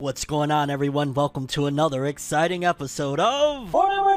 What's 0.00 0.24
going 0.24 0.50
on, 0.50 0.70
everyone? 0.70 1.12
Welcome 1.12 1.46
to 1.48 1.66
another 1.66 2.06
exciting 2.06 2.64
episode 2.64 3.20
of 3.20 3.70
Whatever 3.74 4.16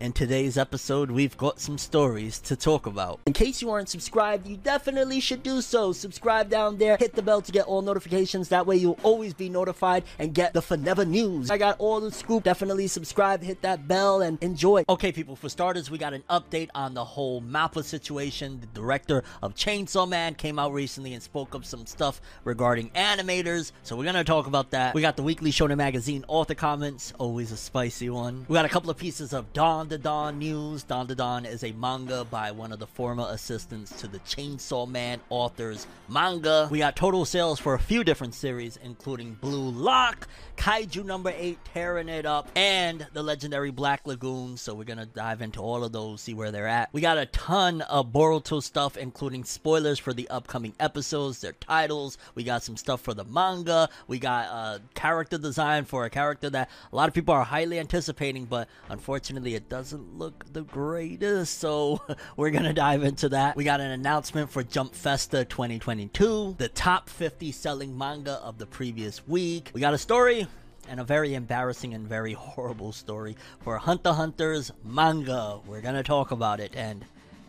In 0.00 0.14
today's 0.14 0.56
episode, 0.56 1.10
we've 1.10 1.36
got 1.36 1.60
some 1.60 1.76
stories 1.76 2.40
to 2.40 2.56
talk 2.56 2.86
about. 2.86 3.20
In 3.26 3.34
case 3.34 3.60
you 3.60 3.68
aren't 3.68 3.90
subscribed, 3.90 4.46
you 4.46 4.56
definitely 4.56 5.20
should 5.20 5.42
do 5.42 5.60
so. 5.60 5.92
Subscribe 5.92 6.48
down 6.48 6.78
there, 6.78 6.96
hit 6.96 7.12
the 7.12 7.20
bell 7.20 7.42
to 7.42 7.52
get 7.52 7.66
all 7.66 7.82
notifications. 7.82 8.48
That 8.48 8.66
way, 8.66 8.76
you'll 8.76 8.98
always 9.02 9.34
be 9.34 9.50
notified 9.50 10.04
and 10.18 10.32
get 10.32 10.54
the 10.54 10.62
Forever 10.62 11.04
news. 11.04 11.50
I 11.50 11.58
got 11.58 11.78
all 11.78 12.00
the 12.00 12.10
scoop. 12.10 12.44
Definitely 12.44 12.86
subscribe, 12.86 13.42
hit 13.42 13.60
that 13.60 13.86
bell, 13.86 14.22
and 14.22 14.42
enjoy. 14.42 14.84
Okay, 14.88 15.12
people, 15.12 15.36
for 15.36 15.50
starters, 15.50 15.90
we 15.90 15.98
got 15.98 16.14
an 16.14 16.24
update 16.30 16.70
on 16.74 16.94
the 16.94 17.04
whole 17.04 17.42
Mappa 17.42 17.84
situation. 17.84 18.58
The 18.58 18.68
director 18.68 19.22
of 19.42 19.54
Chainsaw 19.54 20.08
Man 20.08 20.34
came 20.34 20.58
out 20.58 20.72
recently 20.72 21.12
and 21.12 21.22
spoke 21.22 21.54
up 21.54 21.66
some 21.66 21.84
stuff 21.84 22.22
regarding 22.44 22.88
animators. 22.92 23.72
So, 23.82 23.96
we're 23.96 24.04
gonna 24.06 24.24
talk 24.24 24.46
about 24.46 24.70
that. 24.70 24.94
We 24.94 25.02
got 25.02 25.16
the 25.16 25.22
weekly 25.22 25.52
Shonen 25.52 25.76
Magazine 25.76 26.24
author 26.26 26.54
comments, 26.54 27.12
always 27.18 27.52
a 27.52 27.58
spicy 27.58 28.08
one. 28.08 28.46
We 28.48 28.54
got 28.54 28.64
a 28.64 28.70
couple 28.70 28.88
of 28.88 28.96
pieces 28.96 29.34
of 29.34 29.52
Dawn 29.52 29.89
the 29.90 29.98
Dawn 29.98 30.38
news. 30.38 30.84
Dandadan 30.84 31.44
is 31.44 31.64
a 31.64 31.72
manga 31.72 32.24
by 32.24 32.52
one 32.52 32.70
of 32.70 32.78
the 32.78 32.86
former 32.86 33.26
assistants 33.28 33.90
to 34.00 34.06
the 34.06 34.20
Chainsaw 34.20 34.88
Man 34.88 35.20
author's 35.30 35.84
manga. 36.08 36.68
We 36.70 36.78
got 36.78 36.94
total 36.94 37.24
sales 37.24 37.58
for 37.58 37.74
a 37.74 37.78
few 37.80 38.04
different 38.04 38.34
series, 38.34 38.78
including 38.84 39.34
Blue 39.40 39.68
Lock, 39.68 40.28
Kaiju 40.56 41.04
number 41.04 41.32
8 41.36 41.58
tearing 41.64 42.08
it 42.08 42.24
up, 42.24 42.48
and 42.54 43.04
the 43.14 43.24
legendary 43.24 43.72
Black 43.72 44.06
Lagoon. 44.06 44.56
So 44.56 44.74
we're 44.74 44.84
gonna 44.84 45.06
dive 45.06 45.42
into 45.42 45.58
all 45.60 45.82
of 45.82 45.90
those, 45.90 46.20
see 46.20 46.34
where 46.34 46.52
they're 46.52 46.68
at. 46.68 46.90
We 46.92 47.00
got 47.00 47.18
a 47.18 47.26
ton 47.26 47.80
of 47.82 48.12
Boruto 48.12 48.62
stuff, 48.62 48.96
including 48.96 49.42
spoilers 49.42 49.98
for 49.98 50.12
the 50.12 50.28
upcoming 50.30 50.74
episodes, 50.78 51.40
their 51.40 51.54
titles. 51.54 52.16
We 52.36 52.44
got 52.44 52.62
some 52.62 52.76
stuff 52.76 53.00
for 53.00 53.12
the 53.12 53.24
manga. 53.24 53.88
We 54.06 54.20
got 54.20 54.44
a 54.44 54.82
character 54.94 55.36
design 55.36 55.84
for 55.84 56.04
a 56.04 56.10
character 56.10 56.48
that 56.50 56.70
a 56.92 56.94
lot 56.94 57.08
of 57.08 57.14
people 57.14 57.34
are 57.34 57.42
highly 57.42 57.80
anticipating, 57.80 58.44
but 58.44 58.68
unfortunately 58.88 59.56
it 59.56 59.68
does 59.68 59.79
doesn't 59.80 60.18
look 60.18 60.44
the 60.52 60.60
greatest, 60.60 61.58
so 61.58 62.02
we're 62.36 62.50
gonna 62.50 62.74
dive 62.74 63.02
into 63.02 63.30
that. 63.30 63.56
We 63.56 63.64
got 63.64 63.80
an 63.80 63.92
announcement 63.92 64.50
for 64.50 64.62
Jump 64.62 64.94
Festa 64.94 65.46
2022, 65.46 66.56
the 66.58 66.68
top 66.68 67.08
50 67.08 67.50
selling 67.50 67.96
manga 67.96 68.32
of 68.42 68.58
the 68.58 68.66
previous 68.66 69.26
week. 69.26 69.70
We 69.72 69.80
got 69.80 69.94
a 69.94 69.98
story 69.98 70.46
and 70.90 71.00
a 71.00 71.04
very 71.04 71.32
embarrassing 71.32 71.94
and 71.94 72.06
very 72.06 72.32
horrible 72.34 72.92
story 72.92 73.38
for 73.60 73.78
Hunter 73.78 74.12
Hunter's 74.12 74.70
manga. 74.84 75.60
We're 75.66 75.80
gonna 75.80 76.02
talk 76.02 76.30
about 76.30 76.60
it 76.60 76.76
and 76.76 77.02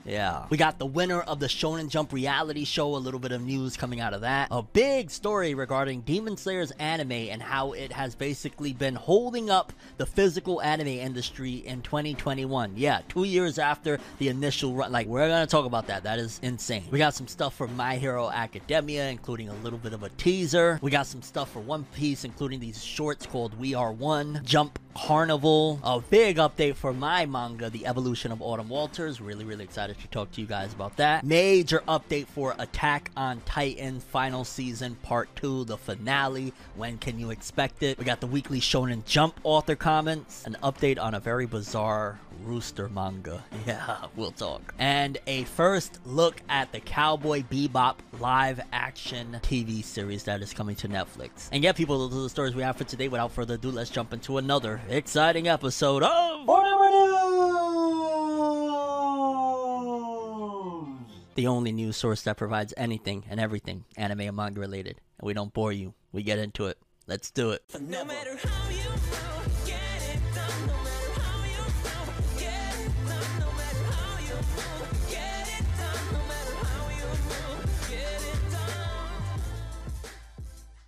yeah. 0.05 0.45
We 0.49 0.57
got 0.57 0.79
the 0.79 0.85
winner 0.85 1.21
of 1.21 1.39
the 1.39 1.47
Shonen 1.47 1.89
Jump 1.89 2.13
reality 2.13 2.65
show, 2.65 2.95
a 2.95 2.97
little 2.97 3.19
bit 3.19 3.31
of 3.31 3.41
news 3.41 3.77
coming 3.77 3.99
out 3.99 4.13
of 4.13 4.21
that. 4.21 4.47
A 4.51 4.61
big 4.61 5.11
story 5.11 5.53
regarding 5.53 6.01
Demon 6.01 6.37
Slayer's 6.37 6.71
anime 6.71 7.11
and 7.11 7.41
how 7.41 7.73
it 7.73 7.91
has 7.91 8.15
basically 8.15 8.73
been 8.73 8.95
holding 8.95 9.49
up 9.49 9.73
the 9.97 10.05
physical 10.05 10.61
anime 10.61 10.87
industry 10.87 11.55
in 11.55 11.81
2021. 11.81 12.73
Yeah, 12.75 13.01
two 13.09 13.23
years 13.23 13.59
after 13.59 13.99
the 14.19 14.29
initial 14.29 14.73
run. 14.73 14.91
Like, 14.91 15.07
we're 15.07 15.27
gonna 15.27 15.47
talk 15.47 15.65
about 15.65 15.87
that. 15.87 16.03
That 16.03 16.19
is 16.19 16.39
insane. 16.41 16.85
We 16.91 16.99
got 16.99 17.13
some 17.13 17.27
stuff 17.27 17.55
for 17.55 17.67
My 17.67 17.97
Hero 17.97 18.29
Academia, 18.29 19.09
including 19.09 19.49
a 19.49 19.55
little 19.55 19.79
bit 19.79 19.93
of 19.93 20.03
a 20.03 20.09
teaser. 20.09 20.79
We 20.81 20.91
got 20.91 21.07
some 21.07 21.21
stuff 21.21 21.51
for 21.51 21.59
One 21.59 21.85
Piece, 21.95 22.23
including 22.23 22.59
these 22.59 22.83
shorts 22.83 23.25
called 23.25 23.59
We 23.59 23.73
Are 23.75 23.91
One, 23.91 24.41
Jump 24.43 24.79
Carnival. 24.95 25.79
A 25.83 26.01
big 26.01 26.37
update 26.37 26.75
for 26.75 26.93
my 26.93 27.25
manga, 27.25 27.69
The 27.69 27.85
Evolution 27.85 28.31
of 28.31 28.41
Autumn 28.41 28.69
Walters. 28.69 29.21
Really, 29.21 29.45
really 29.45 29.63
excited 29.63 29.90
to 29.93 30.07
talk 30.07 30.31
to 30.33 30.41
you 30.41 30.47
guys 30.47 30.73
about 30.73 30.95
that. 30.97 31.23
Major 31.23 31.83
update 31.87 32.27
for 32.27 32.55
Attack 32.59 33.11
on 33.15 33.41
Titan 33.45 33.99
Final 33.99 34.43
Season 34.43 34.95
Part 35.03 35.29
2, 35.35 35.65
the 35.65 35.77
finale. 35.77 36.53
When 36.75 36.97
can 36.97 37.19
you 37.19 37.31
expect 37.31 37.83
it? 37.83 37.97
We 37.97 38.05
got 38.05 38.19
the 38.21 38.27
weekly 38.27 38.59
Shonen 38.59 39.05
Jump 39.05 39.39
author 39.43 39.75
comments, 39.75 40.45
an 40.45 40.57
update 40.63 40.99
on 40.99 41.13
a 41.13 41.19
very 41.19 41.45
bizarre 41.45 42.19
Rooster 42.43 42.89
manga. 42.89 43.43
Yeah, 43.67 44.07
we'll 44.15 44.31
talk. 44.31 44.73
And 44.79 45.19
a 45.27 45.43
first 45.43 45.99
look 46.03 46.41
at 46.49 46.71
the 46.71 46.79
Cowboy 46.79 47.43
Bebop 47.43 47.97
live 48.19 48.59
action 48.73 49.37
TV 49.43 49.83
series 49.83 50.23
that 50.23 50.41
is 50.41 50.51
coming 50.51 50.75
to 50.77 50.87
Netflix. 50.87 51.47
And 51.51 51.63
yeah, 51.63 51.73
people, 51.73 52.07
those 52.07 52.17
are 52.17 52.23
the 52.23 52.29
stories 52.29 52.55
we 52.55 52.63
have 52.63 52.75
for 52.75 52.83
today. 52.85 53.07
Without 53.07 53.31
further 53.31 53.53
ado, 53.55 53.69
let's 53.69 53.91
jump 53.91 54.13
into 54.13 54.39
another 54.39 54.81
exciting 54.89 55.47
episode 55.47 56.01
of 56.01 56.47
Whatever 56.47 56.89
News! 56.89 58.70
The 61.35 61.47
only 61.47 61.71
news 61.71 61.95
source 61.95 62.23
that 62.23 62.37
provides 62.37 62.73
anything 62.75 63.23
and 63.29 63.39
everything 63.39 63.85
anime 63.95 64.21
and 64.21 64.35
manga 64.35 64.59
related. 64.59 64.99
And 65.19 65.25
we 65.27 65.33
don't 65.33 65.53
bore 65.53 65.71
you, 65.71 65.93
we 66.11 66.23
get 66.23 66.39
into 66.39 66.65
it. 66.67 66.77
Let's 67.07 67.31
do 67.31 67.51
it. 67.51 67.63
No 67.79 68.05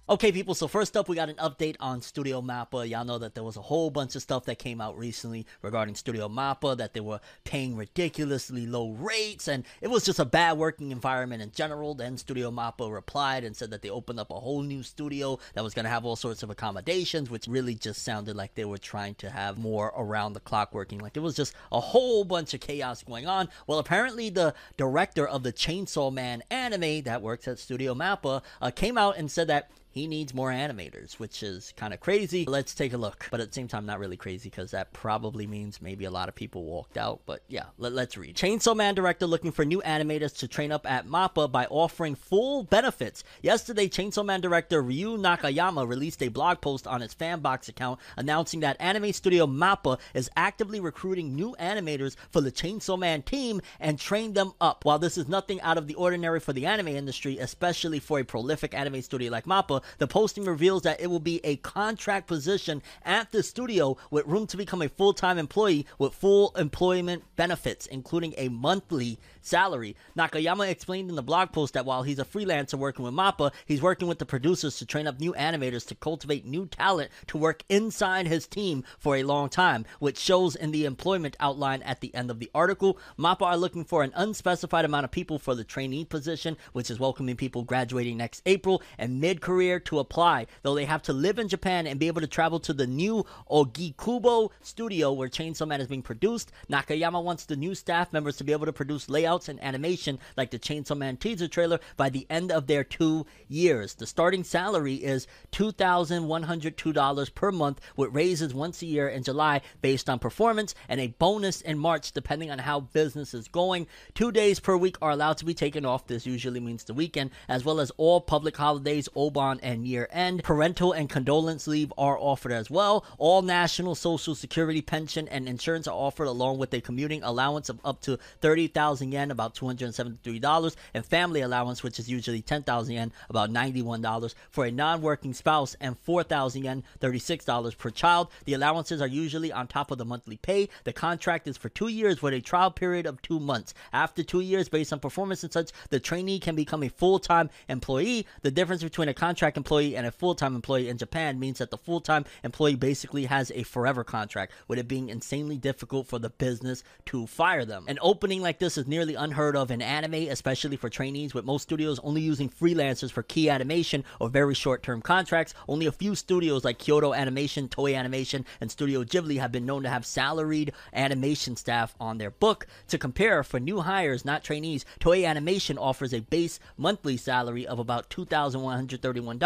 Okay, 0.10 0.34
people, 0.34 0.54
so 0.54 0.68
first 0.68 0.98
up, 0.98 1.08
we 1.08 1.16
got 1.16 1.30
an 1.30 1.38
update 1.38 1.78
on 1.80 2.02
Studio 2.02 2.42
Mappa. 2.42 2.90
Y'all 2.90 3.06
know 3.06 3.20
that 3.20 3.36
there 3.36 3.44
was 3.44 3.56
a 3.56 3.62
whole 3.62 3.90
bunch 3.90 4.18
of 4.18 4.22
stuff 4.22 4.44
that 4.44 4.60
came 4.60 4.82
out 4.82 4.98
recently 4.98 5.46
regarding 5.62 5.96
Studio 5.96 6.28
Mappa, 6.28 6.76
that 6.76 6.94
they 6.94 7.00
were 7.00 7.22
paying 7.46 7.78
ridiculously 7.78 8.68
low 8.68 8.92
rates, 8.92 9.48
and 9.48 9.64
it 9.80 9.90
was 9.90 10.04
just 10.04 10.20
a 10.20 10.26
bad 10.26 10.58
working 10.58 10.92
environment 10.92 11.42
in 11.42 11.52
general. 11.52 11.96
Then 11.96 12.18
Studio 12.18 12.52
Mappa 12.52 12.92
replied 12.92 13.46
and 13.46 13.56
said 13.56 13.72
that 13.72 13.82
they 13.82 13.90
opened 13.90 14.20
up 14.20 14.30
a 14.30 14.42
whole 14.42 14.62
new 14.62 14.84
studio 14.84 15.40
that 15.54 15.64
was 15.64 15.74
going 15.74 15.86
to 15.86 15.90
have 15.90 16.04
all 16.04 16.18
sorts 16.18 16.44
of 16.44 16.50
accommodations, 16.50 17.30
which 17.30 17.48
really 17.48 17.74
just 17.74 18.04
sounded 18.04 18.36
like 18.36 18.56
they 18.56 18.66
were 18.66 18.78
trying 18.78 19.16
to 19.16 19.30
have 19.30 19.58
more 19.58 19.94
around 19.96 20.34
the 20.34 20.42
clock 20.42 20.74
working. 20.74 21.00
Like 21.00 21.16
it 21.16 21.22
was 21.22 21.34
just 21.38 21.56
a 21.72 21.80
whole 21.80 22.26
bunch 22.26 22.54
of 22.54 22.60
chaos 22.60 23.04
going 23.04 23.26
on. 23.26 23.48
Well, 23.68 23.80
apparently, 23.80 24.30
the 24.30 24.54
director 24.76 25.26
of 25.26 25.44
the 25.44 25.54
Chainsaw 25.54 26.12
Man 26.12 26.44
anime 26.52 27.04
that 27.04 27.22
works 27.22 27.48
at 27.48 27.58
Studio 27.58 27.96
Mappa 27.96 28.42
uh, 28.62 28.70
came 28.70 28.98
out 28.98 29.16
and 29.16 29.32
said 29.32 29.48
that 29.48 29.70
he 29.94 30.08
needs 30.08 30.34
more 30.34 30.50
animators, 30.50 31.20
which 31.20 31.44
is 31.44 31.72
kind 31.78 31.94
of 31.94 32.00
crazy. 32.00 32.46
Let's 32.46 32.74
take 32.74 32.94
a 32.94 32.98
look. 32.98 33.28
But 33.30 33.40
at 33.42 33.50
the 33.50 33.54
same 33.54 33.68
time, 33.68 33.86
not 33.86 34.00
really 34.00 34.18
crazy 34.18 34.50
because 34.50 34.72
that 34.72 34.92
probably 34.92 35.46
means 35.46 35.84
maybe 35.84 36.06
a 36.06 36.12
lot 36.12 36.30
of 36.30 36.34
people 36.36 36.64
walked 36.64 36.98
out. 36.98 37.22
But 37.28 37.44
yeah, 37.48 37.66
let, 37.78 37.94
us 37.94 38.18
read. 38.18 38.36
Chainsaw 38.36 38.76
Man 38.76 38.96
director 38.96 39.28
looking 39.28 39.52
for 39.52 39.64
new 39.64 39.84
animators 39.86 40.36
to 40.40 40.48
train 40.48 40.72
up 40.72 40.90
at 40.90 41.06
MAPPA 41.06 41.52
by 41.52 41.68
offering 41.68 42.16
full 42.16 42.64
benefits. 42.64 43.24
Yesterday, 43.44 43.88
Chainsaw 43.88 44.26
Man 44.26 44.42
director 44.42 44.82
Ryu 44.82 45.16
Nakayama 45.16 45.88
released 45.88 46.24
a 46.24 46.30
blog 46.30 46.60
post 46.60 46.88
on 46.88 47.02
his 47.02 47.14
Fanbox 47.14 47.70
account 47.70 48.00
announcing 48.18 48.62
that 48.62 48.78
anime 48.80 49.14
studio 49.14 49.46
MAPPA 49.46 50.00
is 50.16 50.32
actively 50.36 50.80
recruiting 50.80 51.36
new 51.36 51.56
animators 51.60 52.16
for 52.32 52.42
the 52.42 52.52
Chainsaw 52.52 52.98
Man 52.98 53.22
team 53.22 53.62
and 53.80 54.00
train 54.00 54.34
them 54.34 54.54
up. 54.60 54.86
While 54.86 54.98
this 54.98 55.20
is 55.20 55.28
nothing 55.28 55.62
out 55.62 55.78
of 55.78 55.86
the 55.86 55.96
ordinary 55.96 56.40
for 56.40 56.52
the 56.52 56.66
anime 56.66 56.88
industry, 56.88 57.38
especially 57.38 58.00
for 58.00 58.18
a 58.18 58.26
prolific 58.26 58.74
anime 58.74 59.04
studio 59.04 59.32
like 59.32 59.46
MAPPA, 59.46 59.83
the 59.98 60.08
posting 60.08 60.46
reveals 60.46 60.84
that 60.84 61.02
it 61.02 61.08
will 61.08 61.20
be 61.20 61.40
a 61.44 61.58
contract 61.58 62.28
position 62.28 62.82
at 63.04 63.32
the 63.32 63.44
studio 63.44 63.98
with 64.12 64.26
room 64.26 64.48
to 64.48 64.58
become 64.58 64.82
a 64.82 64.90
full 64.90 65.14
time 65.14 65.38
employee 65.38 65.86
with 65.98 66.14
full 66.14 66.54
employment 66.58 67.24
benefits, 67.36 67.86
including 67.88 68.34
a 68.38 68.50
monthly 68.50 69.20
salary. 69.42 69.96
Nakayama 70.18 70.70
explained 70.70 71.10
in 71.10 71.16
the 71.16 71.24
blog 71.24 71.52
post 71.52 71.74
that 71.74 71.86
while 71.86 72.04
he's 72.04 72.20
a 72.20 72.26
freelancer 72.26 72.76
working 72.76 73.06
with 73.06 73.14
MAPPA, 73.14 73.52
he's 73.66 73.82
working 73.82 74.08
with 74.08 74.20
the 74.20 74.26
producers 74.26 74.78
to 74.78 74.86
train 74.86 75.08
up 75.08 75.20
new 75.20 75.34
animators 75.34 75.86
to 75.88 75.96
cultivate 75.96 76.46
new 76.46 76.66
talent 76.66 77.12
to 77.28 77.38
work 77.38 77.64
inside 77.70 78.28
his 78.28 78.48
team 78.48 78.84
for 78.98 79.16
a 79.16 79.24
long 79.24 79.50
time, 79.50 79.86
which 80.00 80.18
shows 80.18 80.56
in 80.56 80.72
the 80.72 80.86
employment 80.86 81.36
outline 81.40 81.82
at 81.84 82.02
the 82.02 82.14
end 82.16 82.32
of 82.32 82.40
the 82.40 82.50
article. 82.56 82.98
MAPPA 83.18 83.42
are 83.42 83.58
looking 83.58 83.84
for 83.84 84.04
an 84.04 84.14
unspecified 84.16 84.86
amount 84.86 85.06
of 85.06 85.12
people 85.12 85.40
for 85.40 85.56
the 85.56 85.64
trainee 85.64 86.06
position, 86.06 86.58
which 86.72 86.90
is 86.90 87.00
welcoming 87.00 87.36
people 87.36 87.64
graduating 87.64 88.18
next 88.18 88.42
April 88.46 88.82
and 88.98 89.20
mid 89.20 89.42
career 89.42 89.73
to 89.80 90.00
apply, 90.00 90.48
though 90.62 90.76
they 90.76 90.86
have 90.86 91.02
to 91.04 91.14
live 91.14 91.40
in 91.40 91.48
Japan 91.48 91.88
and 91.88 92.00
be 92.00 92.08
able 92.08 92.22
to 92.22 92.28
travel 92.28 92.60
to 92.62 92.74
the 92.74 92.88
new 92.88 93.26
Ogikubo 93.50 94.50
studio 94.62 95.12
where 95.14 95.30
Chainsaw 95.30 95.68
Man 95.68 95.82
is 95.82 95.88
being 95.88 96.02
produced. 96.02 96.52
Nakayama 96.70 97.24
wants 97.24 97.46
the 97.46 97.56
new 97.56 97.76
staff 97.76 98.12
members 98.14 98.38
to 98.38 98.44
be 98.44 98.52
able 98.52 98.66
to 98.66 98.74
produce 98.74 99.10
layouts 99.10 99.50
and 99.50 99.64
animation 99.64 100.20
like 100.38 100.52
the 100.52 100.60
Chainsaw 100.60 100.98
Man 100.98 101.18
teaser 101.18 101.48
trailer 101.48 101.80
by 101.98 102.10
the 102.10 102.28
end 102.30 102.52
of 102.52 102.68
their 102.68 102.84
two 102.84 103.26
years. 103.48 103.94
The 103.96 104.08
starting 104.08 104.44
salary 104.44 104.96
is 104.96 105.28
$2,102 105.52 107.36
per 107.36 107.52
month 107.52 107.82
with 107.96 108.14
raises 108.14 108.54
once 108.54 108.82
a 108.82 108.86
year 108.86 109.08
in 109.08 109.24
July 109.24 109.62
based 109.82 110.10
on 110.10 110.20
performance 110.20 110.76
and 110.90 111.00
a 111.00 111.08
bonus 111.08 111.62
in 111.62 111.78
March 111.78 112.12
depending 112.12 112.52
on 112.52 112.60
how 112.60 112.80
business 112.82 113.34
is 113.34 113.48
going. 113.48 113.88
Two 114.14 114.32
days 114.32 114.60
per 114.60 114.78
week 114.78 114.98
are 115.02 115.12
allowed 115.12 115.38
to 115.38 115.46
be 115.46 115.54
taken 115.54 115.86
off. 115.86 116.08
This 116.08 116.26
usually 116.26 116.60
means 116.60 116.84
the 116.84 116.94
weekend, 116.94 117.32
as 117.48 117.64
well 117.66 117.80
as 117.80 117.92
all 117.98 118.22
public 118.22 118.58
holidays, 118.58 119.10
Obon, 119.16 119.60
and 119.64 119.88
year 119.88 120.08
end. 120.12 120.44
Parental 120.44 120.92
and 120.92 121.10
condolence 121.10 121.68
leave 121.68 121.92
are 121.98 122.18
offered 122.20 122.52
as 122.52 122.70
well. 122.70 123.06
All 123.18 123.42
national 123.42 123.96
social 123.96 124.36
security 124.36 124.82
pension 124.82 125.28
and 125.30 125.48
insurance 125.48 125.88
are 125.88 125.96
offered 125.96 126.28
along 126.28 126.58
with 126.58 126.74
a 126.74 126.82
commuting 126.82 127.24
allowance 127.24 127.70
of 127.70 127.80
up 127.84 128.02
to 128.02 128.20
30,000 128.42 129.12
yen, 129.12 129.32
about 129.32 129.56
$273, 129.56 130.76
and 130.94 131.06
family 131.06 131.42
allowance, 131.42 131.82
which 131.82 132.00
is 132.00 132.10
usually 132.10 132.42
10,000 132.42 132.94
yen, 132.94 133.12
about 133.30 133.50
$91 133.50 134.36
for 134.50 134.66
a 134.66 134.72
non-working 134.72 135.34
spouse, 135.34 135.76
and 135.80 135.98
4,000 136.00 136.64
yen, 136.64 136.84
$36 137.00 137.78
per 137.78 137.90
child. 137.90 138.28
The 138.46 138.54
allowances 138.54 139.02
are 139.02 139.08
usually 139.08 139.52
on 139.52 139.68
top 139.68 139.92
of 139.92 139.98
the 139.98 140.06
monthly 140.06 140.38
pay. 140.38 140.70
The 140.84 140.94
contract 140.94 141.48
is 141.48 141.58
for 141.58 141.70
two 141.70 141.88
years 141.88 142.22
with 142.22 142.34
a 142.34 142.42
trial 142.42 142.72
period 142.72 143.06
of 143.06 143.22
two 143.22 143.40
months. 143.40 143.74
After 143.94 144.24
two 144.24 144.42
years, 144.42 144.70
based 144.70 144.92
on 144.92 145.00
performance 145.00 145.44
and 145.44 145.54
such, 145.54 145.72
the 145.90 146.00
trainee 146.00 146.40
can 146.40 146.56
become 146.56 146.84
a 146.84 146.90
full-time 146.90 147.50
employee. 147.70 148.28
The 148.42 148.52
difference 148.52 148.84
between 148.84 149.10
a 149.10 149.14
contract 149.14 149.53
employee 149.58 149.96
and 149.96 150.06
a 150.06 150.12
full-time 150.12 150.56
employee 150.56 150.90
in 150.90 150.98
Japan 150.98 151.40
means 151.40 151.60
that 151.60 151.72
the 151.72 151.78
full-time 151.78 152.26
employee 152.44 152.76
basically 152.76 153.26
has 153.26 153.52
a 153.52 153.64
forever 153.64 154.04
contract, 154.04 154.54
with 154.68 154.80
it 154.80 154.88
being 154.88 155.10
insanely 155.10 155.58
difficult 155.58 156.08
for 156.08 156.20
the 156.20 156.30
business 156.30 156.84
to 157.06 157.28
fire 157.28 157.66
them. 157.66 157.86
An 157.88 158.00
opening 158.02 158.42
like 158.42 158.60
this 158.60 158.78
is 158.78 158.88
nearly 158.88 159.16
unheard 159.16 159.56
of 159.56 159.72
in 159.72 159.82
anime, 159.82 160.30
especially 160.30 160.78
for 160.78 160.90
trainees, 160.90 161.34
with 161.34 161.46
most 161.46 161.64
studios 161.64 162.00
only 162.04 162.22
using 162.22 162.50
freelancers 162.50 163.12
for 163.12 163.24
key 163.24 163.50
animation 163.50 164.04
or 164.20 164.30
very 164.30 164.54
short-term 164.54 165.02
contracts. 165.02 165.54
Only 165.68 165.86
a 165.86 165.92
few 165.92 166.16
studios 166.16 166.64
like 166.64 166.80
Kyoto 166.80 167.14
Animation, 167.14 167.68
Toei 167.68 167.98
Animation, 167.98 168.46
and 168.62 168.72
Studio 168.72 169.04
Ghibli 169.04 169.40
have 169.40 169.52
been 169.52 169.66
known 169.66 169.84
to 169.84 169.90
have 169.90 170.06
salaried 170.06 170.74
animation 170.94 171.56
staff 171.56 171.96
on 172.00 172.18
their 172.18 172.32
book. 172.32 172.68
To 172.88 172.98
compare, 172.98 173.44
for 173.44 173.60
new 173.60 173.82
hires, 173.82 174.26
not 174.26 174.44
trainees, 174.44 174.86
Toei 175.00 175.28
Animation 175.28 175.78
offers 175.78 176.14
a 176.14 176.22
base 176.22 176.60
monthly 176.78 177.18
salary 177.18 177.68
of 177.68 177.80
about 177.80 178.10
$2,131, 178.10 179.40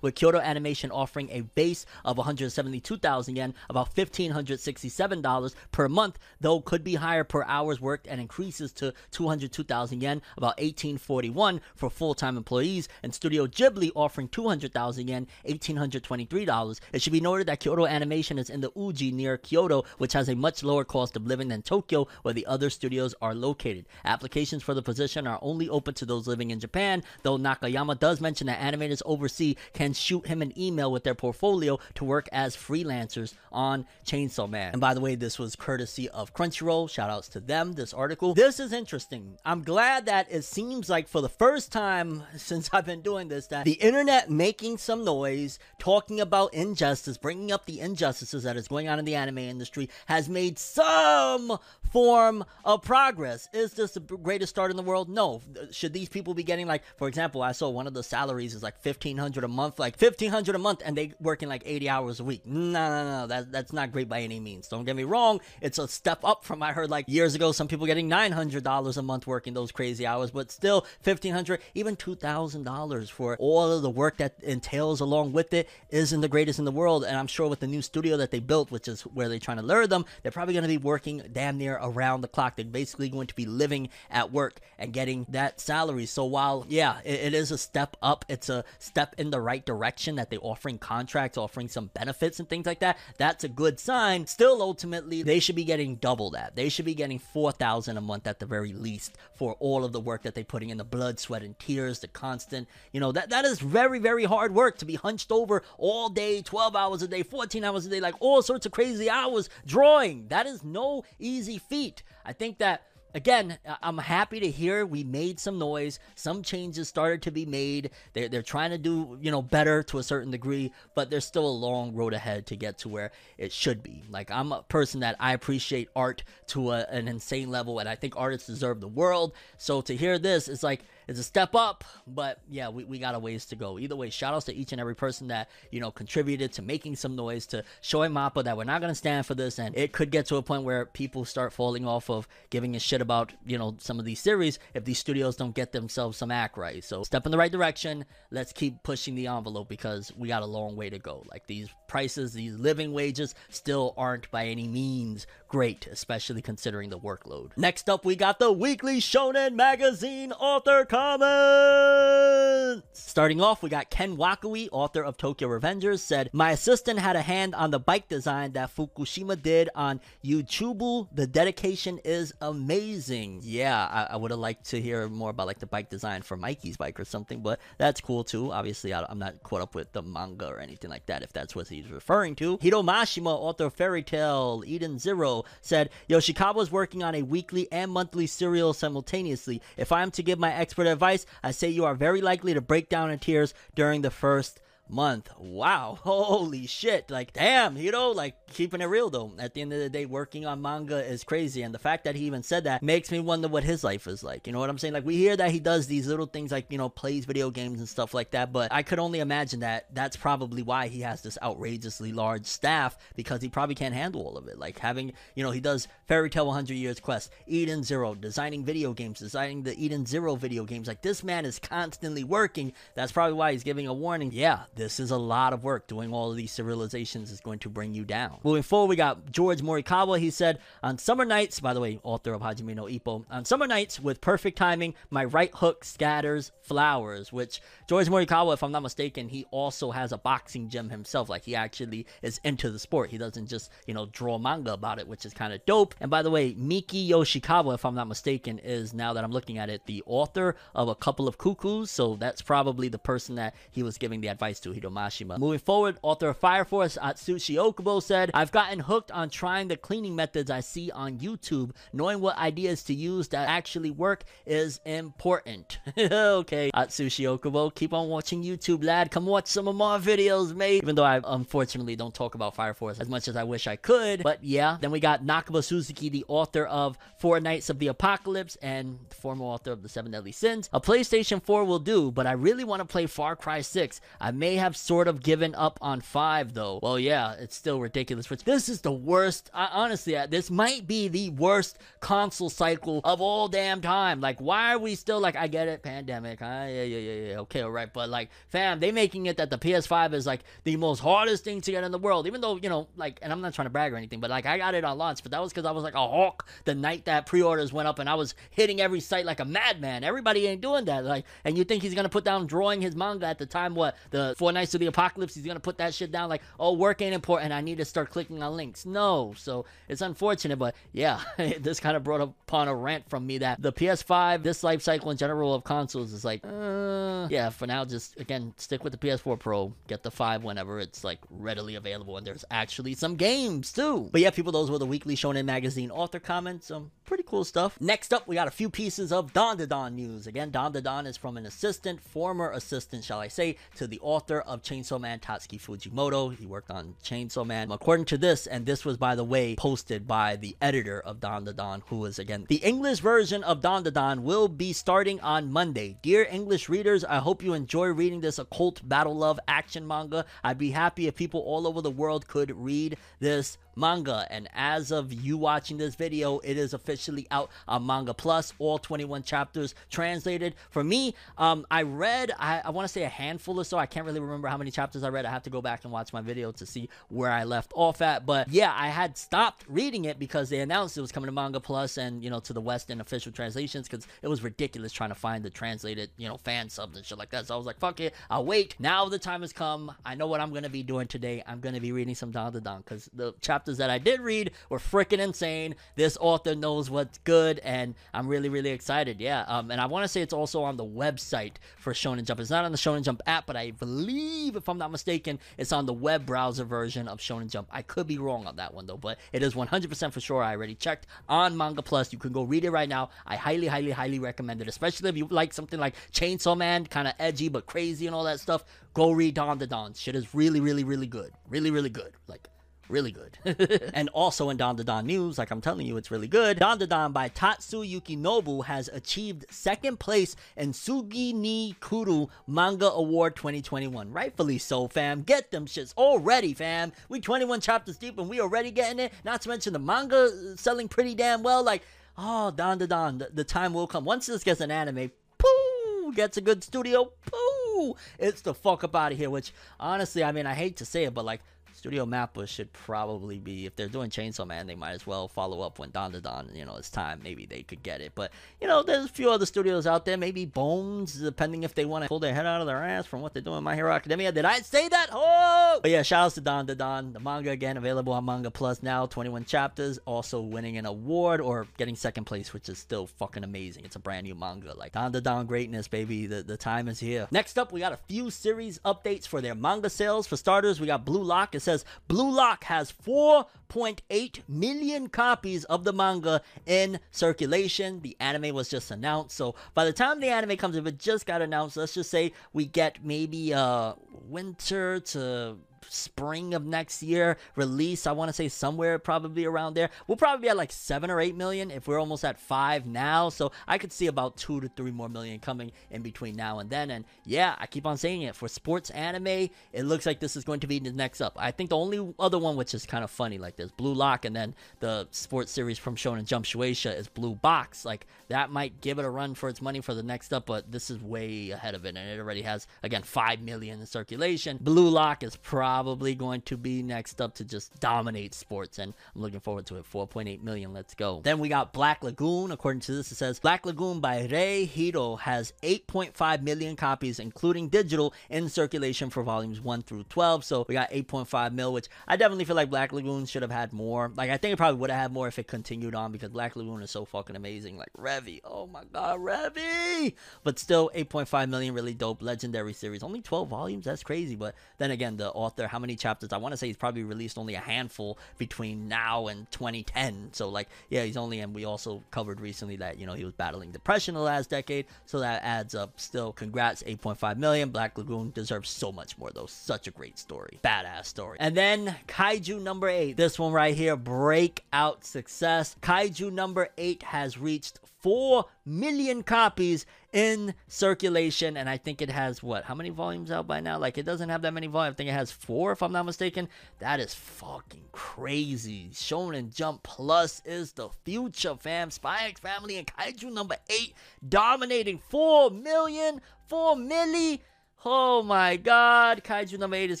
with 0.00 0.14
Kyoto 0.14 0.38
Animation 0.38 0.90
offering 0.92 1.28
a 1.30 1.40
base 1.40 1.84
of 2.04 2.16
172,000 2.18 3.36
yen, 3.36 3.54
about 3.68 3.94
$1,567 3.94 5.54
per 5.72 5.88
month, 5.88 6.18
though 6.40 6.60
could 6.60 6.84
be 6.84 6.94
higher 6.94 7.24
per 7.24 7.42
hours 7.44 7.80
worked 7.80 8.06
and 8.06 8.20
increases 8.20 8.72
to 8.72 8.94
202,000 9.10 10.00
yen, 10.00 10.22
about 10.36 10.58
1841 10.58 11.60
for 11.74 11.90
full-time 11.90 12.36
employees, 12.36 12.88
and 13.02 13.12
Studio 13.12 13.46
Ghibli 13.46 13.90
offering 13.96 14.28
200,000 14.28 15.08
yen, 15.08 15.26
$1,823. 15.46 16.80
It 16.92 17.02
should 17.02 17.12
be 17.12 17.20
noted 17.20 17.48
that 17.48 17.58
Kyoto 17.60 17.86
Animation 17.86 18.38
is 18.38 18.50
in 18.50 18.60
the 18.60 18.70
Uji 18.76 19.10
near 19.10 19.36
Kyoto, 19.36 19.84
which 19.98 20.12
has 20.12 20.28
a 20.28 20.36
much 20.36 20.62
lower 20.62 20.84
cost 20.84 21.16
of 21.16 21.26
living 21.26 21.48
than 21.48 21.62
Tokyo, 21.62 22.06
where 22.22 22.34
the 22.34 22.46
other 22.46 22.70
studios 22.70 23.14
are 23.20 23.34
located. 23.34 23.86
Applications 24.04 24.62
for 24.62 24.74
the 24.74 24.82
position 24.82 25.26
are 25.26 25.38
only 25.42 25.68
open 25.68 25.94
to 25.94 26.06
those 26.06 26.28
living 26.28 26.50
in 26.50 26.60
Japan, 26.60 27.02
though 27.22 27.38
Nakayama 27.38 27.98
does 27.98 28.20
mention 28.20 28.46
that 28.46 28.60
animators 28.60 29.02
overseas 29.30 29.56
can 29.72 29.92
shoot 29.92 30.26
him 30.26 30.42
an 30.42 30.58
email 30.58 30.90
with 30.90 31.04
their 31.04 31.14
portfolio 31.14 31.78
to 31.94 32.04
work 32.04 32.28
as 32.32 32.56
freelancers 32.56 33.34
on 33.52 33.86
Chainsaw 34.04 34.48
Man. 34.48 34.72
And 34.72 34.80
by 34.80 34.94
the 34.94 35.00
way, 35.00 35.14
this 35.14 35.38
was 35.38 35.56
courtesy 35.56 36.08
of 36.10 36.34
Crunchyroll. 36.34 36.88
Shoutouts 36.88 37.30
to 37.30 37.40
them, 37.40 37.72
this 37.72 37.94
article. 37.94 38.34
This 38.34 38.60
is 38.60 38.72
interesting. 38.72 39.38
I'm 39.44 39.62
glad 39.62 40.06
that 40.06 40.26
it 40.30 40.42
seems 40.42 40.88
like 40.88 41.08
for 41.08 41.20
the 41.20 41.28
first 41.28 41.72
time 41.72 42.22
since 42.36 42.70
I've 42.72 42.86
been 42.86 43.02
doing 43.02 43.28
this, 43.28 43.46
that 43.48 43.64
the 43.64 43.72
internet 43.72 44.30
making 44.30 44.78
some 44.78 45.04
noise, 45.04 45.58
talking 45.78 46.20
about 46.20 46.52
injustice, 46.54 47.16
bringing 47.16 47.52
up 47.52 47.66
the 47.66 47.80
injustices 47.80 48.42
that 48.44 48.56
is 48.56 48.68
going 48.68 48.88
on 48.88 48.98
in 48.98 49.04
the 49.04 49.14
anime 49.14 49.38
industry, 49.38 49.88
has 50.06 50.28
made 50.28 50.58
some 50.58 51.58
form 51.92 52.44
of 52.64 52.82
progress. 52.82 53.48
Is 53.52 53.74
this 53.74 53.92
the 53.92 54.00
greatest 54.00 54.50
start 54.50 54.70
in 54.70 54.76
the 54.76 54.82
world? 54.82 55.08
No. 55.08 55.40
Should 55.70 55.92
these 55.92 56.08
people 56.08 56.34
be 56.34 56.42
getting 56.42 56.66
like, 56.66 56.82
for 56.96 57.08
example, 57.08 57.42
I 57.42 57.52
saw 57.52 57.68
one 57.68 57.86
of 57.86 57.94
the 57.94 58.02
salaries 58.02 58.54
is 58.54 58.62
like 58.62 58.78
fifteen 58.78 59.16
hundred 59.20 59.44
a 59.44 59.48
month, 59.48 59.78
like 59.78 59.96
fifteen 59.96 60.30
hundred 60.30 60.56
a 60.56 60.58
month, 60.58 60.82
and 60.84 60.96
they 60.96 61.12
working 61.20 61.48
like 61.48 61.62
eighty 61.64 61.88
hours 61.88 62.18
a 62.18 62.24
week. 62.24 62.44
No, 62.44 62.88
no, 62.88 63.20
no, 63.20 63.26
that 63.28 63.52
that's 63.52 63.72
not 63.72 63.92
great 63.92 64.08
by 64.08 64.22
any 64.22 64.40
means. 64.40 64.66
Don't 64.68 64.84
get 64.84 64.96
me 64.96 65.04
wrong. 65.04 65.40
It's 65.60 65.78
a 65.78 65.86
step 65.86 66.24
up 66.24 66.44
from 66.44 66.62
I 66.62 66.72
heard 66.72 66.90
like 66.90 67.04
years 67.08 67.34
ago, 67.34 67.52
some 67.52 67.68
people 67.68 67.86
getting 67.86 68.08
nine 68.08 68.32
hundred 68.32 68.64
dollars 68.64 68.96
a 68.96 69.02
month 69.02 69.26
working 69.26 69.54
those 69.54 69.70
crazy 69.70 70.06
hours, 70.06 70.30
but 70.32 70.50
still 70.50 70.86
fifteen 71.00 71.34
hundred, 71.34 71.60
even 71.74 71.94
two 71.96 72.16
thousand 72.16 72.64
dollars 72.64 73.08
for 73.08 73.36
all 73.38 73.70
of 73.70 73.82
the 73.82 73.90
work 73.90 74.16
that 74.16 74.42
entails 74.42 75.00
along 75.00 75.32
with 75.32 75.52
it 75.52 75.68
isn't 75.90 76.20
the 76.20 76.28
greatest 76.28 76.58
in 76.58 76.64
the 76.64 76.72
world. 76.72 77.04
And 77.04 77.16
I'm 77.16 77.26
sure 77.26 77.48
with 77.48 77.60
the 77.60 77.66
new 77.66 77.82
studio 77.82 78.16
that 78.16 78.30
they 78.30 78.40
built, 78.40 78.70
which 78.70 78.88
is 78.88 79.02
where 79.02 79.28
they're 79.28 79.38
trying 79.38 79.58
to 79.58 79.62
lure 79.62 79.86
them, 79.86 80.04
they're 80.22 80.32
probably 80.32 80.54
going 80.54 80.62
to 80.62 80.68
be 80.68 80.78
working 80.78 81.22
damn 81.32 81.58
near 81.58 81.78
around 81.80 82.22
the 82.22 82.28
clock. 82.28 82.56
They're 82.56 82.64
basically 82.64 83.08
going 83.08 83.26
to 83.26 83.34
be 83.34 83.46
living 83.46 83.90
at 84.10 84.32
work 84.32 84.60
and 84.78 84.92
getting 84.92 85.26
that 85.28 85.60
salary. 85.60 86.06
So 86.06 86.24
while, 86.24 86.64
yeah, 86.68 87.00
it, 87.04 87.20
it 87.20 87.34
is 87.34 87.50
a 87.50 87.58
step 87.58 87.96
up, 88.00 88.24
it's 88.28 88.48
a 88.48 88.64
step 88.78 89.09
in 89.18 89.30
the 89.30 89.40
right 89.40 89.64
direction 89.64 90.16
that 90.16 90.30
they're 90.30 90.38
offering 90.42 90.78
contracts, 90.78 91.38
offering 91.38 91.68
some 91.68 91.90
benefits 91.94 92.40
and 92.40 92.48
things 92.48 92.66
like 92.66 92.80
that. 92.80 92.98
That's 93.18 93.44
a 93.44 93.48
good 93.48 93.80
sign. 93.80 94.26
Still, 94.26 94.62
ultimately, 94.62 95.22
they 95.22 95.40
should 95.40 95.56
be 95.56 95.64
getting 95.64 95.96
double 95.96 96.30
that. 96.30 96.56
They 96.56 96.68
should 96.68 96.84
be 96.84 96.94
getting 96.94 97.18
4000 97.18 97.96
a 97.96 98.00
month 98.00 98.26
at 98.26 98.38
the 98.40 98.46
very 98.46 98.72
least 98.72 99.16
for 99.34 99.56
all 99.60 99.84
of 99.84 99.92
the 99.92 100.00
work 100.00 100.22
that 100.22 100.34
they're 100.34 100.44
putting 100.44 100.70
in 100.70 100.78
the 100.78 100.84
blood, 100.84 101.18
sweat, 101.18 101.42
and 101.42 101.58
tears, 101.58 102.00
the 102.00 102.08
constant, 102.08 102.68
you 102.92 103.00
know, 103.00 103.12
that, 103.12 103.30
that 103.30 103.44
is 103.44 103.60
very, 103.60 103.98
very 103.98 104.24
hard 104.24 104.54
work 104.54 104.78
to 104.78 104.84
be 104.84 104.94
hunched 104.94 105.32
over 105.32 105.62
all 105.78 106.08
day, 106.08 106.42
12 106.42 106.76
hours 106.76 107.02
a 107.02 107.08
day, 107.08 107.22
14 107.22 107.64
hours 107.64 107.86
a 107.86 107.90
day, 107.90 108.00
like 108.00 108.14
all 108.20 108.42
sorts 108.42 108.66
of 108.66 108.72
crazy 108.72 109.08
hours 109.08 109.48
drawing. 109.66 110.28
That 110.28 110.46
is 110.46 110.64
no 110.64 111.04
easy 111.18 111.58
feat. 111.58 112.02
I 112.24 112.32
think 112.32 112.58
that 112.58 112.82
again, 113.14 113.58
I'm 113.82 113.98
happy 113.98 114.40
to 114.40 114.50
hear 114.50 114.84
we 114.86 115.04
made 115.04 115.40
some 115.40 115.58
noise. 115.58 115.98
Some 116.14 116.42
changes 116.42 116.88
started 116.88 117.22
to 117.22 117.30
be 117.30 117.46
made. 117.46 117.90
They're, 118.12 118.28
they're 118.28 118.42
trying 118.42 118.70
to 118.70 118.78
do, 118.78 119.18
you 119.20 119.30
know, 119.30 119.42
better 119.42 119.82
to 119.84 119.98
a 119.98 120.02
certain 120.02 120.30
degree, 120.30 120.72
but 120.94 121.10
there's 121.10 121.24
still 121.24 121.46
a 121.46 121.50
long 121.50 121.94
road 121.94 122.14
ahead 122.14 122.46
to 122.46 122.56
get 122.56 122.78
to 122.78 122.88
where 122.88 123.12
it 123.38 123.52
should 123.52 123.82
be. 123.82 124.02
Like, 124.08 124.30
I'm 124.30 124.52
a 124.52 124.62
person 124.62 125.00
that 125.00 125.16
I 125.18 125.32
appreciate 125.32 125.88
art 125.94 126.22
to 126.48 126.70
a, 126.70 126.86
an 126.90 127.08
insane 127.08 127.50
level, 127.50 127.78
and 127.78 127.88
I 127.88 127.94
think 127.94 128.14
artists 128.16 128.46
deserve 128.46 128.80
the 128.80 128.88
world. 128.88 129.32
So 129.56 129.80
to 129.82 129.96
hear 129.96 130.18
this, 130.18 130.48
it's 130.48 130.62
like, 130.62 130.82
it's 131.10 131.18
a 131.18 131.24
step 131.24 131.56
up, 131.56 131.82
but 132.06 132.38
yeah, 132.48 132.68
we, 132.68 132.84
we 132.84 133.00
got 133.00 133.16
a 133.16 133.18
ways 133.18 133.44
to 133.46 133.56
go. 133.56 133.80
Either 133.80 133.96
way, 133.96 134.10
shout 134.10 134.32
outs 134.32 134.44
to 134.44 134.54
each 134.54 134.70
and 134.70 134.80
every 134.80 134.94
person 134.94 135.26
that, 135.26 135.48
you 135.72 135.80
know, 135.80 135.90
contributed 135.90 136.52
to 136.52 136.62
making 136.62 136.94
some 136.94 137.16
noise, 137.16 137.46
to 137.46 137.64
showing 137.80 138.12
Mappa 138.12 138.44
that 138.44 138.56
we're 138.56 138.62
not 138.62 138.80
going 138.80 138.92
to 138.92 138.94
stand 138.94 139.26
for 139.26 139.34
this. 139.34 139.58
And 139.58 139.76
it 139.76 139.90
could 139.90 140.12
get 140.12 140.26
to 140.26 140.36
a 140.36 140.42
point 140.42 140.62
where 140.62 140.86
people 140.86 141.24
start 141.24 141.52
falling 141.52 141.84
off 141.84 142.08
of 142.10 142.28
giving 142.50 142.76
a 142.76 142.78
shit 142.78 143.00
about, 143.00 143.32
you 143.44 143.58
know, 143.58 143.74
some 143.80 143.98
of 143.98 144.04
these 144.04 144.20
series 144.20 144.60
if 144.72 144.84
these 144.84 145.00
studios 145.00 145.34
don't 145.34 145.52
get 145.52 145.72
themselves 145.72 146.16
some 146.16 146.30
act 146.30 146.56
right. 146.56 146.84
So 146.84 147.02
step 147.02 147.26
in 147.26 147.32
the 147.32 147.38
right 147.38 147.50
direction. 147.50 148.04
Let's 148.30 148.52
keep 148.52 148.84
pushing 148.84 149.16
the 149.16 149.26
envelope 149.26 149.68
because 149.68 150.12
we 150.16 150.28
got 150.28 150.44
a 150.44 150.46
long 150.46 150.76
way 150.76 150.90
to 150.90 151.00
go. 151.00 151.24
Like 151.28 151.48
these 151.48 151.70
prices, 151.88 152.32
these 152.32 152.54
living 152.54 152.92
wages 152.92 153.34
still 153.48 153.94
aren't 153.96 154.30
by 154.30 154.46
any 154.46 154.68
means 154.68 155.26
great, 155.50 155.88
especially 155.88 156.40
considering 156.40 156.90
the 156.90 156.98
workload. 156.98 157.50
Next 157.56 157.90
up, 157.90 158.04
we 158.04 158.14
got 158.14 158.38
the 158.38 158.52
weekly 158.52 159.00
Shonen 159.00 159.54
Magazine 159.54 160.30
author 160.32 160.84
comments. 160.84 162.86
Starting 162.92 163.40
off, 163.40 163.60
we 163.60 163.68
got 163.68 163.90
Ken 163.90 164.16
Wakui, 164.16 164.68
author 164.70 165.02
of 165.02 165.16
Tokyo 165.16 165.48
Revengers, 165.48 165.98
said, 165.98 166.30
My 166.32 166.52
assistant 166.52 167.00
had 167.00 167.16
a 167.16 167.22
hand 167.22 167.56
on 167.56 167.72
the 167.72 167.80
bike 167.80 168.08
design 168.08 168.52
that 168.52 168.74
Fukushima 168.74 169.42
did 169.42 169.68
on 169.74 170.00
YouTube. 170.24 171.08
The 171.12 171.26
dedication 171.26 171.98
is 172.04 172.32
amazing. 172.40 173.40
Yeah, 173.42 173.86
I, 173.86 174.14
I 174.14 174.16
would 174.16 174.30
have 174.30 174.38
liked 174.38 174.70
to 174.70 174.80
hear 174.80 175.08
more 175.08 175.30
about 175.30 175.48
like 175.48 175.58
the 175.58 175.66
bike 175.66 175.90
design 175.90 176.22
for 176.22 176.36
Mikey's 176.36 176.76
bike 176.76 177.00
or 177.00 177.04
something, 177.04 177.42
but 177.42 177.58
that's 177.76 178.00
cool 178.00 178.22
too. 178.22 178.52
Obviously, 178.52 178.94
I, 178.94 179.04
I'm 179.08 179.18
not 179.18 179.42
caught 179.42 179.62
up 179.62 179.74
with 179.74 179.90
the 179.92 180.02
manga 180.02 180.46
or 180.46 180.60
anything 180.60 180.90
like 180.90 181.06
that, 181.06 181.24
if 181.24 181.32
that's 181.32 181.56
what 181.56 181.66
he's 181.66 181.90
referring 181.90 182.36
to. 182.36 182.56
Hiro 182.62 182.82
Mashima, 182.82 183.32
author 183.32 183.64
of 183.64 183.74
Fairy 183.74 184.04
Tail, 184.04 184.62
Eden 184.64 185.00
Zero, 185.00 185.39
said, 185.60 185.90
Yoshikawa 186.08 186.62
is 186.62 186.70
working 186.70 187.02
on 187.02 187.14
a 187.14 187.22
weekly 187.22 187.70
and 187.72 187.90
monthly 187.90 188.26
serial 188.26 188.72
simultaneously. 188.72 189.60
If 189.76 189.92
I 189.92 190.02
am 190.02 190.10
to 190.12 190.22
give 190.22 190.38
my 190.38 190.52
expert 190.52 190.86
advice, 190.86 191.26
I 191.42 191.50
say 191.50 191.68
you 191.68 191.84
are 191.84 191.94
very 191.94 192.20
likely 192.20 192.54
to 192.54 192.60
break 192.60 192.88
down 192.88 193.10
in 193.10 193.18
tears 193.18 193.54
during 193.74 194.02
the 194.02 194.10
first 194.10 194.60
month. 194.90 195.30
Wow. 195.38 195.98
Holy 196.02 196.66
shit. 196.66 197.10
Like, 197.10 197.32
damn, 197.32 197.76
you 197.76 197.90
know, 197.90 198.10
like 198.10 198.34
keeping 198.52 198.80
it 198.80 198.86
real 198.86 199.10
though. 199.10 199.32
At 199.38 199.54
the 199.54 199.62
end 199.62 199.72
of 199.72 199.78
the 199.78 199.88
day, 199.88 200.06
working 200.06 200.46
on 200.46 200.60
manga 200.60 201.04
is 201.04 201.24
crazy. 201.24 201.62
And 201.62 201.74
the 201.74 201.78
fact 201.78 202.04
that 202.04 202.16
he 202.16 202.24
even 202.24 202.42
said 202.42 202.64
that 202.64 202.82
makes 202.82 203.10
me 203.10 203.20
wonder 203.20 203.48
what 203.48 203.64
his 203.64 203.84
life 203.84 204.06
is 204.06 204.22
like. 204.22 204.46
You 204.46 204.52
know 204.52 204.58
what 204.58 204.70
I'm 204.70 204.78
saying? 204.78 204.94
Like, 204.94 205.06
we 205.06 205.16
hear 205.16 205.36
that 205.36 205.50
he 205.50 205.60
does 205.60 205.86
these 205.86 206.06
little 206.06 206.26
things 206.26 206.52
like, 206.52 206.66
you 206.70 206.78
know, 206.78 206.88
plays 206.88 207.24
video 207.24 207.50
games 207.50 207.78
and 207.78 207.88
stuff 207.88 208.14
like 208.14 208.32
that. 208.32 208.52
But 208.52 208.72
I 208.72 208.82
could 208.82 208.98
only 208.98 209.20
imagine 209.20 209.60
that 209.60 209.86
that's 209.94 210.16
probably 210.16 210.62
why 210.62 210.88
he 210.88 211.00
has 211.00 211.22
this 211.22 211.38
outrageously 211.42 212.12
large 212.12 212.46
staff 212.46 212.96
because 213.16 213.42
he 213.42 213.48
probably 213.48 213.74
can't 213.74 213.94
handle 213.94 214.22
all 214.22 214.36
of 214.36 214.48
it. 214.48 214.58
Like, 214.58 214.78
having, 214.78 215.12
you 215.34 215.44
know, 215.44 215.50
he 215.50 215.60
does 215.60 215.88
Fairy 216.06 216.30
Tail 216.30 216.46
100 216.46 216.74
Years 216.74 217.00
Quest, 217.00 217.30
Eden 217.46 217.82
Zero, 217.84 218.14
designing 218.14 218.64
video 218.64 218.92
games, 218.92 219.20
designing 219.20 219.62
the 219.62 219.82
Eden 219.82 220.06
Zero 220.06 220.34
video 220.34 220.64
games. 220.64 220.88
Like, 220.88 221.02
this 221.02 221.22
man 221.22 221.44
is 221.44 221.58
constantly 221.58 222.24
working. 222.24 222.72
That's 222.94 223.12
probably 223.12 223.34
why 223.34 223.52
he's 223.52 223.62
giving 223.62 223.86
a 223.86 223.94
warning. 223.94 224.30
Yeah, 224.32 224.64
this 224.80 224.98
is 224.98 225.10
a 225.10 225.16
lot 225.18 225.52
of 225.52 225.62
work. 225.62 225.86
Doing 225.86 226.12
all 226.12 226.30
of 226.30 226.36
these 226.36 226.52
serializations 226.52 227.30
is 227.30 227.40
going 227.40 227.58
to 227.60 227.68
bring 227.68 227.94
you 227.94 228.04
down. 228.04 228.38
Moving 228.42 228.62
forward, 228.62 228.88
we 228.88 228.96
got 228.96 229.30
George 229.30 229.60
Morikawa. 229.60 230.18
He 230.18 230.30
said, 230.30 230.58
On 230.82 230.96
summer 230.96 231.24
nights, 231.24 231.60
by 231.60 231.74
the 231.74 231.80
way, 231.80 232.00
author 232.02 232.32
of 232.32 232.40
Hajime 232.40 232.74
no 232.74 232.84
Ippo, 232.84 233.24
on 233.30 233.44
summer 233.44 233.66
nights 233.66 234.00
with 234.00 234.20
perfect 234.20 234.56
timing, 234.56 234.94
my 235.10 235.24
right 235.24 235.50
hook 235.54 235.84
scatters 235.84 236.52
flowers, 236.62 237.32
which 237.32 237.60
George 237.88 238.08
Morikawa, 238.08 238.54
if 238.54 238.62
I'm 238.62 238.72
not 238.72 238.82
mistaken, 238.82 239.28
he 239.28 239.44
also 239.50 239.90
has 239.90 240.12
a 240.12 240.18
boxing 240.18 240.68
gym 240.68 240.88
himself. 240.88 241.28
Like 241.28 241.44
he 241.44 241.54
actually 241.54 242.06
is 242.22 242.40
into 242.44 242.70
the 242.70 242.78
sport. 242.78 243.10
He 243.10 243.18
doesn't 243.18 243.46
just, 243.46 243.70
you 243.86 243.94
know, 243.94 244.06
draw 244.06 244.38
manga 244.38 244.72
about 244.72 244.98
it, 244.98 245.08
which 245.08 245.26
is 245.26 245.34
kind 245.34 245.52
of 245.52 245.64
dope. 245.66 245.94
And 246.00 246.10
by 246.10 246.22
the 246.22 246.30
way, 246.30 246.54
Miki 246.56 247.10
Yoshikawa, 247.10 247.74
if 247.74 247.84
I'm 247.84 247.94
not 247.94 248.08
mistaken, 248.08 248.58
is 248.60 248.94
now 248.94 249.12
that 249.12 249.24
I'm 249.24 249.32
looking 249.32 249.58
at 249.58 249.68
it, 249.68 249.82
the 249.86 250.02
author 250.06 250.56
of 250.74 250.88
a 250.88 250.94
couple 250.94 251.28
of 251.28 251.38
cuckoos. 251.38 251.90
So 251.90 252.16
that's 252.16 252.40
probably 252.40 252.88
the 252.88 252.98
person 252.98 253.34
that 253.34 253.54
he 253.70 253.82
was 253.82 253.98
giving 253.98 254.20
the 254.20 254.28
advice 254.28 254.60
to, 254.60 254.69
Hiro 254.72 254.90
Mashima. 254.90 255.38
Moving 255.38 255.58
forward, 255.58 255.98
author 256.02 256.28
of 256.28 256.36
Fire 256.36 256.64
Force, 256.64 256.98
Atsushi 257.00 257.56
Okubo 257.56 258.02
said, 258.02 258.30
I've 258.34 258.52
gotten 258.52 258.78
hooked 258.78 259.10
on 259.10 259.30
trying 259.30 259.68
the 259.68 259.76
cleaning 259.76 260.16
methods 260.16 260.50
I 260.50 260.60
see 260.60 260.90
on 260.90 261.18
YouTube. 261.18 261.72
Knowing 261.92 262.20
what 262.20 262.36
ideas 262.38 262.82
to 262.84 262.94
use 262.94 263.28
that 263.28 263.48
actually 263.48 263.90
work 263.90 264.24
is 264.46 264.80
important. 264.84 265.78
okay, 265.98 266.70
Atsushi 266.74 267.38
Okubo, 267.38 267.74
keep 267.74 267.92
on 267.92 268.08
watching 268.08 268.42
YouTube, 268.42 268.84
lad. 268.84 269.10
Come 269.10 269.26
watch 269.26 269.46
some 269.46 269.68
of 269.68 269.76
my 269.76 269.98
videos, 269.98 270.54
mate. 270.54 270.82
Even 270.82 270.94
though 270.94 271.04
I 271.04 271.20
unfortunately 271.24 271.96
don't 271.96 272.14
talk 272.14 272.34
about 272.34 272.54
Fire 272.54 272.74
Force 272.74 273.00
as 273.00 273.08
much 273.08 273.28
as 273.28 273.36
I 273.36 273.44
wish 273.44 273.66
I 273.66 273.76
could. 273.76 274.22
But 274.22 274.42
yeah, 274.42 274.76
then 274.80 274.90
we 274.90 275.00
got 275.00 275.24
Nakaba 275.24 275.62
Suzuki, 275.62 276.08
the 276.08 276.24
author 276.28 276.64
of 276.66 276.98
Four 277.18 277.40
Knights 277.40 277.70
of 277.70 277.78
the 277.78 277.88
Apocalypse 277.88 278.56
and 278.62 278.98
former 279.10 279.44
author 279.44 279.72
of 279.72 279.82
The 279.82 279.88
Seven 279.88 280.12
Deadly 280.12 280.32
Sins. 280.32 280.68
A 280.72 280.80
PlayStation 280.80 281.42
4 281.42 281.64
will 281.64 281.78
do, 281.78 282.10
but 282.10 282.26
I 282.26 282.32
really 282.32 282.64
want 282.64 282.80
to 282.80 282.84
play 282.84 283.06
Far 283.06 283.36
Cry 283.36 283.60
6. 283.60 284.00
I 284.20 284.30
may 284.30 284.49
have 284.56 284.76
sort 284.76 285.08
of 285.08 285.22
given 285.22 285.54
up 285.54 285.78
on 285.80 286.00
5 286.00 286.54
though. 286.54 286.80
Well, 286.82 286.98
yeah, 286.98 287.34
it's 287.34 287.56
still 287.56 287.80
ridiculous. 287.80 288.26
This 288.26 288.68
is 288.68 288.80
the 288.80 288.92
worst. 288.92 289.50
I, 289.52 289.68
honestly, 289.72 290.16
this 290.28 290.50
might 290.50 290.86
be 290.86 291.08
the 291.08 291.30
worst 291.30 291.78
console 292.00 292.50
cycle 292.50 293.00
of 293.04 293.20
all 293.20 293.48
damn 293.48 293.80
time. 293.80 294.20
Like, 294.20 294.40
why 294.40 294.74
are 294.74 294.78
we 294.78 294.94
still 294.94 295.20
like? 295.20 295.36
I 295.36 295.46
get 295.46 295.68
it, 295.68 295.82
pandemic. 295.82 296.38
Ah, 296.42 296.66
yeah, 296.66 296.82
yeah, 296.82 296.98
yeah, 296.98 297.28
yeah. 297.28 297.38
Okay, 297.40 297.62
all 297.62 297.70
right, 297.70 297.92
but 297.92 298.08
like, 298.08 298.30
fam, 298.48 298.80
they 298.80 298.92
making 298.92 299.26
it 299.26 299.36
that 299.36 299.50
the 299.50 299.58
PS5 299.58 300.12
is 300.14 300.26
like 300.26 300.40
the 300.64 300.76
most 300.76 301.00
hardest 301.00 301.44
thing 301.44 301.60
to 301.60 301.70
get 301.70 301.84
in 301.84 301.92
the 301.92 301.98
world. 301.98 302.26
Even 302.26 302.40
though 302.40 302.56
you 302.56 302.68
know, 302.68 302.88
like, 302.96 303.18
and 303.22 303.32
I'm 303.32 303.40
not 303.40 303.54
trying 303.54 303.66
to 303.66 303.70
brag 303.70 303.92
or 303.92 303.96
anything, 303.96 304.20
but 304.20 304.30
like, 304.30 304.46
I 304.46 304.58
got 304.58 304.74
it 304.74 304.84
on 304.84 304.98
launch, 304.98 305.22
but 305.22 305.32
that 305.32 305.40
was 305.40 305.52
because 305.52 305.66
I 305.66 305.70
was 305.70 305.84
like 305.84 305.94
a 305.94 305.98
hawk 305.98 306.48
the 306.64 306.74
night 306.74 307.04
that 307.06 307.26
pre-orders 307.26 307.72
went 307.72 307.88
up, 307.88 307.98
and 307.98 308.08
I 308.08 308.14
was 308.14 308.34
hitting 308.50 308.80
every 308.80 309.00
site 309.00 309.24
like 309.24 309.40
a 309.40 309.44
madman. 309.44 310.04
Everybody 310.04 310.46
ain't 310.46 310.60
doing 310.60 310.86
that. 310.86 311.04
Like, 311.04 311.24
and 311.44 311.56
you 311.56 311.64
think 311.64 311.82
he's 311.82 311.94
gonna 311.94 312.08
put 312.08 312.24
down 312.24 312.46
drawing 312.46 312.80
his 312.80 312.96
manga 312.96 313.26
at 313.26 313.38
the 313.38 313.46
time? 313.46 313.74
What 313.74 313.96
the 314.10 314.34
Four 314.40 314.52
Knights 314.52 314.72
of 314.72 314.80
the 314.80 314.86
Apocalypse? 314.86 315.34
He's 315.34 315.44
gonna 315.44 315.60
put 315.60 315.76
that 315.76 315.92
shit 315.92 316.10
down 316.10 316.30
like, 316.30 316.40
oh, 316.58 316.72
work 316.72 317.02
ain't 317.02 317.12
important. 317.14 317.52
I 317.52 317.60
need 317.60 317.76
to 317.76 317.84
start 317.84 318.08
clicking 318.08 318.42
on 318.42 318.56
links. 318.56 318.86
No, 318.86 319.34
so 319.36 319.66
it's 319.86 320.00
unfortunate, 320.00 320.58
but 320.58 320.74
yeah, 320.94 321.20
this 321.36 321.78
kind 321.78 321.94
of 321.94 322.02
brought 322.04 322.22
upon 322.22 322.66
a 322.66 322.74
rant 322.74 323.10
from 323.10 323.26
me 323.26 323.36
that 323.36 323.60
the 323.60 323.70
PS5, 323.70 324.42
this 324.42 324.64
life 324.64 324.80
cycle 324.80 325.10
in 325.10 325.18
general 325.18 325.52
of 325.52 325.62
consoles 325.62 326.14
is 326.14 326.24
like, 326.24 326.40
uh, 326.42 327.28
yeah, 327.28 327.50
for 327.50 327.66
now, 327.66 327.84
just 327.84 328.18
again 328.18 328.54
stick 328.56 328.82
with 328.82 328.98
the 328.98 328.98
PS4 328.98 329.38
Pro, 329.38 329.74
get 329.88 330.02
the 330.02 330.10
five 330.10 330.42
whenever 330.42 330.80
it's 330.80 331.04
like 331.04 331.18
readily 331.28 331.74
available, 331.74 332.16
and 332.16 332.26
there's 332.26 332.46
actually 332.50 332.94
some 332.94 333.16
games 333.16 333.70
too. 333.74 334.08
But 334.10 334.22
yeah, 334.22 334.30
people, 334.30 334.52
those 334.52 334.70
were 334.70 334.78
the 334.78 334.86
weekly 334.86 335.16
Shonen 335.16 335.44
Magazine 335.44 335.90
author 335.90 336.18
comments. 336.18 336.70
Um, 336.70 336.92
pretty 337.04 337.24
cool 337.24 337.44
stuff. 337.44 337.76
Next 337.78 338.14
up, 338.14 338.26
we 338.28 338.36
got 338.36 338.48
a 338.48 338.52
few 338.52 338.70
pieces 338.70 339.12
of 339.12 339.32
Dandadan 339.32 339.94
news. 339.94 340.26
Again, 340.26 340.52
Dandadan 340.52 341.06
is 341.06 341.16
from 341.16 341.36
an 341.36 341.44
assistant, 341.44 342.00
former 342.00 342.50
assistant, 342.52 343.04
shall 343.04 343.18
I 343.18 343.28
say, 343.28 343.56
to 343.74 343.88
the 343.88 343.98
author 344.00 344.29
of 344.38 344.62
Chainsaw 344.62 345.00
Man, 345.00 345.18
Tatsuki 345.18 345.60
Fujimoto. 345.60 346.36
He 346.36 346.46
worked 346.46 346.70
on 346.70 346.94
Chainsaw 347.02 347.44
Man. 347.44 347.72
According 347.72 348.04
to 348.06 348.18
this, 348.18 348.46
and 348.46 348.66
this 348.66 348.84
was 348.84 348.96
by 348.96 349.14
the 349.14 349.24
way 349.24 349.56
posted 349.56 350.06
by 350.06 350.36
the 350.36 350.56
editor 350.60 351.00
of 351.00 351.18
Dandadan, 351.18 351.82
who 351.88 352.04
is 352.04 352.18
again 352.18 352.46
the 352.48 352.56
English 352.56 353.00
version 353.00 353.42
of 353.42 353.60
Dandadan, 353.60 354.20
will 354.20 354.48
be 354.48 354.72
starting 354.72 355.20
on 355.20 355.50
Monday. 355.50 355.96
Dear 356.02 356.26
English 356.30 356.68
readers, 356.68 357.04
I 357.04 357.18
hope 357.18 357.42
you 357.42 357.54
enjoy 357.54 357.86
reading 357.88 358.20
this 358.20 358.38
occult 358.38 358.86
battle 358.88 359.16
love 359.16 359.40
action 359.48 359.86
manga. 359.86 360.24
I'd 360.44 360.58
be 360.58 360.70
happy 360.70 361.06
if 361.06 361.16
people 361.16 361.40
all 361.40 361.66
over 361.66 361.80
the 361.80 361.90
world 361.90 362.28
could 362.28 362.50
read 362.56 362.96
this 363.18 363.58
manga. 363.76 364.26
And 364.30 364.48
as 364.54 364.90
of 364.90 365.12
you 365.12 365.36
watching 365.38 365.78
this 365.78 365.94
video, 365.94 366.38
it 366.40 366.56
is 366.56 366.74
officially 366.74 367.26
out 367.30 367.50
on 367.66 367.86
Manga 367.86 368.14
Plus, 368.14 368.52
all 368.58 368.78
21 368.78 369.22
chapters 369.22 369.74
translated. 369.90 370.54
For 370.70 370.84
me, 370.84 371.14
um, 371.38 371.66
I 371.70 371.82
read, 371.82 372.32
I, 372.38 372.62
I 372.64 372.70
want 372.70 372.86
to 372.86 372.92
say 372.92 373.02
a 373.02 373.08
handful 373.08 373.58
or 373.58 373.64
so. 373.64 373.78
I 373.78 373.86
can't 373.86 374.06
really 374.06 374.19
remember 374.20 374.48
how 374.48 374.56
many 374.56 374.70
chapters 374.70 375.02
I 375.02 375.08
read. 375.08 375.24
I 375.24 375.30
have 375.30 375.42
to 375.44 375.50
go 375.50 375.60
back 375.60 375.84
and 375.84 375.92
watch 375.92 376.12
my 376.12 376.20
video 376.20 376.52
to 376.52 376.66
see 376.66 376.88
where 377.08 377.30
I 377.30 377.44
left 377.44 377.72
off 377.74 378.02
at. 378.02 378.26
But 378.26 378.48
yeah, 378.48 378.72
I 378.76 378.88
had 378.88 379.16
stopped 379.16 379.64
reading 379.68 380.04
it 380.04 380.18
because 380.18 380.50
they 380.50 380.60
announced 380.60 380.96
it 380.96 381.00
was 381.00 381.12
coming 381.12 381.28
to 381.28 381.32
Manga 381.32 381.60
Plus 381.60 381.96
and, 381.96 382.22
you 382.22 382.30
know, 382.30 382.40
to 382.40 382.52
the 382.52 382.60
West 382.60 382.90
in 382.90 383.00
official 383.00 383.32
translations 383.32 383.88
because 383.88 384.06
it 384.22 384.28
was 384.28 384.42
ridiculous 384.42 384.92
trying 384.92 385.10
to 385.10 385.14
find 385.14 385.44
the 385.44 385.50
translated, 385.50 386.10
you 386.16 386.28
know, 386.28 386.36
fan 386.36 386.68
subs 386.68 386.96
and 386.96 387.04
shit 387.04 387.18
like 387.18 387.30
that. 387.30 387.46
So 387.46 387.54
I 387.54 387.56
was 387.56 387.66
like, 387.66 387.78
fuck 387.78 388.00
it, 388.00 388.14
I'll 388.28 388.44
wait. 388.44 388.76
Now 388.78 389.08
the 389.08 389.18
time 389.18 389.42
has 389.42 389.52
come. 389.52 389.92
I 390.04 390.14
know 390.14 390.26
what 390.26 390.40
I'm 390.40 390.50
going 390.50 390.64
to 390.64 390.70
be 390.70 390.82
doing 390.82 391.06
today. 391.06 391.42
I'm 391.46 391.60
going 391.60 391.74
to 391.74 391.80
be 391.80 391.92
reading 391.92 392.14
some 392.14 392.32
Dandadan 392.32 392.78
because 392.84 393.08
the 393.14 393.34
chapters 393.40 393.78
that 393.78 393.90
I 393.90 393.98
did 393.98 394.20
read 394.20 394.52
were 394.68 394.78
freaking 394.78 395.18
insane. 395.18 395.74
This 395.96 396.16
author 396.20 396.54
knows 396.54 396.90
what's 396.90 397.18
good, 397.18 397.58
and 397.60 397.94
I'm 398.12 398.26
really, 398.28 398.48
really 398.48 398.70
excited. 398.70 399.20
Yeah, 399.20 399.44
um, 399.46 399.70
and 399.70 399.80
I 399.80 399.86
want 399.86 400.04
to 400.04 400.08
say 400.08 400.20
it's 400.20 400.32
also 400.32 400.62
on 400.62 400.76
the 400.76 400.84
website 400.84 401.54
for 401.78 401.92
Shonen 401.92 402.24
Jump. 402.24 402.40
It's 402.40 402.50
not 402.50 402.64
on 402.64 402.72
the 402.72 402.78
Shonen 402.78 403.02
Jump 403.02 403.22
app, 403.26 403.46
but 403.46 403.56
I 403.56 403.70
believe, 403.70 404.09
if 404.10 404.68
I'm 404.68 404.78
not 404.78 404.90
mistaken, 404.90 405.38
it's 405.56 405.72
on 405.72 405.86
the 405.86 405.92
web 405.92 406.26
browser 406.26 406.64
version 406.64 407.08
of 407.08 407.18
Shonen 407.18 407.50
Jump. 407.50 407.68
I 407.70 407.82
could 407.82 408.06
be 408.06 408.18
wrong 408.18 408.46
on 408.46 408.56
that 408.56 408.74
one 408.74 408.86
though, 408.86 408.96
but 408.96 409.18
it 409.32 409.42
is 409.42 409.54
100% 409.54 410.12
for 410.12 410.20
sure. 410.20 410.42
I 410.42 410.54
already 410.54 410.74
checked 410.74 411.06
on 411.28 411.56
Manga 411.56 411.82
Plus. 411.82 412.12
You 412.12 412.18
can 412.18 412.32
go 412.32 412.42
read 412.42 412.64
it 412.64 412.70
right 412.70 412.88
now. 412.88 413.10
I 413.26 413.36
highly, 413.36 413.66
highly, 413.66 413.90
highly 413.90 414.18
recommend 414.18 414.60
it, 414.60 414.68
especially 414.68 415.08
if 415.08 415.16
you 415.16 415.26
like 415.30 415.52
something 415.52 415.78
like 415.78 415.94
Chainsaw 416.12 416.56
Man, 416.56 416.86
kind 416.86 417.08
of 417.08 417.14
edgy 417.18 417.48
but 417.48 417.66
crazy 417.66 418.06
and 418.06 418.14
all 418.14 418.24
that 418.24 418.40
stuff. 418.40 418.64
Go 418.94 419.12
read 419.12 419.36
Dandadan. 419.36 419.96
Shit 419.96 420.16
is 420.16 420.34
really, 420.34 420.60
really, 420.60 420.84
really 420.84 421.06
good. 421.06 421.32
Really, 421.48 421.70
really 421.70 421.90
good. 421.90 422.12
Like 422.26 422.48
really 422.90 423.12
good. 423.12 423.38
and 423.94 424.08
also 424.10 424.50
in 424.50 424.58
Dandadan 424.58 425.04
news, 425.04 425.38
like 425.38 425.50
I'm 425.50 425.60
telling 425.60 425.86
you, 425.86 425.96
it's 425.96 426.10
really 426.10 426.28
good. 426.28 426.58
Dandadan 426.58 427.12
by 427.12 427.28
Tatsu 427.28 427.82
Yukinobu 427.84 428.64
has 428.64 428.88
achieved 428.88 429.46
second 429.50 429.98
place 429.98 430.36
in 430.56 430.72
Tsugi 430.72 431.32
ni 431.32 431.74
Kuru 431.80 432.26
Manga 432.46 432.90
Award 432.90 433.36
2021. 433.36 434.12
Rightfully 434.12 434.58
so, 434.58 434.88
fam. 434.88 435.22
Get 435.22 435.50
them 435.50 435.66
shits 435.66 435.94
already, 435.96 436.52
fam. 436.54 436.92
We 437.08 437.20
21 437.20 437.60
chapters 437.60 437.96
deep 437.96 438.18
and 438.18 438.28
we 438.28 438.40
already 438.40 438.70
getting 438.70 438.98
it. 438.98 439.12
Not 439.24 439.42
to 439.42 439.48
mention 439.48 439.72
the 439.72 439.78
manga 439.78 440.56
selling 440.56 440.88
pretty 440.88 441.14
damn 441.14 441.42
well. 441.42 441.62
Like, 441.62 441.82
oh, 442.18 442.50
Don 442.50 442.78
the, 442.78 442.86
Don, 442.86 443.22
the 443.32 443.44
time 443.44 443.72
will 443.72 443.86
come. 443.86 444.04
Once 444.04 444.26
this 444.26 444.44
gets 444.44 444.60
an 444.60 444.70
anime, 444.70 445.10
poo, 445.38 446.12
gets 446.14 446.36
a 446.36 446.40
good 446.40 446.64
studio, 446.64 447.10
poo, 447.26 447.96
it's 448.18 448.42
the 448.42 448.54
fuck 448.54 448.84
up 448.84 448.94
out 448.94 449.12
of 449.12 449.18
here. 449.18 449.30
Which, 449.30 449.52
honestly, 449.78 450.24
I 450.24 450.32
mean, 450.32 450.46
I 450.46 450.54
hate 450.54 450.76
to 450.78 450.84
say 450.84 451.04
it, 451.04 451.14
but 451.14 451.24
like, 451.24 451.40
Studio 451.80 452.04
Mappa 452.04 452.46
should 452.46 452.70
probably 452.74 453.38
be 453.38 453.64
if 453.64 453.74
they're 453.74 453.88
doing 453.88 454.10
Chainsaw 454.10 454.46
Man, 454.46 454.66
they 454.66 454.74
might 454.74 454.90
as 454.90 455.06
well 455.06 455.28
follow 455.28 455.62
up 455.62 455.78
when 455.78 455.90
Don, 455.90 456.12
you 456.52 456.66
know, 456.66 456.76
it's 456.76 456.90
time. 456.90 457.20
Maybe 457.24 457.46
they 457.46 457.62
could 457.62 457.82
get 457.82 458.02
it. 458.02 458.12
But 458.14 458.32
you 458.60 458.68
know, 458.68 458.82
there's 458.82 459.06
a 459.06 459.08
few 459.08 459.30
other 459.30 459.46
studios 459.46 459.86
out 459.86 460.04
there, 460.04 460.18
maybe 460.18 460.44
Bones, 460.44 461.14
depending 461.14 461.62
if 461.62 461.74
they 461.74 461.86
want 461.86 462.04
to 462.04 462.08
pull 462.08 462.18
their 462.18 462.34
head 462.34 462.44
out 462.44 462.60
of 462.60 462.66
their 462.66 462.84
ass 462.84 463.06
from 463.06 463.22
what 463.22 463.32
they're 463.32 463.40
doing 463.40 463.64
My 463.64 463.76
Hero 463.76 463.90
Academia. 463.92 464.30
Did 464.30 464.44
I 464.44 464.60
say 464.60 464.88
that? 464.88 465.06
Oh, 465.10 465.80
but 465.80 465.90
yeah, 465.90 466.02
shout 466.02 466.26
out 466.26 466.34
to 466.34 466.74
Don. 466.74 467.12
The 467.14 467.20
manga 467.20 467.50
again 467.50 467.78
available 467.78 468.12
on 468.12 468.26
Manga 468.26 468.50
Plus 468.50 468.82
now, 468.82 469.06
21 469.06 469.46
chapters. 469.46 469.98
Also 470.04 470.42
winning 470.42 470.76
an 470.76 470.84
award 470.84 471.40
or 471.40 471.66
getting 471.78 471.96
second 471.96 472.24
place, 472.24 472.52
which 472.52 472.68
is 472.68 472.76
still 472.76 473.06
fucking 473.06 473.42
amazing. 473.42 473.86
It's 473.86 473.96
a 473.96 474.00
brand 474.00 474.26
new 474.26 474.34
manga, 474.34 474.74
like 474.76 474.92
Don 474.92 475.12
Don 475.12 475.46
greatness, 475.46 475.88
baby. 475.88 476.26
The 476.26 476.42
the 476.42 476.58
time 476.58 476.88
is 476.88 477.00
here. 477.00 477.26
Next 477.30 477.58
up, 477.58 477.72
we 477.72 477.80
got 477.80 477.94
a 477.94 477.98
few 478.08 478.28
series 478.30 478.80
updates 478.80 479.26
for 479.26 479.40
their 479.40 479.54
manga 479.54 479.88
sales. 479.88 480.26
For 480.26 480.36
starters, 480.36 480.78
we 480.78 480.86
got 480.86 481.06
Blue 481.06 481.22
Lock. 481.22 481.54
It 481.54 481.60
says 481.70 481.84
Blue 482.08 482.30
Lock 482.30 482.64
has 482.64 482.92
4.8 482.92 484.40
million 484.48 485.08
copies 485.08 485.64
of 485.64 485.84
the 485.84 485.92
manga 485.92 486.42
in 486.66 487.00
circulation. 487.10 488.00
The 488.00 488.16
anime 488.18 488.54
was 488.54 488.68
just 488.68 488.90
announced, 488.90 489.36
so 489.36 489.54
by 489.74 489.84
the 489.84 489.92
time 489.92 490.20
the 490.20 490.28
anime 490.28 490.56
comes, 490.56 490.76
if 490.76 490.86
it 490.86 490.98
just 490.98 491.26
got 491.26 491.42
announced, 491.42 491.76
let's 491.76 491.94
just 491.94 492.10
say 492.10 492.32
we 492.52 492.66
get 492.66 493.04
maybe 493.04 493.54
uh 493.54 493.94
winter 494.28 495.00
to 495.00 495.56
spring 495.92 496.54
of 496.54 496.64
next 496.64 497.02
year 497.02 497.36
release. 497.56 498.06
I 498.06 498.12
want 498.12 498.28
to 498.28 498.32
say 498.32 498.48
somewhere 498.48 498.98
probably 498.98 499.44
around 499.44 499.74
there. 499.74 499.90
We'll 500.06 500.16
probably 500.16 500.42
be 500.46 500.48
at 500.48 500.56
like 500.56 500.72
seven 500.72 501.10
or 501.10 501.20
eight 501.20 501.36
million 501.36 501.70
if 501.70 501.88
we're 501.88 501.98
almost 501.98 502.24
at 502.24 502.38
five 502.38 502.86
now. 502.86 503.28
So 503.28 503.52
I 503.66 503.78
could 503.78 503.92
see 503.92 504.06
about 504.06 504.36
two 504.36 504.60
to 504.60 504.68
three 504.68 504.90
more 504.90 505.08
million 505.08 505.40
coming 505.40 505.72
in 505.90 506.02
between 506.02 506.36
now 506.36 506.58
and 506.60 506.70
then. 506.70 506.90
And 506.90 507.04
yeah, 507.24 507.56
I 507.58 507.66
keep 507.66 507.86
on 507.86 507.96
saying 507.96 508.22
it 508.22 508.36
for 508.36 508.48
sports 508.48 508.90
anime. 508.90 509.50
It 509.72 509.84
looks 509.84 510.06
like 510.06 510.20
this 510.20 510.36
is 510.36 510.44
going 510.44 510.60
to 510.60 510.66
be 510.66 510.78
the 510.78 510.92
next 510.92 511.20
up. 511.20 511.36
I 511.38 511.50
think 511.50 511.70
the 511.70 511.76
only 511.76 512.14
other 512.18 512.38
one 512.38 512.56
which 512.56 512.74
is 512.74 512.86
kind 512.86 513.04
of 513.04 513.10
funny 513.10 513.38
like 513.38 513.56
this 513.56 513.70
Blue 513.70 513.94
Lock 513.94 514.24
and 514.24 514.34
then 514.34 514.54
the 514.80 515.08
sports 515.10 515.52
series 515.52 515.78
from 515.78 515.96
Shonen 515.96 516.24
Jump 516.24 516.44
Shueisha 516.44 516.96
is 516.96 517.08
Blue 517.08 517.34
Box. 517.34 517.84
Like 517.84 518.06
that 518.28 518.50
might 518.50 518.80
give 518.80 518.98
it 518.98 519.04
a 519.04 519.10
run 519.10 519.34
for 519.34 519.48
its 519.48 519.60
money 519.60 519.80
for 519.80 519.94
the 519.94 520.02
next 520.02 520.32
up, 520.32 520.46
but 520.46 520.70
this 520.70 520.90
is 520.90 521.02
way 521.02 521.50
ahead 521.50 521.74
of 521.74 521.84
it, 521.84 521.96
and 521.96 521.98
it 521.98 522.18
already 522.18 522.42
has 522.42 522.66
again 522.82 523.02
five 523.02 523.40
million 523.40 523.80
in 523.80 523.86
circulation. 523.86 524.58
Blue 524.60 524.88
Lock 524.88 525.22
is 525.22 525.36
probably 525.36 525.79
probably 525.80 526.14
going 526.14 526.42
to 526.42 526.58
be 526.58 526.82
next 526.82 527.22
up 527.22 527.34
to 527.34 527.42
just 527.42 527.80
dominate 527.80 528.34
sports, 528.34 528.78
and 528.78 528.92
I'm 529.14 529.22
looking 529.22 529.40
forward 529.40 529.64
to 529.66 529.76
it. 529.76 529.90
4.8 529.90 530.42
million, 530.42 530.74
let's 530.74 530.94
go. 530.94 531.22
Then 531.24 531.38
we 531.38 531.48
got 531.48 531.72
Black 531.72 532.04
Lagoon. 532.04 532.50
According 532.50 532.80
to 532.80 532.92
this, 532.92 533.10
it 533.10 533.14
says 533.14 533.38
Black 533.38 533.64
Lagoon 533.64 533.98
by 533.98 534.28
Rei 534.30 534.66
Hiro 534.66 535.16
has 535.16 535.54
8.5 535.62 536.42
million 536.42 536.76
copies, 536.76 537.18
including 537.18 537.70
digital, 537.70 538.12
in 538.28 538.50
circulation 538.50 539.08
for 539.08 539.22
volumes 539.22 539.58
1 539.58 539.80
through 539.84 540.02
12. 540.10 540.44
So 540.44 540.66
we 540.68 540.74
got 540.74 540.90
8.5 540.90 541.54
mil, 541.54 541.72
which 541.72 541.88
I 542.06 542.16
definitely 542.16 542.44
feel 542.44 542.56
like 542.56 542.68
Black 542.68 542.92
Lagoon 542.92 543.24
should 543.24 543.40
have 543.40 543.50
had 543.50 543.72
more. 543.72 544.12
Like, 544.14 544.28
I 544.28 544.36
think 544.36 544.52
it 544.52 544.58
probably 544.58 544.80
would 544.80 544.90
have 544.90 545.00
had 545.00 545.12
more 545.12 545.28
if 545.28 545.38
it 545.38 545.46
continued 545.46 545.94
on 545.94 546.12
because 546.12 546.28
Black 546.28 546.56
Lagoon 546.56 546.82
is 546.82 546.90
so 546.90 547.06
fucking 547.06 547.36
amazing. 547.36 547.78
Like, 547.78 547.92
Revy, 547.96 548.40
oh 548.44 548.66
my 548.66 548.84
god, 548.92 549.18
Revy! 549.20 550.12
But 550.44 550.58
still, 550.58 550.90
8.5 550.94 551.48
million, 551.48 551.72
really 551.72 551.94
dope. 551.94 552.20
Legendary 552.20 552.74
series. 552.74 553.02
Only 553.02 553.22
12 553.22 553.48
volumes, 553.48 553.86
that's 553.86 554.02
crazy. 554.02 554.36
But 554.36 554.54
then 554.76 554.90
again, 554.90 555.16
the 555.16 555.30
author 555.30 555.69
how 555.70 555.78
many 555.78 555.96
chapters. 555.96 556.32
I 556.32 556.36
want 556.36 556.52
to 556.52 556.56
say 556.56 556.66
he's 556.66 556.76
probably 556.76 557.04
released 557.04 557.38
only 557.38 557.54
a 557.54 557.60
handful 557.60 558.18
between 558.38 558.88
now 558.88 559.28
and 559.28 559.50
2010. 559.52 560.30
So 560.32 560.48
like, 560.48 560.68
yeah, 560.88 561.04
he's 561.04 561.16
only. 561.16 561.40
And 561.40 561.54
we 561.54 561.64
also 561.64 562.02
covered 562.10 562.40
recently 562.40 562.76
that 562.76 562.98
you 562.98 563.06
know 563.06 563.14
he 563.14 563.24
was 563.24 563.32
battling 563.34 563.70
depression 563.70 564.14
the 564.14 564.20
last 564.20 564.50
decade. 564.50 564.86
So 565.06 565.20
that 565.20 565.42
adds 565.44 565.74
up. 565.74 565.98
Still, 566.00 566.32
congrats, 566.32 566.82
8.5 566.82 567.36
million. 567.38 567.70
Black 567.70 567.96
Lagoon 567.96 568.32
deserves 568.32 568.68
so 568.68 568.90
much 568.90 569.16
more 569.16 569.30
though. 569.32 569.46
Such 569.46 569.86
a 569.86 569.90
great 569.92 570.18
story, 570.18 570.58
badass 570.64 571.06
story. 571.06 571.38
And 571.40 571.56
then 571.56 571.96
Kaiju 572.08 572.60
number 572.60 572.88
eight. 572.88 573.16
This 573.16 573.38
one 573.38 573.52
right 573.52 573.74
here, 573.74 573.96
breakout 573.96 575.04
success. 575.04 575.76
Kaiju 575.82 576.32
number 576.32 576.68
eight 576.76 577.02
has 577.04 577.38
reached 577.38 577.78
4 578.00 578.44
million 578.64 579.22
copies 579.22 579.86
in 580.12 580.54
circulation 580.66 581.56
and 581.56 581.68
i 581.68 581.76
think 581.76 582.02
it 582.02 582.10
has 582.10 582.42
what 582.42 582.64
how 582.64 582.74
many 582.74 582.90
volumes 582.90 583.30
out 583.30 583.46
by 583.46 583.60
now? 583.60 583.78
Like 583.78 583.96
it 583.96 584.04
doesn't 584.04 584.28
have 584.28 584.42
that 584.42 584.52
many 584.52 584.66
volumes 584.66 584.94
i 584.94 584.96
think 584.96 585.10
it 585.10 585.14
has 585.14 585.30
four 585.30 585.72
if 585.72 585.82
i'm 585.82 585.92
not 585.92 586.06
mistaken. 586.06 586.48
That 586.78 587.00
is 587.00 587.14
fucking 587.14 587.84
crazy. 587.92 588.90
Shonen 588.92 589.54
jump 589.54 589.82
plus 589.82 590.42
is 590.44 590.72
the 590.72 590.88
future 591.04 591.56
fam. 591.56 591.90
Spy 591.90 592.26
x 592.28 592.40
family 592.40 592.76
and 592.76 592.86
kaiju 592.86 593.32
number 593.32 593.56
eight 593.68 593.94
dominating 594.28 594.98
4 594.98 595.50
million 595.50 596.20
4 596.46 596.76
milli. 596.76 597.40
Oh 597.84 598.22
my 598.22 598.56
god 598.56 599.22
kaiju 599.22 599.58
number 599.58 599.76
eight 599.76 599.90
is 599.90 600.00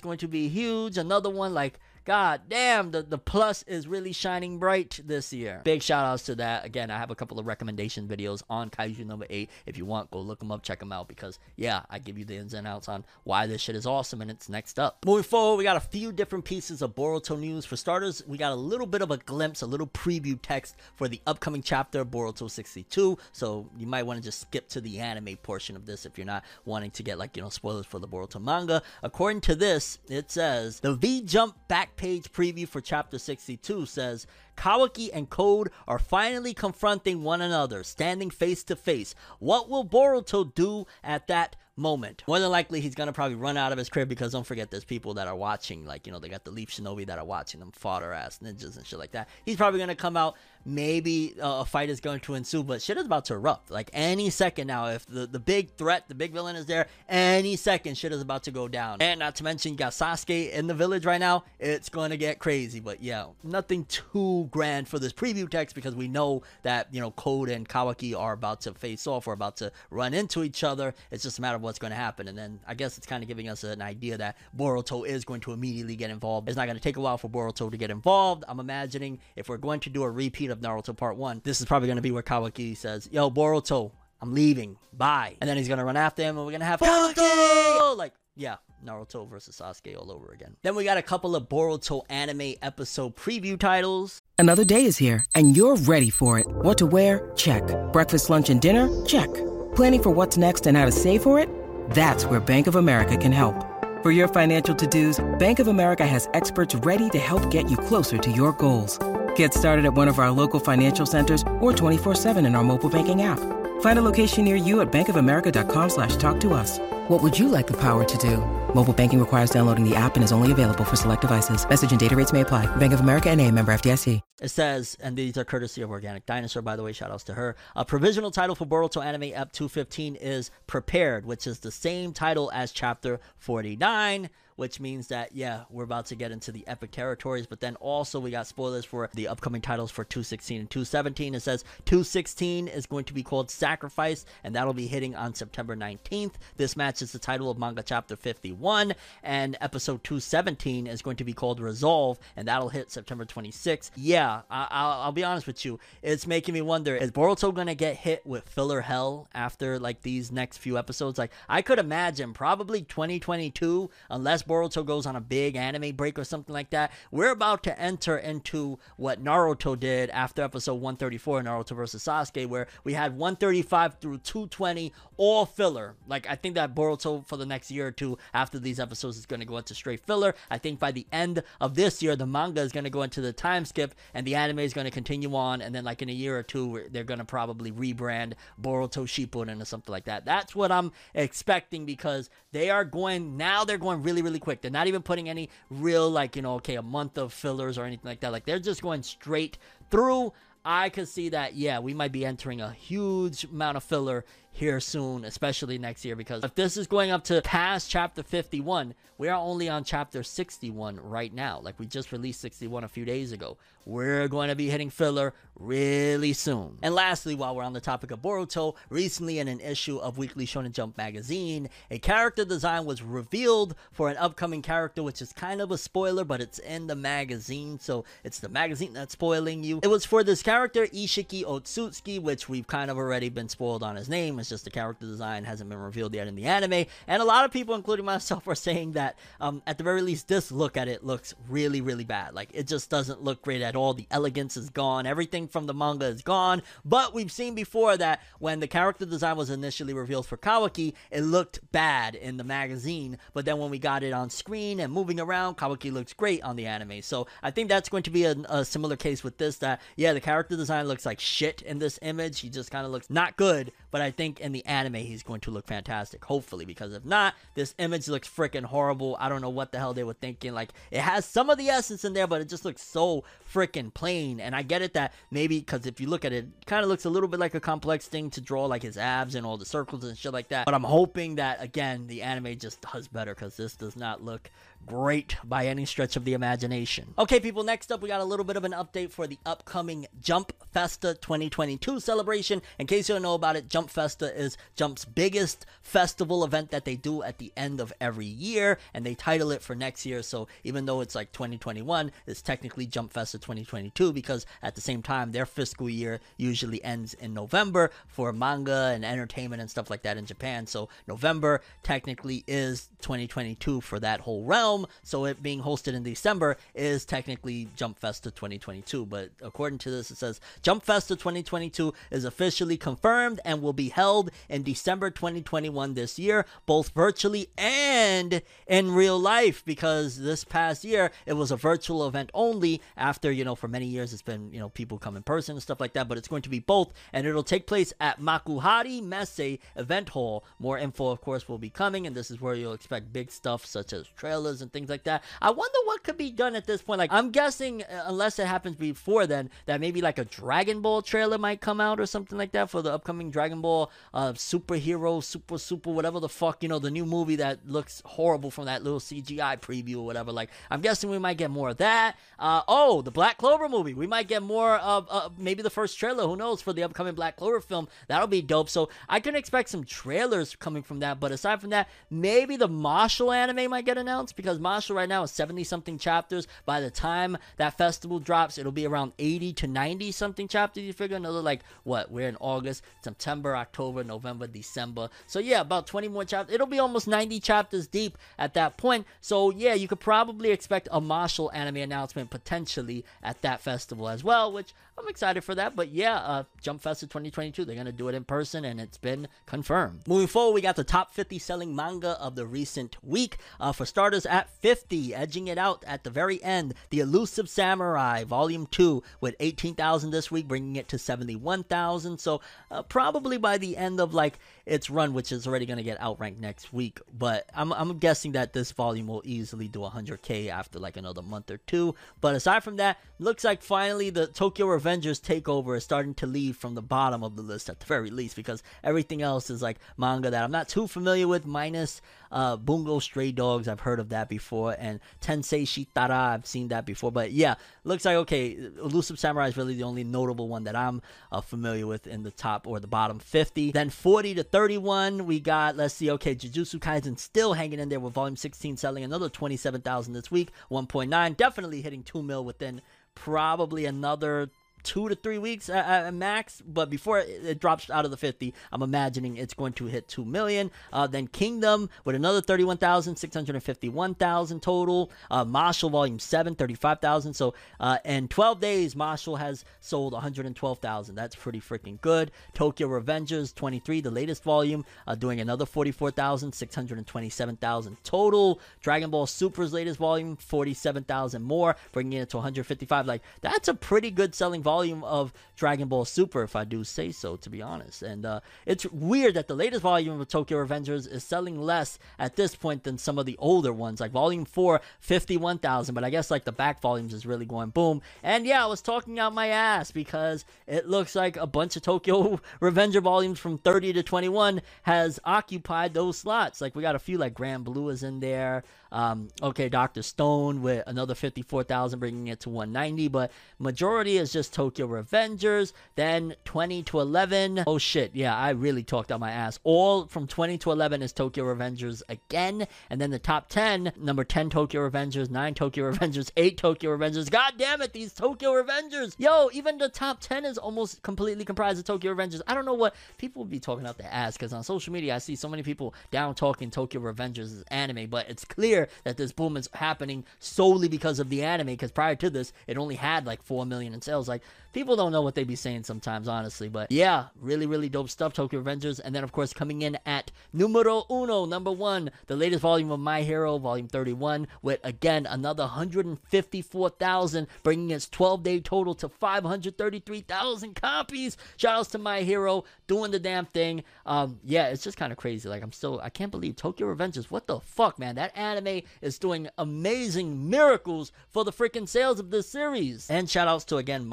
going 0.00 0.18
to 0.18 0.28
be 0.28 0.48
huge. 0.48 0.98
Another 0.98 1.30
one 1.30 1.54
like 1.54 1.78
God 2.04 2.42
damn, 2.48 2.90
the, 2.90 3.02
the 3.02 3.18
plus 3.18 3.62
is 3.64 3.86
really 3.86 4.12
shining 4.12 4.58
bright 4.58 5.00
this 5.04 5.32
year. 5.32 5.60
Big 5.64 5.82
shout 5.82 6.06
outs 6.06 6.24
to 6.24 6.34
that. 6.36 6.64
Again, 6.64 6.90
I 6.90 6.98
have 6.98 7.10
a 7.10 7.14
couple 7.14 7.38
of 7.38 7.46
recommendation 7.46 8.08
videos 8.08 8.42
on 8.48 8.70
Kaiju 8.70 9.04
number 9.04 9.26
8. 9.28 9.50
If 9.66 9.76
you 9.76 9.84
want, 9.84 10.10
go 10.10 10.20
look 10.20 10.38
them 10.38 10.50
up, 10.50 10.62
check 10.62 10.78
them 10.78 10.92
out 10.92 11.08
because, 11.08 11.38
yeah, 11.56 11.82
I 11.90 11.98
give 11.98 12.18
you 12.18 12.24
the 12.24 12.36
ins 12.36 12.54
and 12.54 12.66
outs 12.66 12.88
on 12.88 13.04
why 13.24 13.46
this 13.46 13.60
shit 13.60 13.76
is 13.76 13.86
awesome 13.86 14.22
and 14.22 14.30
it's 14.30 14.48
next 14.48 14.78
up. 14.78 15.04
Moving 15.04 15.24
forward, 15.24 15.56
we 15.56 15.64
got 15.64 15.76
a 15.76 15.80
few 15.80 16.10
different 16.10 16.44
pieces 16.44 16.80
of 16.82 16.94
Boruto 16.94 17.38
news. 17.38 17.66
For 17.66 17.76
starters, 17.76 18.22
we 18.26 18.38
got 18.38 18.52
a 18.52 18.56
little 18.56 18.86
bit 18.86 19.02
of 19.02 19.10
a 19.10 19.18
glimpse, 19.18 19.62
a 19.62 19.66
little 19.66 19.86
preview 19.86 20.38
text 20.40 20.76
for 20.94 21.06
the 21.06 21.20
upcoming 21.26 21.62
chapter 21.62 22.04
Boruto 22.04 22.50
62. 22.50 23.18
So 23.32 23.68
you 23.76 23.86
might 23.86 24.04
want 24.04 24.18
to 24.18 24.22
just 24.22 24.40
skip 24.40 24.68
to 24.70 24.80
the 24.80 25.00
anime 25.00 25.36
portion 25.42 25.76
of 25.76 25.84
this 25.84 26.06
if 26.06 26.16
you're 26.16 26.26
not 26.26 26.44
wanting 26.64 26.92
to 26.92 27.02
get, 27.02 27.18
like, 27.18 27.36
you 27.36 27.42
know, 27.42 27.50
spoilers 27.50 27.86
for 27.86 27.98
the 27.98 28.08
Boruto 28.08 28.42
manga. 28.42 28.82
According 29.02 29.42
to 29.42 29.54
this, 29.54 29.98
it 30.08 30.30
says 30.30 30.80
the 30.80 30.94
V 30.94 31.20
Jump 31.22 31.56
back 31.68 31.89
page 31.96 32.32
preview 32.32 32.66
for 32.66 32.80
chapter 32.80 33.18
62 33.18 33.86
says 33.86 34.26
Kawaki 34.56 35.10
and 35.12 35.28
Code 35.28 35.70
are 35.86 35.98
finally 35.98 36.54
confronting 36.54 37.22
one 37.22 37.40
another, 37.40 37.82
standing 37.84 38.30
face 38.30 38.62
to 38.64 38.76
face. 38.76 39.14
What 39.38 39.68
will 39.68 39.84
Boruto 39.84 40.54
do 40.54 40.86
at 41.02 41.26
that 41.28 41.56
moment. 41.80 42.22
More 42.28 42.38
than 42.38 42.50
likely, 42.50 42.80
he's 42.80 42.94
gonna 42.94 43.12
probably 43.12 43.34
run 43.34 43.56
out 43.56 43.72
of 43.72 43.78
his 43.78 43.88
crib 43.88 44.08
because 44.08 44.32
don't 44.32 44.46
forget, 44.46 44.70
there's 44.70 44.84
people 44.84 45.14
that 45.14 45.26
are 45.26 45.34
watching. 45.34 45.84
Like 45.84 46.06
you 46.06 46.12
know, 46.12 46.18
they 46.18 46.28
got 46.28 46.44
the 46.44 46.50
Leaf 46.50 46.70
Shinobi 46.70 47.06
that 47.06 47.18
are 47.18 47.24
watching 47.24 47.58
them 47.58 47.72
fodder 47.72 48.12
ass 48.12 48.38
ninjas 48.42 48.76
and 48.76 48.86
shit 48.86 48.98
like 48.98 49.12
that. 49.12 49.28
He's 49.44 49.56
probably 49.56 49.80
gonna 49.80 49.96
come 49.96 50.16
out. 50.16 50.36
Maybe 50.64 51.34
uh, 51.40 51.60
a 51.60 51.64
fight 51.64 51.88
is 51.88 52.00
going 52.00 52.20
to 52.20 52.34
ensue, 52.34 52.62
but 52.62 52.82
shit 52.82 52.98
is 52.98 53.06
about 53.06 53.24
to 53.26 53.34
erupt. 53.34 53.70
Like 53.70 53.90
any 53.92 54.30
second 54.30 54.66
now, 54.66 54.86
if 54.86 55.06
the 55.06 55.26
the 55.26 55.40
big 55.40 55.74
threat, 55.76 56.08
the 56.08 56.14
big 56.14 56.32
villain 56.32 56.54
is 56.54 56.66
there, 56.66 56.86
any 57.08 57.56
second 57.56 57.96
shit 57.96 58.12
is 58.12 58.20
about 58.20 58.44
to 58.44 58.50
go 58.50 58.68
down. 58.68 59.00
And 59.00 59.18
not 59.18 59.36
to 59.36 59.44
mention, 59.44 59.72
you 59.72 59.78
got 59.78 59.92
Sasuke 59.92 60.52
in 60.52 60.66
the 60.66 60.74
village 60.74 61.06
right 61.06 61.20
now. 61.20 61.44
It's 61.58 61.88
gonna 61.88 62.16
get 62.16 62.38
crazy. 62.38 62.80
But 62.80 63.02
yeah, 63.02 63.26
nothing 63.42 63.86
too 63.86 64.39
grand 64.44 64.88
for 64.88 64.98
this 64.98 65.12
preview 65.12 65.48
text 65.48 65.74
because 65.74 65.94
we 65.94 66.08
know 66.08 66.42
that 66.62 66.88
you 66.92 67.00
know 67.00 67.10
Code 67.10 67.48
and 67.48 67.68
Kawaki 67.68 68.18
are 68.18 68.32
about 68.32 68.60
to 68.62 68.74
face 68.74 69.06
off 69.06 69.26
or 69.26 69.32
about 69.32 69.56
to 69.58 69.72
run 69.90 70.14
into 70.14 70.44
each 70.44 70.64
other. 70.64 70.94
It's 71.10 71.22
just 71.22 71.38
a 71.38 71.42
matter 71.42 71.56
of 71.56 71.62
what's 71.62 71.78
going 71.78 71.90
to 71.90 71.96
happen. 71.96 72.28
And 72.28 72.36
then 72.36 72.60
I 72.66 72.74
guess 72.74 72.96
it's 72.98 73.06
kind 73.06 73.22
of 73.22 73.28
giving 73.28 73.48
us 73.48 73.64
an 73.64 73.82
idea 73.82 74.18
that 74.18 74.36
Boruto 74.56 75.06
is 75.06 75.24
going 75.24 75.40
to 75.42 75.52
immediately 75.52 75.96
get 75.96 76.10
involved. 76.10 76.48
It's 76.48 76.56
not 76.56 76.66
going 76.66 76.76
to 76.76 76.82
take 76.82 76.96
a 76.96 77.00
while 77.00 77.18
for 77.18 77.28
Boruto 77.28 77.70
to 77.70 77.76
get 77.76 77.90
involved. 77.90 78.44
I'm 78.48 78.60
imagining 78.60 79.18
if 79.36 79.48
we're 79.48 79.56
going 79.56 79.80
to 79.80 79.90
do 79.90 80.02
a 80.02 80.10
repeat 80.10 80.50
of 80.50 80.60
Naruto 80.60 80.96
Part 80.96 81.16
1, 81.16 81.42
this 81.44 81.60
is 81.60 81.66
probably 81.66 81.88
going 81.88 81.96
to 81.96 82.02
be 82.02 82.10
where 82.10 82.22
Kawaki 82.22 82.76
says, 82.76 83.08
Yo, 83.12 83.30
Boruto, 83.30 83.92
I'm 84.20 84.34
leaving. 84.34 84.76
Bye. 84.92 85.36
And 85.40 85.48
then 85.48 85.56
he's 85.56 85.68
going 85.68 85.78
to 85.78 85.84
run 85.84 85.96
after 85.96 86.22
him 86.22 86.36
and 86.36 86.46
we're 86.46 86.52
going 86.52 86.60
to 86.60 86.66
have 86.66 86.80
Kawaki! 86.80 87.96
Like, 87.96 88.12
yeah, 88.40 88.56
Naruto 88.82 89.28
versus 89.28 89.60
Sasuke 89.60 89.94
all 89.94 90.10
over 90.10 90.32
again. 90.32 90.56
Then 90.62 90.74
we 90.74 90.82
got 90.82 90.96
a 90.96 91.02
couple 91.02 91.36
of 91.36 91.48
Boruto 91.48 92.02
anime 92.08 92.54
episode 92.62 93.14
preview 93.14 93.58
titles. 93.58 94.18
Another 94.38 94.64
day 94.64 94.86
is 94.86 94.96
here, 94.96 95.26
and 95.34 95.54
you're 95.54 95.76
ready 95.76 96.08
for 96.08 96.38
it. 96.38 96.46
What 96.48 96.78
to 96.78 96.86
wear? 96.86 97.32
Check. 97.36 97.62
Breakfast, 97.92 98.30
lunch, 98.30 98.48
and 98.48 98.58
dinner? 98.58 98.88
Check. 99.04 99.28
Planning 99.76 100.02
for 100.02 100.10
what's 100.10 100.38
next 100.38 100.66
and 100.66 100.76
how 100.76 100.86
to 100.86 100.92
save 100.92 101.22
for 101.22 101.38
it? 101.38 101.50
That's 101.90 102.24
where 102.24 102.40
Bank 102.40 102.66
of 102.66 102.76
America 102.76 103.14
can 103.18 103.30
help. 103.32 103.66
For 104.02 104.10
your 104.10 104.28
financial 104.28 104.74
to-dos, 104.74 105.22
Bank 105.38 105.58
of 105.58 105.68
America 105.68 106.06
has 106.06 106.30
experts 106.32 106.74
ready 106.76 107.10
to 107.10 107.18
help 107.18 107.50
get 107.50 107.70
you 107.70 107.76
closer 107.76 108.16
to 108.16 108.32
your 108.32 108.54
goals. 108.54 108.98
Get 109.36 109.52
started 109.52 109.84
at 109.84 109.92
one 109.92 110.08
of 110.08 110.18
our 110.18 110.30
local 110.30 110.60
financial 110.60 111.04
centers 111.04 111.42
or 111.60 111.72
24-7 111.74 112.46
in 112.46 112.54
our 112.54 112.64
mobile 112.64 112.88
banking 112.88 113.20
app. 113.20 113.38
Find 113.82 113.98
a 113.98 114.02
location 114.02 114.46
near 114.46 114.56
you 114.56 114.80
at 114.80 114.90
bankofamerica.com 114.90 115.90
slash 115.90 116.16
talk 116.16 116.40
to 116.40 116.54
us. 116.54 116.78
What 117.10 117.24
would 117.24 117.36
you 117.36 117.48
like 117.48 117.66
the 117.66 117.76
power 117.76 118.04
to 118.04 118.18
do? 118.18 118.36
Mobile 118.72 118.92
banking 118.92 119.18
requires 119.18 119.50
downloading 119.50 119.82
the 119.82 119.96
app 119.96 120.14
and 120.14 120.22
is 120.22 120.30
only 120.30 120.52
available 120.52 120.84
for 120.84 120.94
select 120.94 121.22
devices. 121.22 121.68
Message 121.68 121.90
and 121.90 121.98
data 121.98 122.14
rates 122.14 122.32
may 122.32 122.42
apply. 122.42 122.66
Bank 122.76 122.92
of 122.92 123.00
America 123.00 123.28
and 123.30 123.40
a 123.40 123.50
member 123.50 123.72
FDIC. 123.72 124.20
It 124.40 124.48
says, 124.48 124.96
and 125.00 125.16
these 125.16 125.36
are 125.36 125.44
courtesy 125.44 125.82
of 125.82 125.90
Organic 125.90 126.24
Dinosaur, 126.24 126.62
by 126.62 126.76
the 126.76 126.84
way, 126.84 126.92
shout 126.92 127.10
outs 127.10 127.24
to 127.24 127.34
her. 127.34 127.56
A 127.74 127.84
provisional 127.84 128.30
title 128.30 128.54
for 128.54 128.64
Boruto 128.64 129.04
Anime 129.04 129.32
Ep 129.34 129.50
215 129.50 130.14
is 130.20 130.52
Prepared, 130.68 131.26
which 131.26 131.48
is 131.48 131.58
the 131.58 131.72
same 131.72 132.12
title 132.12 132.48
as 132.54 132.70
chapter 132.70 133.18
49 133.38 134.30
which 134.60 134.78
means 134.78 135.08
that 135.08 135.34
yeah, 135.34 135.62
we're 135.70 135.84
about 135.84 136.04
to 136.04 136.14
get 136.14 136.30
into 136.30 136.52
the 136.52 136.68
epic 136.68 136.90
territories. 136.90 137.46
But 137.46 137.60
then 137.60 137.76
also 137.76 138.20
we 138.20 138.30
got 138.30 138.46
spoilers 138.46 138.84
for 138.84 139.08
the 139.14 139.26
upcoming 139.26 139.62
titles 139.62 139.90
for 139.90 140.04
216 140.04 140.60
and 140.60 140.70
217. 140.70 141.34
It 141.34 141.40
says 141.40 141.64
216 141.86 142.68
is 142.68 142.84
going 142.84 143.06
to 143.06 143.14
be 143.14 143.22
called 143.22 143.50
Sacrifice, 143.50 144.26
and 144.44 144.54
that'll 144.54 144.74
be 144.74 144.86
hitting 144.86 145.16
on 145.16 145.34
September 145.34 145.74
19th. 145.74 146.34
This 146.58 146.76
matches 146.76 147.10
the 147.10 147.18
title 147.18 147.50
of 147.50 147.56
manga 147.56 147.82
chapter 147.82 148.16
51, 148.16 148.92
and 149.22 149.56
episode 149.62 150.04
217 150.04 150.86
is 150.86 151.00
going 151.00 151.16
to 151.16 151.24
be 151.24 151.32
called 151.32 151.58
Resolve, 151.58 152.18
and 152.36 152.46
that'll 152.46 152.68
hit 152.68 152.90
September 152.90 153.24
26th. 153.24 153.90
Yeah, 153.96 154.42
I- 154.50 155.06
will 155.06 155.12
be 155.12 155.24
honest 155.24 155.46
with 155.46 155.64
you, 155.64 155.80
it's 156.02 156.26
making 156.26 156.52
me 156.52 156.60
wonder: 156.60 156.96
is 156.96 157.10
Boruto 157.10 157.54
gonna 157.54 157.74
get 157.74 157.96
hit 157.96 158.26
with 158.26 158.46
filler 158.46 158.82
hell 158.82 159.26
after 159.32 159.78
like 159.78 160.02
these 160.02 160.30
next 160.30 160.58
few 160.58 160.76
episodes? 160.76 161.18
Like 161.18 161.32
I 161.48 161.62
could 161.62 161.78
imagine 161.78 162.34
probably 162.34 162.82
2022, 162.82 163.88
unless 164.10 164.49
Boruto 164.50 164.84
goes 164.84 165.06
on 165.06 165.14
a 165.14 165.20
big 165.20 165.54
anime 165.54 165.94
break 165.94 166.18
or 166.18 166.24
something 166.24 166.52
like 166.52 166.70
that, 166.70 166.90
we're 167.12 167.30
about 167.30 167.62
to 167.62 167.80
enter 167.80 168.18
into 168.18 168.80
what 168.96 169.22
Naruto 169.22 169.78
did 169.78 170.10
after 170.10 170.42
episode 170.42 170.74
134, 170.74 171.42
Naruto 171.42 171.76
versus 171.76 172.02
Sasuke, 172.04 172.48
where 172.48 172.66
we 172.82 172.94
had 172.94 173.16
135 173.16 173.98
through 174.00 174.18
220 174.18 174.92
all 175.16 175.46
filler. 175.46 175.94
Like 176.08 176.28
I 176.28 176.34
think 176.34 176.56
that 176.56 176.74
Boruto 176.74 177.24
for 177.26 177.36
the 177.36 177.46
next 177.46 177.70
year 177.70 177.86
or 177.86 177.90
two 177.92 178.18
after 178.34 178.58
these 178.58 178.80
episodes 178.80 179.16
is 179.16 179.24
going 179.24 179.38
to 179.38 179.46
go 179.46 179.56
into 179.56 179.72
straight 179.72 180.04
filler. 180.04 180.34
I 180.50 180.58
think 180.58 180.80
by 180.80 180.90
the 180.90 181.06
end 181.12 181.44
of 181.60 181.76
this 181.76 182.02
year, 182.02 182.16
the 182.16 182.26
manga 182.26 182.60
is 182.60 182.72
going 182.72 182.84
to 182.84 182.90
go 182.90 183.02
into 183.02 183.20
the 183.20 183.32
time 183.32 183.64
skip, 183.64 183.94
and 184.14 184.26
the 184.26 184.34
anime 184.34 184.58
is 184.58 184.74
going 184.74 184.86
to 184.86 184.90
continue 184.90 185.36
on, 185.36 185.62
and 185.62 185.72
then 185.72 185.84
like 185.84 186.02
in 186.02 186.08
a 186.08 186.12
year 186.12 186.36
or 186.36 186.42
two, 186.42 186.86
they're 186.90 187.04
going 187.04 187.18
to 187.18 187.24
probably 187.24 187.70
rebrand 187.70 188.32
Boruto 188.60 189.06
Shippuden 189.06 189.62
or 189.62 189.64
something 189.64 189.92
like 189.92 190.06
that. 190.06 190.24
That's 190.24 190.56
what 190.56 190.72
I'm 190.72 190.90
expecting 191.14 191.86
because 191.86 192.30
they 192.50 192.70
are 192.70 192.84
going 192.84 193.36
now. 193.36 193.64
They're 193.64 193.78
going 193.78 194.02
really, 194.02 194.22
really 194.22 194.39
quick. 194.40 194.60
They're 194.62 194.70
not 194.70 194.86
even 194.86 195.02
putting 195.02 195.28
any 195.28 195.50
real 195.70 196.10
like 196.10 196.36
you 196.36 196.42
know, 196.42 196.54
okay, 196.54 196.76
a 196.76 196.82
month 196.82 197.18
of 197.18 197.32
fillers 197.32 197.78
or 197.78 197.84
anything 197.84 198.08
like 198.08 198.20
that. 198.20 198.32
Like 198.32 198.44
they're 198.44 198.58
just 198.58 198.82
going 198.82 199.02
straight 199.02 199.58
through. 199.90 200.32
I 200.64 200.90
could 200.90 201.08
see 201.08 201.30
that, 201.30 201.54
yeah, 201.54 201.78
we 201.78 201.94
might 201.94 202.12
be 202.12 202.26
entering 202.26 202.60
a 202.60 202.70
huge 202.70 203.44
amount 203.44 203.78
of 203.78 203.82
filler 203.82 204.26
here 204.52 204.80
soon, 204.80 205.24
especially 205.24 205.78
next 205.78 206.04
year, 206.04 206.16
because 206.16 206.44
if 206.44 206.54
this 206.54 206.76
is 206.76 206.86
going 206.86 207.10
up 207.10 207.24
to 207.24 207.40
past 207.42 207.90
chapter 207.90 208.22
51, 208.22 208.94
we 209.16 209.28
are 209.28 209.36
only 209.36 209.68
on 209.68 209.84
chapter 209.84 210.22
61 210.22 210.98
right 211.00 211.32
now. 211.32 211.60
Like 211.62 211.78
we 211.78 211.86
just 211.86 212.12
released 212.12 212.40
61 212.40 212.84
a 212.84 212.88
few 212.88 213.04
days 213.04 213.32
ago. 213.32 213.58
We're 213.86 214.28
going 214.28 214.48
to 214.48 214.54
be 214.54 214.68
hitting 214.68 214.90
filler 214.90 215.34
really 215.58 216.32
soon. 216.32 216.78
And 216.82 216.94
lastly, 216.94 217.34
while 217.34 217.56
we're 217.56 217.62
on 217.62 217.72
the 217.72 217.80
topic 217.80 218.10
of 218.10 218.20
Boruto, 218.20 218.76
recently 218.88 219.38
in 219.38 219.48
an 219.48 219.60
issue 219.60 219.98
of 219.98 220.18
Weekly 220.18 220.46
Shonen 220.46 220.72
Jump 220.72 220.96
magazine, 220.96 221.68
a 221.90 221.98
character 221.98 222.44
design 222.44 222.84
was 222.84 223.02
revealed 223.02 223.74
for 223.92 224.08
an 224.08 224.16
upcoming 224.16 224.62
character, 224.62 225.02
which 225.02 225.22
is 225.22 225.32
kind 225.32 225.60
of 225.60 225.70
a 225.70 225.78
spoiler, 225.78 226.24
but 226.24 226.40
it's 226.40 226.58
in 226.58 226.86
the 226.86 226.94
magazine, 226.94 227.78
so 227.78 228.04
it's 228.24 228.38
the 228.38 228.48
magazine 228.48 228.92
that's 228.92 229.12
spoiling 229.12 229.64
you. 229.64 229.80
It 229.82 229.88
was 229.88 230.04
for 230.04 230.22
this 230.22 230.42
character, 230.42 230.86
Ishiki 230.86 231.44
Otsutsuki, 231.44 232.20
which 232.20 232.48
we've 232.48 232.66
kind 232.66 232.90
of 232.90 232.98
already 232.98 233.28
been 233.28 233.48
spoiled 233.48 233.82
on 233.82 233.96
his 233.96 234.08
name. 234.08 234.38
It's 234.40 234.48
just 234.48 234.64
the 234.64 234.70
character 234.70 235.06
design 235.06 235.44
hasn't 235.44 235.70
been 235.70 235.78
revealed 235.78 236.14
yet 236.14 236.26
in 236.26 236.34
the 236.34 236.46
anime. 236.46 236.86
And 237.06 237.22
a 237.22 237.24
lot 237.24 237.44
of 237.44 237.52
people, 237.52 237.74
including 237.74 238.04
myself, 238.04 238.48
are 238.48 238.54
saying 238.54 238.92
that 238.92 239.18
um, 239.40 239.62
at 239.66 239.78
the 239.78 239.84
very 239.84 240.02
least, 240.02 240.28
this 240.28 240.50
look 240.50 240.76
at 240.76 240.88
it 240.88 241.04
looks 241.04 241.34
really, 241.48 241.80
really 241.80 242.04
bad. 242.04 242.34
Like 242.34 242.50
it 242.52 242.66
just 242.66 242.90
doesn't 242.90 243.22
look 243.22 243.42
great 243.42 243.62
at 243.62 243.76
all. 243.76 243.94
The 243.94 244.06
elegance 244.10 244.56
is 244.56 244.70
gone. 244.70 245.06
Everything 245.06 245.48
from 245.48 245.66
the 245.66 245.74
manga 245.74 246.06
is 246.06 246.22
gone. 246.22 246.62
But 246.84 247.14
we've 247.14 247.32
seen 247.32 247.54
before 247.54 247.96
that 247.96 248.20
when 248.38 248.60
the 248.60 248.66
character 248.66 249.06
design 249.06 249.36
was 249.36 249.50
initially 249.50 249.92
revealed 249.92 250.26
for 250.26 250.36
Kawaki, 250.36 250.94
it 251.10 251.22
looked 251.22 251.60
bad 251.72 252.14
in 252.14 252.36
the 252.36 252.44
magazine. 252.44 253.18
But 253.34 253.44
then 253.44 253.58
when 253.58 253.70
we 253.70 253.78
got 253.78 254.02
it 254.02 254.12
on 254.12 254.30
screen 254.30 254.80
and 254.80 254.92
moving 254.92 255.20
around, 255.20 255.56
Kawaki 255.56 255.92
looks 255.92 256.12
great 256.12 256.42
on 256.42 256.56
the 256.56 256.66
anime. 256.66 257.02
So 257.02 257.26
I 257.42 257.50
think 257.50 257.68
that's 257.68 257.88
going 257.88 258.04
to 258.04 258.10
be 258.10 258.24
a, 258.24 258.32
a 258.48 258.64
similar 258.64 258.96
case 258.96 259.22
with 259.22 259.38
this. 259.38 259.58
That 259.58 259.80
yeah, 259.96 260.12
the 260.12 260.20
character 260.20 260.56
design 260.56 260.86
looks 260.86 261.04
like 261.04 261.20
shit 261.20 261.62
in 261.62 261.78
this 261.78 261.98
image. 262.02 262.40
He 262.40 262.48
just 262.48 262.70
kind 262.70 262.86
of 262.86 262.92
looks 262.92 263.10
not 263.10 263.36
good. 263.36 263.72
But 263.90 264.00
I 264.00 264.10
think 264.10 264.29
in 264.38 264.52
the 264.52 264.64
anime 264.66 264.94
he's 264.94 265.22
going 265.22 265.40
to 265.40 265.50
look 265.50 265.66
fantastic. 265.66 266.24
Hopefully, 266.24 266.64
because 266.64 266.92
if 266.92 267.04
not, 267.04 267.34
this 267.54 267.74
image 267.78 268.08
looks 268.08 268.28
freaking 268.28 268.64
horrible. 268.64 269.16
I 269.18 269.28
don't 269.28 269.40
know 269.40 269.50
what 269.50 269.72
the 269.72 269.78
hell 269.78 269.94
they 269.94 270.04
were 270.04 270.14
thinking. 270.14 270.52
Like 270.52 270.70
it 270.90 271.00
has 271.00 271.24
some 271.24 271.50
of 271.50 271.58
the 271.58 271.68
essence 271.68 272.04
in 272.04 272.12
there, 272.12 272.26
but 272.26 272.40
it 272.40 272.48
just 272.48 272.64
looks 272.64 272.82
so 272.82 273.24
freaking 273.52 273.92
plain. 273.92 274.38
And 274.40 274.54
I 274.54 274.62
get 274.62 274.82
it 274.82 274.94
that 274.94 275.12
maybe 275.30 275.58
because 275.58 275.86
if 275.86 276.00
you 276.00 276.08
look 276.08 276.24
at 276.24 276.32
it, 276.32 276.44
it 276.44 276.66
kind 276.66 276.84
of 276.84 276.88
looks 276.88 277.04
a 277.04 277.10
little 277.10 277.28
bit 277.28 277.40
like 277.40 277.54
a 277.54 277.60
complex 277.60 278.06
thing 278.06 278.30
to 278.30 278.40
draw 278.40 278.66
like 278.66 278.82
his 278.82 278.96
abs 278.96 279.34
and 279.34 279.46
all 279.46 279.56
the 279.56 279.64
circles 279.64 280.04
and 280.04 280.16
shit 280.16 280.32
like 280.32 280.48
that. 280.48 280.66
But 280.66 280.74
I'm 280.74 280.84
hoping 280.84 281.36
that 281.36 281.62
again 281.62 282.06
the 282.06 282.22
anime 282.22 282.58
just 282.58 282.80
does 282.92 283.08
better 283.08 283.34
because 283.34 283.56
this 283.56 283.74
does 283.74 283.96
not 283.96 284.22
look 284.22 284.50
great 284.86 285.36
by 285.44 285.66
any 285.66 285.84
stretch 285.84 286.16
of 286.16 286.24
the 286.24 286.32
imagination. 286.32 287.14
Okay, 287.18 287.40
people, 287.40 287.62
next 287.62 287.92
up 287.92 288.02
we 288.02 288.08
got 288.08 288.20
a 288.20 288.24
little 288.24 288.44
bit 288.44 288.56
of 288.56 288.64
an 288.64 288.72
update 288.72 289.10
for 289.10 289.26
the 289.26 289.38
upcoming 289.46 290.06
Jump 290.20 290.52
Festa 290.72 291.14
2022 291.14 292.00
celebration. 292.00 292.62
In 292.78 292.86
case 292.86 293.08
you 293.08 293.14
don't 293.14 293.22
know 293.22 293.34
about 293.34 293.56
it, 293.56 293.68
Jump 293.68 293.90
Festa 293.90 294.34
is 294.36 294.56
Jump's 294.76 295.04
biggest 295.04 295.66
festival 295.82 296.44
event 296.44 296.70
that 296.70 296.84
they 296.84 296.96
do 296.96 297.22
at 297.22 297.38
the 297.38 297.52
end 297.56 297.80
of 297.80 297.92
every 298.00 298.26
year, 298.26 298.78
and 298.94 299.04
they 299.04 299.14
title 299.14 299.50
it 299.50 299.62
for 299.62 299.74
next 299.74 300.06
year. 300.06 300.22
So 300.22 300.48
even 300.64 300.86
though 300.86 301.00
it's 301.00 301.14
like 301.14 301.32
2021, 301.32 302.12
it's 302.26 302.42
technically 302.42 302.86
Jump 302.86 303.12
Festa 303.12 303.38
2022 303.38 304.12
because 304.12 304.46
at 304.62 304.74
the 304.74 304.80
same 304.80 305.02
time, 305.02 305.32
their 305.32 305.46
fiscal 305.46 305.88
year 305.88 306.20
usually 306.36 306.82
ends 306.82 307.14
in 307.14 307.34
November 307.34 307.90
for 308.08 308.32
manga 308.32 308.92
and 308.94 309.04
entertainment 309.04 309.60
and 309.60 309.70
stuff 309.70 309.90
like 309.90 310.02
that 310.02 310.16
in 310.16 310.26
Japan. 310.26 310.66
So 310.66 310.88
November 311.06 311.60
technically 311.82 312.44
is 312.46 312.88
2022 313.02 313.80
for 313.80 314.00
that 314.00 314.20
whole 314.20 314.44
realm. 314.44 314.69
So 315.02 315.24
it 315.24 315.42
being 315.42 315.62
hosted 315.62 315.94
in 315.94 316.02
December 316.02 316.56
is 316.74 317.04
technically 317.04 317.68
Jump 317.76 317.98
Festa 317.98 318.30
2022. 318.30 319.06
But 319.06 319.30
according 319.42 319.78
to 319.80 319.90
this, 319.90 320.10
it 320.10 320.16
says 320.16 320.40
Jump 320.62 320.84
Festa 320.84 321.16
2022 321.16 321.92
is 322.10 322.24
officially 322.24 322.76
confirmed 322.76 323.40
and 323.44 323.62
will 323.62 323.72
be 323.72 323.88
held 323.88 324.30
in 324.48 324.62
December 324.62 325.10
2021 325.10 325.94
this 325.94 326.18
year, 326.18 326.46
both 326.66 326.90
virtually 326.90 327.48
and 327.58 328.42
in 328.66 328.92
real 328.92 329.18
life. 329.18 329.64
Because 329.64 330.18
this 330.18 330.44
past 330.44 330.84
year 330.84 331.10
it 331.26 331.34
was 331.34 331.50
a 331.50 331.56
virtual 331.56 332.06
event 332.06 332.30
only. 332.34 332.80
After 332.96 333.30
you 333.30 333.44
know, 333.44 333.54
for 333.54 333.68
many 333.68 333.86
years 333.86 334.12
it's 334.12 334.22
been 334.22 334.52
you 334.52 334.60
know 334.60 334.68
people 334.68 334.98
come 334.98 335.16
in 335.16 335.22
person 335.22 335.56
and 335.56 335.62
stuff 335.62 335.80
like 335.80 335.94
that. 335.94 336.08
But 336.08 336.18
it's 336.18 336.28
going 336.28 336.42
to 336.42 336.48
be 336.48 336.60
both, 336.60 336.92
and 337.12 337.26
it'll 337.26 337.42
take 337.42 337.66
place 337.66 337.92
at 338.00 338.20
Makuhari 338.20 339.02
Messe 339.02 339.58
Event 339.76 340.10
Hall. 340.10 340.44
More 340.58 340.78
info, 340.78 341.08
of 341.08 341.20
course, 341.20 341.48
will 341.48 341.58
be 341.58 341.70
coming, 341.70 342.06
and 342.06 342.16
this 342.16 342.30
is 342.30 342.40
where 342.40 342.54
you'll 342.54 342.72
expect 342.72 343.12
big 343.12 343.30
stuff 343.30 343.64
such 343.66 343.92
as 343.92 344.06
trailers 344.16 344.59
and 344.60 344.72
things 344.72 344.88
like 344.88 345.04
that. 345.04 345.22
I 345.40 345.50
wonder 345.50 345.78
what 345.84 346.02
could 346.02 346.16
be 346.16 346.30
done 346.30 346.54
at 346.54 346.66
this 346.66 346.82
point. 346.82 346.98
Like, 346.98 347.12
I'm 347.12 347.30
guessing, 347.30 347.82
uh, 347.82 348.04
unless 348.06 348.38
it 348.38 348.46
happens 348.46 348.76
before 348.76 349.26
then, 349.26 349.50
that 349.66 349.80
maybe 349.80 350.00
like 350.00 350.18
a 350.18 350.24
Dragon 350.24 350.80
Ball 350.80 351.02
trailer 351.02 351.38
might 351.38 351.60
come 351.60 351.80
out 351.80 352.00
or 352.00 352.06
something 352.06 352.38
like 352.38 352.52
that 352.52 352.70
for 352.70 352.82
the 352.82 352.92
upcoming 352.92 353.30
Dragon 353.30 353.60
Ball 353.60 353.90
uh, 354.14 354.32
superhero, 354.32 355.22
super, 355.22 355.58
super, 355.58 355.90
whatever 355.90 356.20
the 356.20 356.28
fuck, 356.28 356.62
you 356.62 356.68
know, 356.68 356.78
the 356.78 356.90
new 356.90 357.06
movie 357.06 357.36
that 357.36 357.66
looks 357.66 358.02
horrible 358.04 358.50
from 358.50 358.66
that 358.66 358.82
little 358.82 359.00
CGI 359.00 359.60
preview 359.60 359.96
or 359.96 360.06
whatever. 360.06 360.32
Like, 360.32 360.50
I'm 360.70 360.80
guessing 360.80 361.10
we 361.10 361.18
might 361.18 361.36
get 361.36 361.50
more 361.50 361.70
of 361.70 361.78
that. 361.78 362.16
Uh, 362.38 362.62
oh, 362.68 363.02
the 363.02 363.10
Black 363.10 363.38
Clover 363.38 363.68
movie. 363.68 363.94
We 363.94 364.06
might 364.06 364.28
get 364.28 364.42
more 364.42 364.76
of 364.76 365.06
uh, 365.10 365.30
maybe 365.38 365.62
the 365.62 365.70
first 365.70 365.98
trailer. 365.98 366.26
Who 366.26 366.36
knows 366.36 366.62
for 366.62 366.72
the 366.72 366.82
upcoming 366.82 367.14
Black 367.14 367.36
Clover 367.36 367.60
film? 367.60 367.88
That'll 368.08 368.26
be 368.26 368.42
dope. 368.42 368.68
So 368.68 368.88
I 369.08 369.20
can 369.20 369.36
expect 369.36 369.68
some 369.68 369.84
trailers 369.84 370.56
coming 370.56 370.82
from 370.82 371.00
that. 371.00 371.20
But 371.20 371.32
aside 371.32 371.60
from 371.60 371.70
that, 371.70 371.88
maybe 372.10 372.56
the 372.56 372.68
Mashle 372.68 373.34
anime 373.34 373.70
might 373.70 373.84
get 373.84 373.98
announced 373.98 374.36
because 374.36 374.49
Mashle 374.58 374.94
right 374.94 375.08
now 375.08 375.22
is 375.22 375.30
70 375.30 375.64
something 375.64 375.98
chapters. 375.98 376.46
By 376.64 376.80
the 376.80 376.90
time 376.90 377.38
that 377.56 377.78
festival 377.78 378.18
drops, 378.18 378.58
it'll 378.58 378.72
be 378.72 378.86
around 378.86 379.12
80 379.18 379.52
to 379.54 379.66
90 379.66 380.12
something 380.12 380.48
chapters. 380.48 380.84
You 380.84 380.92
figure 380.92 381.16
another 381.16 381.40
like 381.40 381.60
what? 381.84 382.10
We're 382.10 382.28
in 382.28 382.36
August, 382.40 382.82
September, 383.02 383.56
October, 383.56 384.04
November, 384.04 384.46
December. 384.46 385.10
So 385.26 385.38
yeah, 385.38 385.60
about 385.60 385.86
20 385.86 386.08
more 386.08 386.24
chapters. 386.24 386.54
It'll 386.54 386.66
be 386.66 386.78
almost 386.78 387.06
90 387.06 387.40
chapters 387.40 387.86
deep 387.86 388.18
at 388.38 388.54
that 388.54 388.76
point. 388.76 389.06
So 389.20 389.50
yeah, 389.50 389.74
you 389.74 389.88
could 389.88 390.00
probably 390.00 390.50
expect 390.50 390.88
a 390.90 391.00
Mashle 391.00 391.50
anime 391.54 391.76
announcement 391.76 392.30
potentially 392.30 393.04
at 393.22 393.42
that 393.42 393.60
festival 393.60 394.08
as 394.08 394.24
well, 394.24 394.52
which 394.52 394.74
I'm 395.00 395.08
excited 395.08 395.42
for 395.42 395.54
that. 395.54 395.74
But 395.74 395.88
yeah, 395.90 396.16
uh, 396.16 396.44
Jump 396.60 396.82
Festa 396.82 397.06
2022, 397.06 397.64
they're 397.64 397.74
gonna 397.74 397.90
do 397.90 398.08
it 398.08 398.14
in 398.14 398.24
person, 398.24 398.66
and 398.66 398.78
it's 398.78 398.98
been 398.98 399.28
confirmed. 399.46 400.06
Moving 400.06 400.26
forward, 400.26 400.52
we 400.52 400.60
got 400.60 400.76
the 400.76 400.84
top 400.84 401.14
50 401.14 401.38
selling 401.38 401.74
manga 401.74 402.20
of 402.20 402.34
the 402.34 402.46
recent 402.46 402.96
week. 403.02 403.38
Uh, 403.58 403.72
for 403.72 403.86
starters, 403.86 404.26
at 404.26 404.50
50, 404.60 405.14
edging 405.14 405.48
it 405.48 405.56
out 405.56 405.82
at 405.86 406.04
the 406.04 406.10
very 406.10 406.42
end, 406.42 406.74
The 406.90 407.00
Elusive 407.00 407.48
Samurai, 407.48 408.24
Volume 408.24 408.66
2, 408.66 409.02
with 409.20 409.36
18,000 409.40 410.10
this 410.10 410.30
week, 410.30 410.46
bringing 410.46 410.76
it 410.76 410.88
to 410.88 410.98
71,000. 410.98 412.18
So 412.18 412.42
uh, 412.70 412.82
probably 412.82 413.38
by 413.38 413.56
the 413.56 413.78
end 413.78 414.00
of 414.00 414.12
like 414.12 414.38
its 414.66 414.90
run, 414.90 415.14
which 415.14 415.32
is 415.32 415.46
already 415.46 415.66
gonna 415.66 415.82
get 415.82 416.00
outranked 416.00 416.40
next 416.40 416.72
week. 416.72 417.00
But 417.16 417.48
I'm 417.54 417.72
I'm 417.72 417.98
guessing 417.98 418.32
that 418.32 418.52
this 418.52 418.70
volume 418.72 419.06
will 419.06 419.22
easily 419.24 419.66
do 419.66 419.80
100k 419.80 420.48
after 420.48 420.78
like 420.78 420.96
another 420.96 421.22
month 421.22 421.50
or 421.50 421.56
two. 421.56 421.94
But 422.20 422.34
aside 422.34 422.62
from 422.62 422.76
that, 422.76 422.98
looks 423.18 423.44
like 423.44 423.62
finally 423.62 424.10
the 424.10 424.26
Tokyo 424.26 424.66
Revengers 424.90 425.20
takeover 425.20 425.76
is 425.76 425.84
starting 425.84 426.14
to 426.14 426.26
leave 426.26 426.56
from 426.56 426.74
the 426.74 426.82
bottom 426.82 427.22
of 427.22 427.36
the 427.36 427.42
list 427.42 427.68
at 427.68 427.80
the 427.80 427.86
very 427.86 428.10
least 428.10 428.36
because 428.36 428.62
everything 428.82 429.22
else 429.22 429.50
is 429.50 429.62
like 429.62 429.78
manga 429.96 430.30
that 430.30 430.42
I'm 430.42 430.50
not 430.50 430.68
too 430.68 430.86
familiar 430.86 431.28
with, 431.28 431.46
minus 431.46 432.00
uh, 432.32 432.56
Bungo 432.56 432.98
Stray 432.98 433.32
Dogs. 433.32 433.68
I've 433.68 433.80
heard 433.80 434.00
of 434.00 434.08
that 434.10 434.28
before, 434.28 434.76
and 434.78 435.00
Tensei 435.20 435.62
Shitara. 435.62 436.34
I've 436.34 436.46
seen 436.46 436.68
that 436.68 436.86
before. 436.86 437.12
But 437.12 437.32
yeah, 437.32 437.54
looks 437.84 438.04
like 438.04 438.16
okay. 438.16 438.56
Elusive 438.78 439.18
Samurai 439.18 439.48
is 439.48 439.56
really 439.56 439.74
the 439.74 439.84
only 439.84 440.04
notable 440.04 440.48
one 440.48 440.64
that 440.64 440.76
I'm 440.76 441.02
uh, 441.30 441.40
familiar 441.40 441.86
with 441.86 442.06
in 442.06 442.22
the 442.22 442.30
top 442.30 442.66
or 442.66 442.80
the 442.80 442.86
bottom 442.86 443.18
50. 443.18 443.72
Then 443.72 443.90
40 443.90 444.34
to 444.34 444.42
31, 444.42 445.26
we 445.26 445.40
got 445.40 445.76
let's 445.76 445.94
see. 445.94 446.10
Okay, 446.10 446.34
Jujutsu 446.34 446.78
Kaisen 446.78 447.18
still 447.18 447.54
hanging 447.54 447.78
in 447.78 447.88
there 447.88 448.00
with 448.00 448.14
Volume 448.14 448.36
16 448.36 448.76
selling 448.76 449.04
another 449.04 449.28
27,000 449.28 450.12
this 450.12 450.30
week, 450.30 450.50
1.9, 450.70 451.36
definitely 451.36 451.82
hitting 451.82 452.02
two 452.02 452.22
mil 452.22 452.44
within 452.44 452.80
probably 453.14 453.84
another 453.84 454.50
two 454.82 455.08
to 455.08 455.14
three 455.14 455.38
weeks 455.38 455.68
max. 455.68 456.60
But 456.66 456.90
before 456.90 457.20
it, 457.20 457.60
drops 457.60 457.88
out 457.90 458.04
of 458.04 458.10
the 458.10 458.16
50, 458.16 458.52
I'm 458.72 458.82
imagining 458.82 459.36
it's 459.36 459.54
going 459.54 459.74
to 459.74 459.86
hit 459.86 460.08
2 460.08 460.24
million. 460.24 460.72
Uh, 460.92 461.06
then 461.06 461.28
Kingdom 461.28 461.88
with 462.04 462.16
another 462.16 462.42
31,651,000 462.42 464.62
total. 464.62 465.10
Uh, 465.30 465.44
Mashle 465.44 465.90
Volume 465.90 466.18
7, 466.18 466.54
35,000. 466.54 467.34
So, 467.34 467.52
uh, 467.78 467.98
in 468.04 468.28
12 468.28 468.60
days, 468.60 468.94
Mashle 468.94 469.38
has 469.38 469.66
sold 469.80 470.12
112,000. 470.12 471.14
That's 471.14 471.36
pretty 471.36 471.60
freaking 471.60 472.00
good. 472.00 472.30
Tokyo 472.54 472.88
Revengers 472.88 473.54
23, 473.54 474.00
the 474.00 474.10
latest 474.10 474.42
volume, 474.42 474.86
uh, 475.06 475.14
doing 475.14 475.40
another 475.40 475.66
44,627,000 475.66 477.96
total. 478.04 478.60
Dragon 478.80 479.10
Ball 479.10 479.26
Super's 479.26 479.72
latest 479.72 479.98
volume, 479.98 480.36
47,000 480.36 481.42
more, 481.42 481.74
bringing 481.92 482.20
it 482.20 482.30
to 482.30 482.38
155. 482.38 483.06
Like, 483.06 483.22
that's 483.40 483.68
a 483.68 483.74
pretty 483.74 484.10
good 484.10 484.34
selling 484.34 484.62
volume 484.62 484.69
volume 484.70 485.02
of 485.02 485.32
Dragon 485.56 485.88
Ball 485.88 486.04
Super, 486.04 486.44
if 486.44 486.54
I 486.54 486.64
do 486.64 486.84
say 486.84 487.10
so, 487.10 487.34
to 487.36 487.50
be 487.50 487.60
honest. 487.60 488.02
And 488.02 488.24
uh, 488.24 488.38
it's 488.66 488.86
weird 488.86 489.34
that 489.34 489.48
the 489.48 489.56
latest 489.56 489.82
volume 489.82 490.20
of 490.20 490.28
Tokyo 490.28 490.64
Revengers 490.64 491.10
is 491.10 491.24
selling 491.24 491.60
less 491.60 491.98
at 492.20 492.36
this 492.36 492.54
point 492.54 492.84
than 492.84 492.96
some 492.96 493.18
of 493.18 493.26
the 493.26 493.36
older 493.38 493.72
ones. 493.72 493.98
Like 494.00 494.12
Volume 494.12 494.44
4, 494.44 494.80
51,000, 495.00 495.92
but 495.92 496.04
I 496.04 496.10
guess 496.10 496.30
like 496.30 496.44
the 496.44 496.52
back 496.52 496.80
volumes 496.80 497.12
is 497.12 497.26
really 497.26 497.46
going 497.46 497.70
boom. 497.70 498.00
And 498.22 498.46
yeah, 498.46 498.62
I 498.62 498.68
was 498.68 498.80
talking 498.80 499.18
out 499.18 499.34
my 499.34 499.48
ass 499.48 499.90
because 499.90 500.44
it 500.68 500.88
looks 500.88 501.16
like 501.16 501.36
a 501.36 501.48
bunch 501.48 501.74
of 501.74 501.82
Tokyo 501.82 502.40
Revenger 502.60 503.00
volumes 503.00 503.40
from 503.40 503.58
30 503.58 503.94
to 503.94 504.02
21 504.04 504.62
has 504.82 505.18
occupied 505.24 505.94
those 505.94 506.16
slots. 506.16 506.60
Like 506.60 506.76
we 506.76 506.82
got 506.82 506.94
a 506.94 507.00
few, 507.00 507.18
like 507.18 507.34
Granblue 507.34 507.92
is 507.92 508.04
in 508.04 508.20
there. 508.20 508.62
Um, 508.92 509.28
okay, 509.42 509.68
Dr. 509.68 510.02
Stone 510.02 510.62
with 510.62 510.82
another 510.86 511.14
54,000, 511.14 511.98
bringing 511.98 512.28
it 512.28 512.40
to 512.40 512.50
190, 512.50 513.08
but 513.08 513.30
majority 513.58 514.18
is 514.18 514.32
just 514.32 514.52
Tokyo 514.52 514.86
Revengers. 514.86 515.72
Then 515.96 516.34
20 516.44 516.82
to 516.84 517.00
11. 517.00 517.64
Oh 517.66 517.78
shit, 517.78 518.10
yeah, 518.14 518.36
I 518.36 518.50
really 518.50 518.82
talked 518.82 519.12
out 519.12 519.20
my 519.20 519.30
ass. 519.30 519.58
All 519.64 520.06
from 520.06 520.26
20 520.26 520.58
to 520.58 520.72
11 520.72 521.02
is 521.02 521.12
Tokyo 521.12 521.44
Revengers 521.44 522.02
again. 522.08 522.66
And 522.88 523.00
then 523.00 523.10
the 523.10 523.18
top 523.18 523.48
10, 523.48 523.92
number 523.96 524.24
10 524.24 524.50
Tokyo 524.50 524.88
Revengers, 524.88 525.30
9 525.30 525.54
Tokyo 525.54 525.92
Revengers, 525.92 526.30
8 526.36 526.56
Tokyo 526.56 526.96
Revengers. 526.96 527.30
God 527.30 527.54
damn 527.56 527.82
it, 527.82 527.92
these 527.92 528.12
Tokyo 528.12 528.52
Revengers. 528.52 529.14
Yo, 529.18 529.50
even 529.52 529.78
the 529.78 529.88
top 529.88 530.20
10 530.20 530.44
is 530.44 530.58
almost 530.58 531.02
completely 531.02 531.44
comprised 531.44 531.78
of 531.78 531.84
Tokyo 531.84 532.14
Revengers. 532.14 532.40
I 532.46 532.54
don't 532.54 532.64
know 532.64 532.74
what 532.74 532.94
people 533.18 533.42
would 533.42 533.50
be 533.50 533.60
talking 533.60 533.86
out 533.86 533.98
their 533.98 534.10
ass 534.10 534.34
because 534.36 534.52
on 534.52 534.64
social 534.64 534.92
media 534.92 535.14
I 535.14 535.18
see 535.18 535.36
so 535.36 535.48
many 535.48 535.62
people 535.62 535.94
down 536.10 536.34
talking 536.34 536.70
Tokyo 536.70 537.00
Revengers 537.00 537.38
is 537.38 537.64
anime, 537.68 538.08
but 538.08 538.28
it's 538.28 538.44
clear 538.44 538.79
that 539.04 539.16
this 539.16 539.32
boom 539.32 539.56
is 539.56 539.68
happening 539.74 540.24
solely 540.38 540.88
because 540.88 541.18
of 541.18 541.30
the 541.30 541.42
anime 541.42 541.66
because 541.66 541.90
prior 541.90 542.14
to 542.16 542.30
this 542.30 542.52
it 542.66 542.78
only 542.78 542.96
had 542.96 543.26
like 543.26 543.42
4 543.42 543.66
million 543.66 543.94
in 543.94 544.02
sales. 544.02 544.28
Like 544.28 544.42
people 544.72 544.96
don't 544.96 545.12
know 545.12 545.22
what 545.22 545.34
they 545.34 545.44
be 545.44 545.56
saying 545.56 545.84
sometimes, 545.84 546.28
honestly. 546.28 546.68
But 546.68 546.90
yeah, 546.92 547.26
really, 547.40 547.66
really 547.66 547.88
dope 547.88 548.10
stuff. 548.10 548.32
Tokyo 548.32 548.62
Revengers. 548.62 549.00
And 549.02 549.14
then, 549.14 549.24
of 549.24 549.32
course, 549.32 549.52
coming 549.52 549.82
in 549.82 549.98
at 550.06 550.30
numero 550.52 551.04
uno, 551.10 551.44
number 551.46 551.72
one, 551.72 552.10
the 552.26 552.36
latest 552.36 552.62
volume 552.62 552.90
of 552.90 553.00
My 553.00 553.22
Hero, 553.22 553.58
volume 553.58 553.88
31, 553.88 554.46
with 554.62 554.80
again 554.84 555.26
another 555.26 555.64
154,000, 555.64 557.46
bringing 557.62 557.90
its 557.90 558.08
12 558.08 558.42
day 558.42 558.60
total 558.60 558.94
to 558.94 559.08
533,000 559.08 560.74
copies. 560.74 561.36
Shout 561.56 561.76
outs 561.76 561.90
to 561.90 561.98
My 561.98 562.20
Hero 562.20 562.64
doing 562.86 563.10
the 563.10 563.18
damn 563.18 563.46
thing. 563.46 563.84
Um, 564.06 564.40
yeah, 564.44 564.68
it's 564.68 564.82
just 564.82 564.96
kind 564.96 565.12
of 565.12 565.18
crazy. 565.18 565.48
Like, 565.48 565.62
I'm 565.62 565.72
still, 565.72 566.00
I 566.02 566.10
can't 566.10 566.30
believe 566.30 566.56
Tokyo 566.56 566.92
Revengers. 566.94 567.30
What 567.30 567.46
the 567.46 567.60
fuck, 567.60 567.98
man? 567.98 568.16
That 568.16 568.36
anime 568.36 568.82
is 569.00 569.18
doing 569.18 569.48
amazing 569.58 570.50
miracles 570.50 571.12
for 571.28 571.44
the 571.44 571.52
freaking 571.52 571.88
sales 571.88 572.18
of 572.20 572.30
this 572.30 572.48
series. 572.48 573.08
And 573.10 573.28
shout 573.28 573.48
outs 573.48 573.64
to, 573.66 573.76
again, 573.76 574.06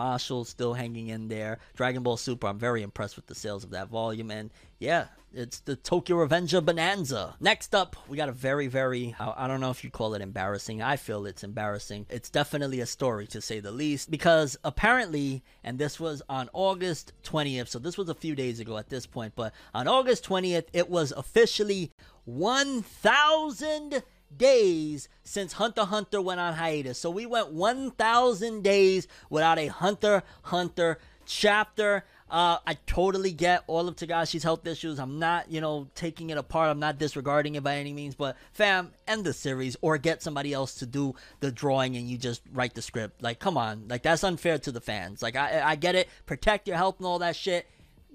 Mashle 0.47 0.51
still 0.51 0.73
hanging 0.73 1.07
in 1.07 1.27
there. 1.27 1.59
Dragon 1.75 2.03
Ball 2.03 2.17
Super, 2.17 2.47
I'm 2.47 2.59
very 2.59 2.83
impressed 2.83 3.15
with 3.15 3.27
the 3.27 3.35
sales 3.35 3.63
of 3.63 3.71
that 3.71 3.89
volume. 3.89 4.31
And 4.31 4.51
yeah, 4.79 5.07
it's 5.33 5.59
the 5.59 5.75
Tokyo 5.75 6.17
Revenger 6.17 6.61
Bonanza. 6.61 7.35
Next 7.39 7.75
up, 7.75 7.95
we 8.07 8.17
got 8.17 8.29
a 8.29 8.33
very, 8.33 8.67
very, 8.67 9.15
I 9.19 9.47
don't 9.47 9.61
know 9.61 9.71
if 9.71 9.83
you 9.83 9.89
call 9.89 10.13
it 10.13 10.21
embarrassing. 10.21 10.81
I 10.81 10.95
feel 10.95 11.25
it's 11.25 11.43
embarrassing. 11.43 12.05
It's 12.09 12.29
definitely 12.29 12.79
a 12.79 12.85
story 12.85 13.27
to 13.27 13.41
say 13.41 13.59
the 13.59 13.71
least 13.71 14.09
because 14.09 14.57
apparently, 14.63 15.43
and 15.63 15.77
this 15.77 15.99
was 15.99 16.21
on 16.29 16.49
August 16.53 17.13
20th, 17.23 17.67
so 17.67 17.79
this 17.79 17.97
was 17.97 18.09
a 18.09 18.15
few 18.15 18.35
days 18.35 18.59
ago 18.59 18.77
at 18.77 18.89
this 18.89 19.05
point, 19.05 19.33
but 19.35 19.53
on 19.73 19.87
August 19.87 20.25
20th, 20.25 20.65
it 20.73 20.89
was 20.89 21.11
officially 21.11 21.91
1,000 22.25 24.03
days 24.37 25.09
since 25.23 25.53
Hunter 25.53 25.85
Hunter 25.85 26.21
went 26.21 26.39
on 26.39 26.53
hiatus. 26.53 26.97
So 26.97 27.09
we 27.09 27.25
went 27.25 27.51
1,000 27.51 28.63
days 28.63 29.07
without 29.29 29.59
a 29.59 29.67
Hunter 29.67 30.23
Hunter 30.43 30.99
chapter. 31.25 32.05
Uh, 32.29 32.57
I 32.67 32.77
totally 32.85 33.31
get 33.31 33.63
all 33.67 33.87
of 33.87 33.95
Togashi's 33.95 34.43
health 34.43 34.67
issues. 34.67 34.99
I'm 34.99 35.17
not, 35.17 35.49
you 35.49 35.61
know, 35.61 35.87
taking 35.95 36.29
it 36.29 36.37
apart. 36.37 36.69
I'm 36.69 36.79
not 36.79 36.97
disregarding 36.97 37.55
it 37.55 37.63
by 37.63 37.77
any 37.77 37.93
means. 37.93 38.15
But 38.15 38.35
fam, 38.51 38.91
end 39.07 39.23
the 39.23 39.31
series 39.33 39.77
or 39.81 39.97
get 39.97 40.21
somebody 40.21 40.51
else 40.51 40.75
to 40.75 40.85
do 40.85 41.15
the 41.39 41.51
drawing 41.51 41.95
and 41.95 42.09
you 42.09 42.17
just 42.17 42.41
write 42.51 42.73
the 42.73 42.81
script. 42.81 43.21
Like, 43.21 43.39
come 43.39 43.57
on, 43.57 43.87
like 43.87 44.03
that's 44.03 44.25
unfair 44.25 44.57
to 44.59 44.71
the 44.73 44.81
fans. 44.81 45.21
Like, 45.21 45.37
I 45.37 45.61
I 45.61 45.75
get 45.75 45.95
it. 45.95 46.09
Protect 46.25 46.67
your 46.67 46.75
health 46.75 46.97
and 46.97 47.05
all 47.05 47.19
that 47.19 47.35
shit 47.35 47.65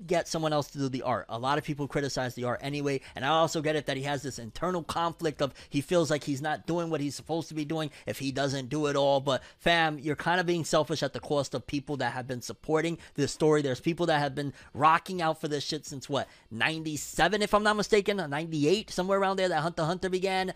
get 0.07 0.29
someone 0.29 0.53
else 0.53 0.69
to 0.69 0.79
do 0.79 0.89
the 0.89 1.03
art. 1.03 1.27
A 1.29 1.39
lot 1.39 1.59
of 1.59 1.65
people 1.65 1.89
criticize 1.89 2.35
the 2.35 2.45
art 2.45 2.61
anyway, 2.63 3.01
and 3.15 3.25
I 3.25 3.29
also 3.29 3.61
get 3.61 3.77
it 3.77 3.87
that 3.87 3.97
he 3.97 4.03
has 4.05 4.23
this 4.23 4.39
internal 4.39 4.83
conflict 4.83 5.43
of 5.43 5.55
he 5.69 5.81
feels 5.81 6.11
like 6.11 6.25
he's 6.25 6.43
not 6.43 6.67
doing 6.67 6.91
what 6.91 7.01
he's 7.01 7.15
supposed 7.15 7.49
to 7.49 7.55
be 7.55 7.65
doing 7.65 7.91
if 8.07 8.19
he 8.19 8.33
doesn't 8.33 8.69
do 8.69 8.87
it 8.87 8.97
all. 8.97 9.21
But 9.21 9.43
fam, 9.59 9.99
you're 9.99 10.17
kind 10.17 10.41
of 10.41 10.47
being 10.47 10.65
selfish 10.65 11.03
at 11.03 11.13
the 11.13 11.21
cost 11.21 11.55
of 11.55 11.67
people 11.67 11.97
that 11.99 12.13
have 12.13 12.27
been 12.27 12.43
supporting 12.43 12.99
this 13.15 13.33
story. 13.33 13.63
There's 13.63 13.81
people 13.81 14.07
that 14.07 14.19
have 14.19 14.35
been 14.35 14.53
rocking 14.75 15.23
out 15.23 15.41
for 15.41 15.49
this 15.49 15.65
shit 15.65 15.87
since 15.87 16.09
what 16.09 16.29
97, 16.51 17.43
if 17.43 17.55
I'm 17.55 17.63
not 17.63 17.77
mistaken, 17.77 18.17
98, 18.17 18.91
somewhere 18.91 19.19
around 19.19 19.37
there 19.37 19.49
that 19.49 19.61
Hunter 19.61 19.85
Hunter 19.85 20.09
began 20.09 20.53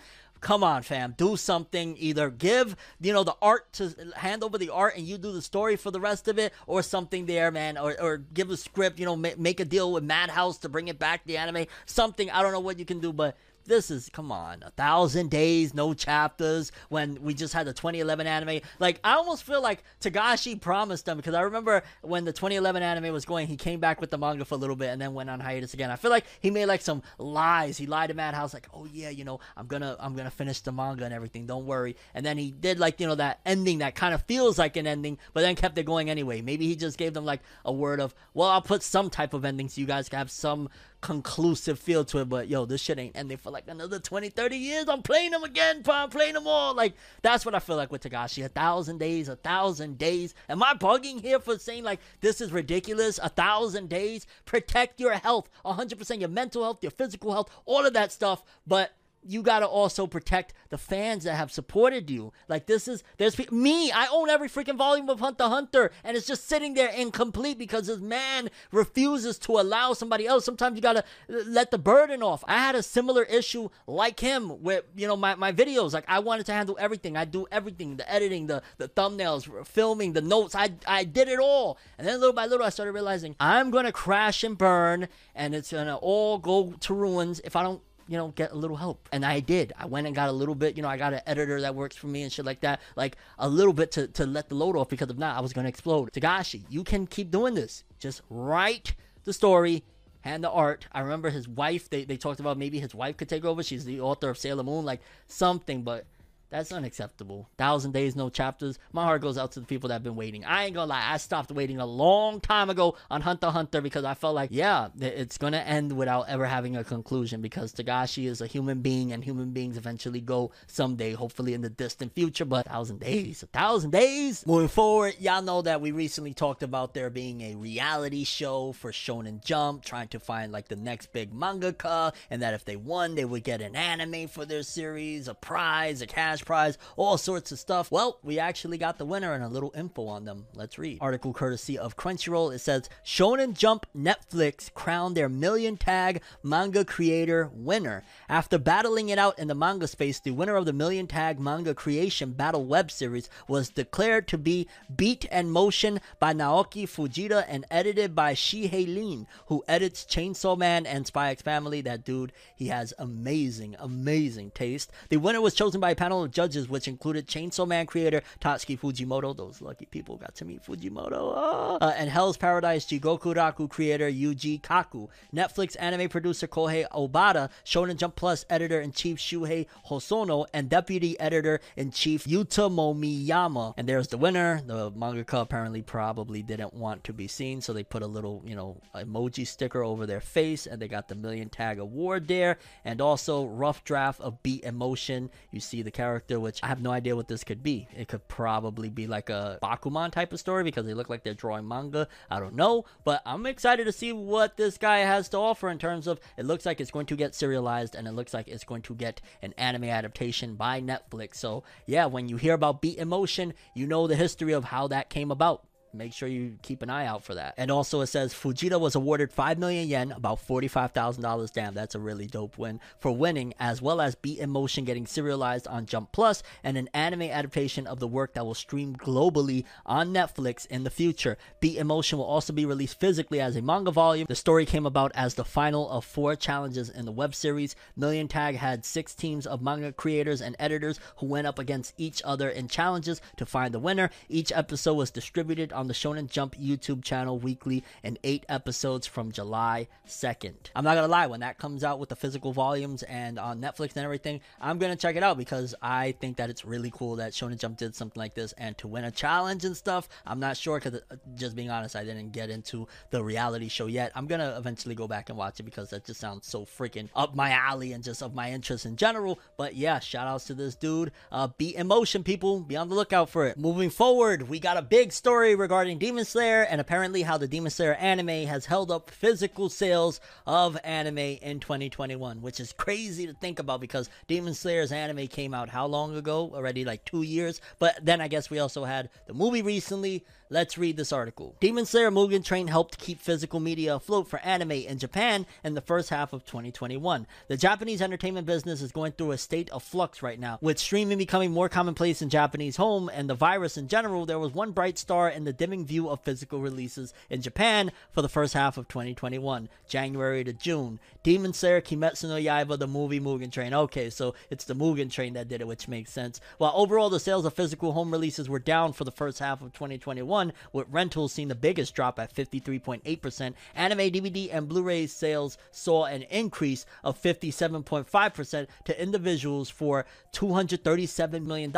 come 0.46 0.62
on, 0.62 0.80
fam, 0.80 1.12
do 1.16 1.36
something. 1.36 1.96
Either 1.98 2.30
give, 2.30 2.76
you 3.00 3.12
know, 3.12 3.24
the 3.24 3.34
art 3.42 3.72
to 3.72 3.92
hand 4.14 4.44
over 4.44 4.56
the 4.56 4.70
art 4.70 4.96
and 4.96 5.04
you 5.04 5.18
do 5.18 5.32
the 5.32 5.42
story 5.42 5.74
for 5.74 5.90
the 5.90 5.98
rest 5.98 6.28
of 6.28 6.38
it, 6.38 6.52
or 6.68 6.84
something 6.84 7.26
there, 7.26 7.50
man, 7.50 7.76
or, 7.76 8.00
or 8.00 8.18
give 8.18 8.48
a 8.50 8.56
script, 8.56 9.00
you 9.00 9.04
know, 9.04 9.16
ma- 9.16 9.30
make 9.36 9.58
a 9.58 9.64
deal 9.64 9.92
with 9.92 10.04
Madhouse 10.04 10.58
to 10.58 10.68
bring 10.68 10.86
it 10.86 11.00
back, 11.00 11.22
the 11.26 11.36
anime, 11.36 11.66
something. 11.84 12.30
I 12.30 12.42
don't 12.42 12.52
know 12.52 12.60
what 12.60 12.78
you 12.78 12.84
can 12.84 13.00
do, 13.00 13.12
but 13.12 13.36
this 13.66 13.90
is 13.90 14.08
come 14.12 14.32
on 14.32 14.62
a 14.64 14.70
thousand 14.70 15.30
days 15.30 15.74
no 15.74 15.94
chapters 15.94 16.72
when 16.88 17.20
we 17.22 17.34
just 17.34 17.52
had 17.52 17.66
the 17.66 17.72
2011 17.72 18.26
anime. 18.26 18.60
Like 18.78 19.00
i 19.04 19.14
almost 19.14 19.44
feel 19.44 19.60
like 19.60 19.82
togashi 20.00 20.60
promised 20.60 21.06
them 21.06 21.16
because 21.16 21.34
i 21.34 21.42
remember 21.42 21.82
when 22.02 22.24
the 22.24 22.32
2011 22.32 22.82
anime 22.82 23.12
was 23.12 23.24
going 23.24 23.46
he 23.46 23.56
came 23.56 23.80
back 23.80 24.00
with 24.00 24.10
the 24.10 24.18
manga 24.18 24.44
for 24.44 24.54
a 24.54 24.58
little 24.58 24.76
bit 24.76 24.88
and 24.88 25.00
then 25.00 25.14
went 25.14 25.30
on 25.30 25.40
hiatus 25.40 25.74
again. 25.74 25.90
I 25.90 25.96
feel 25.96 26.10
like 26.10 26.24
he 26.40 26.50
made 26.50 26.66
like 26.66 26.80
some 26.80 27.02
lies. 27.18 27.76
He 27.76 27.86
lied 27.86 28.08
to 28.08 28.14
madhouse 28.14 28.54
like 28.54 28.68
oh 28.72 28.86
yeah 28.92 29.10
you 29.10 29.24
know 29.24 29.40
i'm 29.56 29.66
gonna 29.66 29.96
i'm 30.00 30.14
gonna 30.14 30.30
finish 30.30 30.60
the 30.60 30.72
manga 30.72 31.04
and 31.04 31.14
everything 31.14 31.46
don't 31.46 31.66
worry. 31.66 31.96
And 32.14 32.24
then 32.24 32.38
he 32.38 32.50
did 32.50 32.78
like 32.78 33.00
you 33.00 33.06
know 33.06 33.14
that 33.16 33.40
ending 33.44 33.78
that 33.78 33.94
kind 33.94 34.14
of 34.14 34.22
feels 34.22 34.58
like 34.58 34.76
an 34.76 34.86
ending 34.86 35.18
but 35.32 35.42
then 35.42 35.56
kept 35.56 35.76
it 35.78 35.84
going 35.84 36.10
anyway. 36.10 36.40
Maybe 36.40 36.66
he 36.66 36.76
just 36.76 36.98
gave 36.98 37.14
them 37.14 37.24
like 37.24 37.40
a 37.64 37.72
word 37.72 38.00
of 38.00 38.14
well 38.34 38.48
i'll 38.48 38.62
put 38.62 38.82
some 38.82 39.10
type 39.10 39.34
of 39.34 39.44
ending 39.44 39.68
so 39.68 39.80
you 39.80 39.86
guys 39.86 40.08
can 40.08 40.18
have 40.18 40.30
some 40.30 40.68
conclusive 41.06 41.78
feel 41.78 42.04
to 42.04 42.18
it. 42.18 42.28
But 42.28 42.48
yo, 42.48 42.66
this 42.66 42.80
shit 42.80 42.98
ain't 42.98 43.16
ending 43.16 43.38
for 43.38 43.52
like 43.52 43.68
another 43.68 44.00
20, 44.00 44.28
30 44.28 44.56
years. 44.56 44.88
I'm 44.88 45.02
playing 45.02 45.30
them 45.30 45.44
again, 45.44 45.84
pa. 45.84 46.02
I'm 46.02 46.10
playing 46.10 46.34
them 46.34 46.48
all. 46.48 46.74
Like, 46.74 46.94
that's 47.22 47.46
what 47.46 47.54
I 47.54 47.60
feel 47.60 47.76
like 47.76 47.92
with 47.92 48.02
Togashi. 48.02 48.44
A 48.44 48.48
thousand 48.48 48.98
days, 48.98 49.28
a 49.28 49.36
thousand 49.36 49.98
days. 49.98 50.34
Am 50.48 50.64
I 50.64 50.74
bugging 50.74 51.20
here 51.20 51.38
for 51.38 51.60
saying 51.60 51.84
like 51.84 52.00
this 52.20 52.40
is 52.40 52.50
ridiculous? 52.50 53.20
A 53.22 53.28
thousand 53.28 53.88
days? 53.88 54.26
Protect 54.46 54.98
your 54.98 55.12
health, 55.12 55.48
100% 55.64 56.18
your 56.18 56.28
mental 56.28 56.64
health, 56.64 56.82
your 56.82 56.90
physical 56.90 57.32
health, 57.32 57.50
all 57.66 57.86
of 57.86 57.92
that 57.92 58.10
stuff. 58.10 58.42
But 58.66 58.92
you 59.28 59.42
got 59.42 59.60
to 59.60 59.66
also 59.66 60.06
protect 60.06 60.54
the 60.70 60.78
fans 60.78 61.24
that 61.24 61.34
have 61.34 61.52
supported 61.52 62.10
you. 62.10 62.32
Like 62.48 62.66
this 62.66 62.88
is 62.88 63.02
there's 63.18 63.38
me. 63.50 63.90
I 63.92 64.06
own 64.12 64.28
every 64.30 64.48
freaking 64.48 64.76
volume 64.76 65.08
of 65.08 65.20
Hunter 65.20 65.44
Hunter, 65.44 65.92
and 66.04 66.16
it's 66.16 66.26
just 66.26 66.46
sitting 66.46 66.74
there 66.74 66.88
incomplete 66.88 67.58
because 67.58 67.86
this 67.86 67.98
man 67.98 68.50
refuses 68.72 69.38
to 69.40 69.52
allow 69.52 69.92
somebody 69.92 70.26
else. 70.26 70.44
Sometimes 70.44 70.76
you 70.76 70.82
gotta 70.82 71.04
uh, 71.30 71.42
let 71.46 71.70
the 71.70 71.78
burden 71.78 72.22
off. 72.22 72.44
I 72.46 72.58
had 72.58 72.74
a 72.74 72.82
similar 72.82 73.22
issue 73.24 73.68
like 73.86 74.20
him 74.20 74.62
with 74.62 74.84
you 74.96 75.06
know 75.06 75.16
my, 75.16 75.34
my 75.34 75.52
videos. 75.52 75.92
Like 75.92 76.04
I 76.08 76.18
wanted 76.18 76.46
to 76.46 76.52
handle 76.52 76.76
everything. 76.80 77.16
I 77.16 77.24
do 77.24 77.46
everything: 77.50 77.96
the 77.96 78.10
editing, 78.10 78.46
the 78.46 78.62
the 78.78 78.88
thumbnails, 78.88 79.66
filming, 79.66 80.12
the 80.12 80.20
notes. 80.22 80.54
I 80.54 80.70
I 80.86 81.04
did 81.04 81.28
it 81.28 81.38
all, 81.38 81.78
and 81.98 82.06
then 82.06 82.18
little 82.20 82.34
by 82.34 82.46
little 82.46 82.66
I 82.66 82.70
started 82.70 82.92
realizing 82.92 83.36
I'm 83.40 83.70
gonna 83.70 83.92
crash 83.92 84.44
and 84.44 84.56
burn, 84.56 85.08
and 85.34 85.54
it's 85.54 85.72
gonna 85.72 85.96
all 85.96 86.38
go 86.38 86.72
to 86.80 86.94
ruins 86.94 87.40
if 87.44 87.56
I 87.56 87.62
don't 87.62 87.82
you 88.08 88.16
know, 88.16 88.28
get 88.28 88.52
a 88.52 88.54
little 88.54 88.76
help. 88.76 89.08
And 89.12 89.24
I 89.24 89.40
did. 89.40 89.72
I 89.78 89.86
went 89.86 90.06
and 90.06 90.14
got 90.14 90.28
a 90.28 90.32
little 90.32 90.54
bit, 90.54 90.76
you 90.76 90.82
know, 90.82 90.88
I 90.88 90.96
got 90.96 91.12
an 91.12 91.20
editor 91.26 91.60
that 91.60 91.74
works 91.74 91.96
for 91.96 92.06
me 92.06 92.22
and 92.22 92.32
shit 92.32 92.44
like 92.44 92.60
that. 92.60 92.80
Like 92.94 93.16
a 93.38 93.48
little 93.48 93.72
bit 93.72 93.90
to, 93.92 94.06
to 94.08 94.26
let 94.26 94.48
the 94.48 94.54
load 94.54 94.76
off 94.76 94.88
because 94.88 95.10
if 95.10 95.16
not, 95.16 95.36
I 95.36 95.40
was 95.40 95.52
to 95.52 95.66
explode. 95.66 96.12
Togashi, 96.12 96.62
you 96.68 96.84
can 96.84 97.06
keep 97.06 97.30
doing 97.30 97.54
this. 97.54 97.84
Just 97.98 98.22
write 98.30 98.94
the 99.24 99.32
story 99.32 99.82
and 100.24 100.42
the 100.42 100.50
art. 100.50 100.86
I 100.92 101.00
remember 101.00 101.30
his 101.30 101.48
wife, 101.48 101.88
they, 101.88 102.04
they 102.04 102.16
talked 102.16 102.40
about 102.40 102.58
maybe 102.58 102.78
his 102.80 102.94
wife 102.94 103.16
could 103.16 103.28
take 103.28 103.44
over. 103.44 103.62
She's 103.62 103.84
the 103.84 104.00
author 104.00 104.28
of 104.28 104.38
Sailor 104.38 104.64
Moon, 104.64 104.84
like 104.84 105.00
something, 105.28 105.82
but 105.82 106.04
That's 106.48 106.70
unacceptable. 106.70 107.48
Thousand 107.58 107.92
days, 107.92 108.14
no 108.14 108.28
chapters. 108.28 108.78
My 108.92 109.04
heart 109.04 109.22
goes 109.22 109.36
out 109.36 109.52
to 109.52 109.60
the 109.60 109.66
people 109.66 109.88
that 109.88 109.96
have 109.96 110.02
been 110.04 110.16
waiting. 110.16 110.44
I 110.44 110.64
ain't 110.64 110.74
gonna 110.74 110.90
lie, 110.90 111.12
I 111.12 111.16
stopped 111.16 111.50
waiting 111.50 111.80
a 111.80 111.86
long 111.86 112.40
time 112.40 112.70
ago 112.70 112.96
on 113.10 113.20
Hunter 113.20 113.50
Hunter 113.50 113.80
because 113.80 114.04
I 114.04 114.14
felt 114.14 114.34
like, 114.34 114.50
yeah, 114.52 114.88
it's 115.00 115.38
gonna 115.38 115.58
end 115.58 115.92
without 115.92 116.28
ever 116.28 116.46
having 116.46 116.76
a 116.76 116.84
conclusion 116.84 117.40
because 117.40 117.72
Togashi 117.72 118.26
is 118.26 118.40
a 118.40 118.46
human 118.46 118.80
being 118.80 119.12
and 119.12 119.24
human 119.24 119.50
beings 119.50 119.76
eventually 119.76 120.20
go 120.20 120.52
someday, 120.66 121.14
hopefully 121.14 121.52
in 121.52 121.62
the 121.62 121.70
distant 121.70 122.14
future. 122.14 122.44
But 122.44 122.66
thousand 122.66 123.00
days, 123.00 123.42
a 123.42 123.46
thousand 123.46 123.90
days. 123.90 124.46
Moving 124.46 124.68
forward, 124.68 125.16
y'all 125.18 125.42
know 125.42 125.62
that 125.62 125.80
we 125.80 125.90
recently 125.90 126.32
talked 126.32 126.62
about 126.62 126.94
there 126.94 127.10
being 127.10 127.40
a 127.40 127.56
reality 127.56 128.24
show 128.24 128.72
for 128.72 128.92
Shonen 128.92 129.44
Jump, 129.44 129.84
trying 129.84 130.08
to 130.08 130.20
find 130.20 130.52
like 130.52 130.68
the 130.68 130.76
next 130.76 131.12
big 131.12 131.34
mangaka, 131.34 132.14
and 132.30 132.42
that 132.42 132.54
if 132.54 132.64
they 132.64 132.76
won, 132.76 133.14
they 133.14 133.24
would 133.24 133.42
get 133.42 133.60
an 133.60 133.74
anime 133.74 134.28
for 134.28 134.44
their 134.44 134.62
series, 134.62 135.26
a 135.28 135.34
prize, 135.34 136.02
a 136.02 136.06
cash 136.06 136.35
prize, 136.42 136.78
all 136.96 137.18
sorts 137.18 137.52
of 137.52 137.58
stuff. 137.58 137.90
Well, 137.90 138.18
we 138.22 138.38
actually 138.38 138.78
got 138.78 138.98
the 138.98 139.04
winner 139.04 139.32
and 139.32 139.44
a 139.44 139.48
little 139.48 139.72
info 139.76 140.06
on 140.06 140.24
them. 140.24 140.46
Let's 140.54 140.78
read. 140.78 140.98
Article 141.00 141.32
courtesy 141.32 141.78
of 141.78 141.96
Crunchyroll. 141.96 142.54
It 142.54 142.60
says 142.60 142.88
Shonen 143.04 143.54
Jump 143.54 143.86
Netflix 143.96 144.72
crowned 144.72 145.16
their 145.16 145.28
million 145.28 145.76
tag 145.76 146.22
manga 146.42 146.84
creator 146.84 147.50
winner. 147.52 148.02
After 148.28 148.58
battling 148.58 149.08
it 149.08 149.18
out 149.18 149.38
in 149.38 149.48
the 149.48 149.54
manga 149.54 149.86
space, 149.86 150.20
the 150.20 150.30
winner 150.30 150.56
of 150.56 150.66
the 150.66 150.72
million 150.72 151.06
tag 151.06 151.38
manga 151.38 151.74
creation 151.74 152.32
battle 152.32 152.64
web 152.64 152.90
series 152.90 153.28
was 153.48 153.70
declared 153.70 154.28
to 154.28 154.38
be 154.38 154.68
Beat 154.94 155.26
and 155.30 155.52
Motion 155.52 156.00
by 156.18 156.32
Naoki 156.32 156.84
Fujita 156.84 157.44
and 157.48 157.64
edited 157.70 158.14
by 158.14 158.34
Shihei 158.34 158.86
Lin, 158.86 159.26
who 159.46 159.64
edits 159.68 160.04
Chainsaw 160.04 160.56
Man 160.56 160.86
and 160.86 161.06
Spy 161.06 161.30
X 161.30 161.42
Family. 161.42 161.80
That 161.80 162.04
dude, 162.04 162.32
he 162.54 162.68
has 162.68 162.92
amazing, 162.98 163.76
amazing 163.78 164.50
taste. 164.50 164.90
The 165.08 165.16
winner 165.16 165.40
was 165.40 165.54
chosen 165.54 165.80
by 165.80 165.90
a 165.90 165.96
panel 165.96 166.24
of 166.26 166.32
judges, 166.32 166.68
which 166.68 166.88
included 166.88 167.26
Chainsaw 167.26 167.66
Man 167.66 167.86
creator 167.86 168.22
Tatsuki 168.40 168.78
Fujimoto. 168.78 169.34
Those 169.34 169.62
lucky 169.62 169.86
people 169.86 170.16
got 170.16 170.34
to 170.36 170.44
meet 170.44 170.64
Fujimoto. 170.64 171.12
Oh. 171.12 171.78
Uh, 171.80 171.94
and 171.96 172.10
Hell's 172.10 172.36
Paradise 172.36 172.84
Jigoku 172.84 173.34
Raku 173.34 173.68
creator 173.70 174.10
Yuji 174.10 174.60
Kaku. 174.60 175.08
Netflix 175.34 175.76
anime 175.78 176.08
producer 176.08 176.46
Kohei 176.46 176.86
Obata, 176.90 177.48
Shonen 177.64 177.96
Jump 177.96 178.16
Plus 178.16 178.44
editor 178.50 178.80
in 178.80 178.92
chief 178.92 179.18
Shuhei 179.18 179.66
Hosono, 179.88 180.46
and 180.52 180.68
deputy 180.68 181.18
editor 181.18 181.60
in 181.76 181.90
chief 181.90 182.24
Yuta 182.24 182.70
Momiyama. 182.70 183.74
And 183.76 183.88
there's 183.88 184.08
the 184.08 184.18
winner. 184.18 184.60
The 184.66 184.90
mangaka 184.92 185.40
apparently 185.40 185.82
probably 185.82 186.42
didn't 186.42 186.74
want 186.74 187.04
to 187.04 187.12
be 187.12 187.28
seen, 187.28 187.60
so 187.60 187.72
they 187.72 187.84
put 187.84 188.02
a 188.02 188.06
little, 188.06 188.42
you 188.44 188.56
know, 188.56 188.80
emoji 188.94 189.46
sticker 189.46 189.82
over 189.82 190.06
their 190.06 190.20
face, 190.20 190.66
and 190.66 190.82
they 190.82 190.88
got 190.88 191.08
the 191.08 191.14
million 191.14 191.48
tag 191.48 191.78
award 191.78 192.26
there. 192.26 192.58
And 192.84 193.00
also 193.00 193.46
rough 193.46 193.84
draft 193.84 194.20
of 194.20 194.42
Beat 194.42 194.64
Emotion. 194.64 195.30
You 195.52 195.60
see 195.60 195.82
the 195.82 195.90
character, 195.90 196.15
which 196.28 196.60
I 196.62 196.66
have 196.68 196.80
no 196.80 196.90
idea 196.90 197.16
what 197.16 197.28
this 197.28 197.44
could 197.44 197.62
be. 197.62 197.88
It 197.96 198.08
could 198.08 198.26
probably 198.28 198.90
be 198.90 199.06
like 199.06 199.30
a 199.30 199.58
Bakuman 199.62 200.10
type 200.10 200.32
of 200.32 200.40
story 200.40 200.64
because 200.64 200.86
they 200.86 200.94
look 200.94 201.08
like 201.08 201.24
they're 201.24 201.34
drawing 201.34 201.66
manga. 201.66 202.08
I 202.30 202.40
don't 202.40 202.54
know, 202.54 202.84
but 203.04 203.22
I'm 203.24 203.46
excited 203.46 203.84
to 203.84 203.92
see 203.92 204.12
what 204.12 204.56
this 204.56 204.78
guy 204.78 204.98
has 204.98 205.28
to 205.30 205.38
offer 205.38 205.68
in 205.68 205.78
terms 205.78 206.06
of 206.06 206.20
it 206.36 206.46
looks 206.46 206.66
like 206.66 206.80
it's 206.80 206.90
going 206.90 207.06
to 207.06 207.16
get 207.16 207.34
serialized 207.34 207.94
and 207.94 208.06
it 208.06 208.12
looks 208.12 208.34
like 208.34 208.48
it's 208.48 208.64
going 208.64 208.82
to 208.82 208.94
get 208.94 209.20
an 209.42 209.54
anime 209.56 209.84
adaptation 209.84 210.54
by 210.54 210.80
Netflix. 210.80 211.36
So, 211.36 211.64
yeah, 211.86 212.06
when 212.06 212.28
you 212.28 212.36
hear 212.36 212.54
about 212.54 212.82
Beat 212.82 212.98
in 212.98 213.08
Motion, 213.08 213.54
you 213.74 213.86
know 213.86 214.06
the 214.06 214.16
history 214.16 214.52
of 214.52 214.64
how 214.64 214.88
that 214.88 215.10
came 215.10 215.30
about 215.30 215.64
make 215.96 216.12
sure 216.12 216.28
you 216.28 216.58
keep 216.62 216.82
an 216.82 216.90
eye 216.90 217.06
out 217.06 217.24
for 217.24 217.34
that. 217.34 217.54
And 217.56 217.70
also 217.70 218.00
it 218.00 218.06
says 218.06 218.34
Fujita 218.34 218.80
was 218.80 218.94
awarded 218.94 219.32
5 219.32 219.58
million 219.58 219.88
yen, 219.88 220.12
about 220.12 220.46
$45,000. 220.46 221.52
Damn, 221.52 221.74
that's 221.74 221.94
a 221.94 222.00
really 222.00 222.26
dope 222.26 222.58
win 222.58 222.80
for 222.98 223.10
winning, 223.10 223.54
as 223.58 223.80
well 223.80 224.00
as 224.00 224.14
Beat 224.14 224.38
in 224.38 224.50
Motion 224.50 224.84
getting 224.84 225.06
serialized 225.06 225.66
on 225.66 225.86
Jump 225.86 226.12
Plus 226.12 226.42
and 226.62 226.76
an 226.76 226.88
anime 226.94 227.22
adaptation 227.22 227.86
of 227.86 228.00
the 228.00 228.08
work 228.08 228.34
that 228.34 228.44
will 228.44 228.54
stream 228.54 228.96
globally 228.96 229.64
on 229.84 230.12
Netflix 230.12 230.66
in 230.66 230.84
the 230.84 230.90
future. 230.90 231.38
Beat 231.60 231.78
in 231.78 231.86
Motion 231.86 232.18
will 232.18 232.26
also 232.26 232.52
be 232.52 232.66
released 232.66 233.00
physically 233.00 233.40
as 233.40 233.56
a 233.56 233.62
manga 233.62 233.90
volume. 233.90 234.26
The 234.28 234.34
story 234.34 234.66
came 234.66 234.86
about 234.86 235.12
as 235.14 235.34
the 235.34 235.44
final 235.44 235.88
of 235.90 236.04
four 236.04 236.36
challenges 236.36 236.88
in 236.88 237.04
the 237.04 237.12
web 237.12 237.34
series. 237.34 237.76
Million 237.96 238.28
Tag 238.28 238.56
had 238.56 238.84
six 238.84 239.14
teams 239.14 239.46
of 239.46 239.62
manga 239.62 239.92
creators 239.92 240.40
and 240.40 240.56
editors 240.58 241.00
who 241.16 241.26
went 241.26 241.46
up 241.46 241.58
against 241.58 241.94
each 241.96 242.22
other 242.24 242.48
in 242.48 242.68
challenges 242.68 243.20
to 243.36 243.46
find 243.46 243.72
the 243.72 243.78
winner. 243.78 244.10
Each 244.28 244.52
episode 244.52 244.94
was 244.94 245.10
distributed 245.10 245.72
on 245.72 245.85
the 245.88 245.94
Shonen 245.94 246.30
Jump 246.30 246.54
YouTube 246.56 247.04
channel 247.04 247.38
weekly 247.38 247.84
in 248.02 248.18
eight 248.24 248.44
episodes 248.48 249.06
from 249.06 249.32
July 249.32 249.88
2nd. 250.06 250.54
I'm 250.74 250.84
not 250.84 250.94
gonna 250.94 251.08
lie, 251.08 251.26
when 251.26 251.40
that 251.40 251.58
comes 251.58 251.84
out 251.84 251.98
with 251.98 252.08
the 252.08 252.16
physical 252.16 252.52
volumes 252.52 253.02
and 253.04 253.38
on 253.38 253.60
Netflix 253.60 253.96
and 253.96 254.04
everything, 254.04 254.40
I'm 254.60 254.78
gonna 254.78 254.96
check 254.96 255.16
it 255.16 255.22
out 255.22 255.38
because 255.38 255.74
I 255.82 256.12
think 256.20 256.36
that 256.38 256.50
it's 256.50 256.64
really 256.64 256.90
cool 256.90 257.16
that 257.16 257.32
Shonen 257.32 257.58
Jump 257.58 257.76
did 257.76 257.94
something 257.94 258.18
like 258.18 258.34
this 258.34 258.52
and 258.52 258.76
to 258.78 258.88
win 258.88 259.04
a 259.04 259.10
challenge 259.10 259.64
and 259.64 259.76
stuff. 259.76 260.08
I'm 260.26 260.40
not 260.40 260.56
sure 260.56 260.78
because, 260.80 261.00
uh, 261.10 261.16
just 261.34 261.56
being 261.56 261.70
honest, 261.70 261.96
I 261.96 262.04
didn't 262.04 262.30
get 262.30 262.50
into 262.50 262.88
the 263.10 263.22
reality 263.22 263.68
show 263.68 263.86
yet. 263.86 264.12
I'm 264.14 264.26
gonna 264.26 264.54
eventually 264.56 264.94
go 264.94 265.06
back 265.06 265.28
and 265.28 265.38
watch 265.38 265.60
it 265.60 265.64
because 265.64 265.90
that 265.90 266.04
just 266.04 266.20
sounds 266.20 266.46
so 266.46 266.64
freaking 266.64 267.08
up 267.14 267.34
my 267.34 267.50
alley 267.50 267.92
and 267.92 268.02
just 268.02 268.22
of 268.22 268.34
my 268.34 268.50
interest 268.50 268.86
in 268.86 268.96
general. 268.96 269.38
But 269.56 269.76
yeah, 269.76 269.98
shout 269.98 270.26
outs 270.26 270.44
to 270.46 270.54
this 270.54 270.74
dude. 270.74 271.12
Uh, 271.30 271.48
Beat 271.58 271.76
in 271.76 271.86
Motion, 271.86 272.24
people. 272.24 272.60
Be 272.60 272.76
on 272.76 272.88
the 272.88 272.94
lookout 272.94 273.30
for 273.30 273.46
it. 273.46 273.58
Moving 273.58 273.90
forward, 273.90 274.48
we 274.48 274.58
got 274.58 274.76
a 274.76 274.82
big 274.82 275.12
story 275.12 275.54
regarding 275.54 275.75
Demon 275.84 276.24
Slayer 276.24 276.62
and 276.62 276.80
apparently 276.80 277.22
how 277.22 277.38
the 277.38 277.46
Demon 277.46 277.70
Slayer 277.70 277.94
anime 277.94 278.46
has 278.46 278.66
held 278.66 278.90
up 278.90 279.10
physical 279.10 279.68
sales 279.68 280.20
of 280.46 280.78
anime 280.82 281.18
in 281.18 281.60
2021, 281.60 282.40
which 282.40 282.60
is 282.60 282.72
crazy 282.72 283.26
to 283.26 283.34
think 283.34 283.58
about 283.58 283.80
because 283.80 284.08
Demon 284.26 284.54
Slayer's 284.54 284.92
anime 284.92 285.26
came 285.26 285.52
out 285.52 285.68
how 285.68 285.86
long 285.86 286.16
ago? 286.16 286.50
Already 286.54 286.84
like 286.84 287.04
two 287.04 287.22
years. 287.22 287.60
But 287.78 287.98
then 288.02 288.20
I 288.20 288.28
guess 288.28 288.48
we 288.50 288.58
also 288.58 288.84
had 288.84 289.10
the 289.26 289.34
movie 289.34 289.62
recently. 289.62 290.24
Let's 290.48 290.78
read 290.78 290.96
this 290.96 291.12
article. 291.12 291.56
Demon 291.58 291.86
Slayer 291.86 292.12
Mugen 292.12 292.44
Train 292.44 292.68
helped 292.68 292.98
keep 292.98 293.20
physical 293.20 293.58
media 293.58 293.96
afloat 293.96 294.28
for 294.28 294.38
anime 294.38 294.70
in 294.70 294.96
Japan 294.96 295.44
in 295.64 295.74
the 295.74 295.80
first 295.80 296.10
half 296.10 296.32
of 296.32 296.46
2021. 296.46 297.26
The 297.48 297.56
Japanese 297.56 298.00
entertainment 298.00 298.46
business 298.46 298.80
is 298.80 298.92
going 298.92 299.10
through 299.10 299.32
a 299.32 299.38
state 299.38 299.68
of 299.70 299.82
flux 299.82 300.22
right 300.22 300.38
now. 300.38 300.58
With 300.60 300.78
streaming 300.78 301.18
becoming 301.18 301.50
more 301.50 301.68
commonplace 301.68 302.22
in 302.22 302.30
Japanese 302.30 302.76
home 302.76 303.10
and 303.12 303.28
the 303.28 303.34
virus 303.34 303.76
in 303.76 303.88
general, 303.88 304.24
there 304.24 304.38
was 304.38 304.54
one 304.54 304.70
bright 304.70 304.98
star 304.98 305.28
in 305.28 305.42
the 305.42 305.52
dimming 305.52 305.84
view 305.84 306.08
of 306.08 306.20
physical 306.20 306.60
releases 306.60 307.12
in 307.28 307.42
Japan 307.42 307.90
for 308.12 308.22
the 308.22 308.28
first 308.28 308.54
half 308.54 308.78
of 308.78 308.86
2021, 308.86 309.68
January 309.88 310.44
to 310.44 310.52
June. 310.52 311.00
Demon 311.24 311.54
Slayer 311.54 311.80
Kimetsu 311.80 312.28
no 312.28 312.36
Yaiba, 312.36 312.78
the 312.78 312.86
movie 312.86 313.18
Mugen 313.18 313.50
Train. 313.50 313.74
Okay, 313.74 314.10
so 314.10 314.32
it's 314.48 314.64
the 314.64 314.76
Mugen 314.76 315.10
Train 315.10 315.32
that 315.32 315.48
did 315.48 315.60
it, 315.60 315.66
which 315.66 315.88
makes 315.88 316.12
sense. 316.12 316.40
While 316.58 316.72
overall 316.76 317.10
the 317.10 317.18
sales 317.18 317.44
of 317.44 317.52
physical 317.52 317.94
home 317.94 318.12
releases 318.12 318.48
were 318.48 318.60
down 318.60 318.92
for 318.92 319.02
the 319.02 319.10
first 319.10 319.40
half 319.40 319.60
of 319.60 319.72
2021, 319.72 320.35
with 320.72 320.86
rentals 320.90 321.32
seeing 321.32 321.48
the 321.48 321.54
biggest 321.54 321.94
drop 321.94 322.18
at 322.18 322.34
53.8%. 322.34 323.54
Anime 323.74 323.98
DVD 323.98 324.48
and 324.52 324.68
Blu-ray 324.68 325.06
sales 325.06 325.58
saw 325.70 326.04
an 326.04 326.22
increase 326.22 326.86
of 327.04 327.20
57.5% 327.20 328.66
to 328.84 329.02
individuals 329.02 329.70
for 329.70 330.06
$237 330.32 331.44
million, 331.44 331.72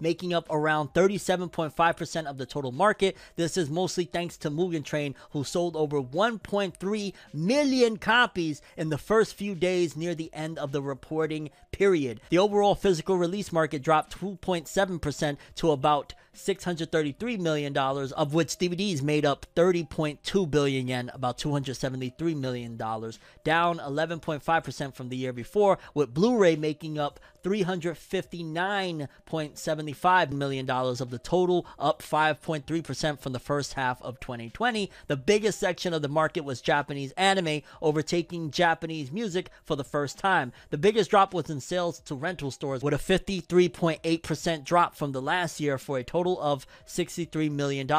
making 0.00 0.34
up 0.34 0.46
around 0.50 0.92
37.5% 0.92 2.26
of 2.26 2.38
the 2.38 2.46
total 2.46 2.72
market. 2.72 3.16
This 3.36 3.56
is 3.56 3.70
mostly 3.70 4.04
thanks 4.04 4.36
to 4.38 4.50
Mugen 4.50 4.84
Train, 4.84 5.14
who 5.30 5.44
sold 5.44 5.76
over 5.76 6.02
1.3 6.02 7.12
million 7.32 7.96
copies 7.96 8.62
in 8.76 8.88
the 8.88 8.98
first 8.98 9.34
few 9.34 9.54
days 9.54 9.96
near 9.96 10.14
the 10.14 10.30
end 10.32 10.58
of 10.58 10.72
the 10.72 10.82
reporting 10.82 11.50
period. 11.70 12.20
The 12.30 12.38
overall 12.38 12.74
physical 12.74 13.16
release 13.16 13.52
market 13.52 13.82
dropped 13.82 14.18
2.7% 14.20 15.36
to 15.56 15.70
about 15.70 16.14
$633 16.36 17.38
million, 17.38 17.76
of 17.76 18.34
which 18.34 18.58
DVDs 18.58 19.02
made 19.02 19.24
up 19.26 19.46
30.2 19.54 20.50
billion 20.50 20.88
yen, 20.88 21.10
about 21.12 21.38
$273 21.38 22.36
million, 22.36 22.76
down 22.76 23.78
11.5% 23.78 24.94
from 24.94 25.08
the 25.08 25.16
year 25.16 25.32
before, 25.32 25.78
with 25.94 26.14
Blu 26.14 26.38
ray 26.38 26.56
making 26.56 26.98
up 26.98 27.20
$359.75 27.42 30.32
million 30.32 30.70
of 30.70 31.10
the 31.10 31.18
total, 31.18 31.66
up 31.78 32.02
5.3% 32.02 33.20
from 33.20 33.32
the 33.32 33.38
first 33.38 33.74
half 33.74 34.02
of 34.02 34.18
2020. 34.20 34.90
The 35.06 35.16
biggest 35.16 35.58
section 35.58 35.94
of 35.94 36.02
the 36.02 36.08
market 36.08 36.44
was 36.44 36.60
Japanese 36.60 37.12
anime, 37.12 37.62
overtaking 37.80 38.50
Japanese 38.50 39.12
music 39.12 39.50
for 39.64 39.76
the 39.76 39.84
first 39.84 40.18
time. 40.18 40.52
The 40.70 40.78
biggest 40.78 41.10
drop 41.10 41.34
was 41.34 41.50
in 41.50 41.60
sales 41.60 42.00
to 42.00 42.14
rental 42.14 42.50
stores, 42.50 42.82
with 42.82 42.94
a 42.94 42.98
53.8% 42.98 44.64
drop 44.64 44.94
from 44.94 45.12
the 45.12 45.22
last 45.22 45.60
year 45.60 45.78
for 45.78 45.98
a 45.98 46.04
total 46.04 46.40
of 46.40 46.66
$63 46.86 47.50
million. 47.50 47.90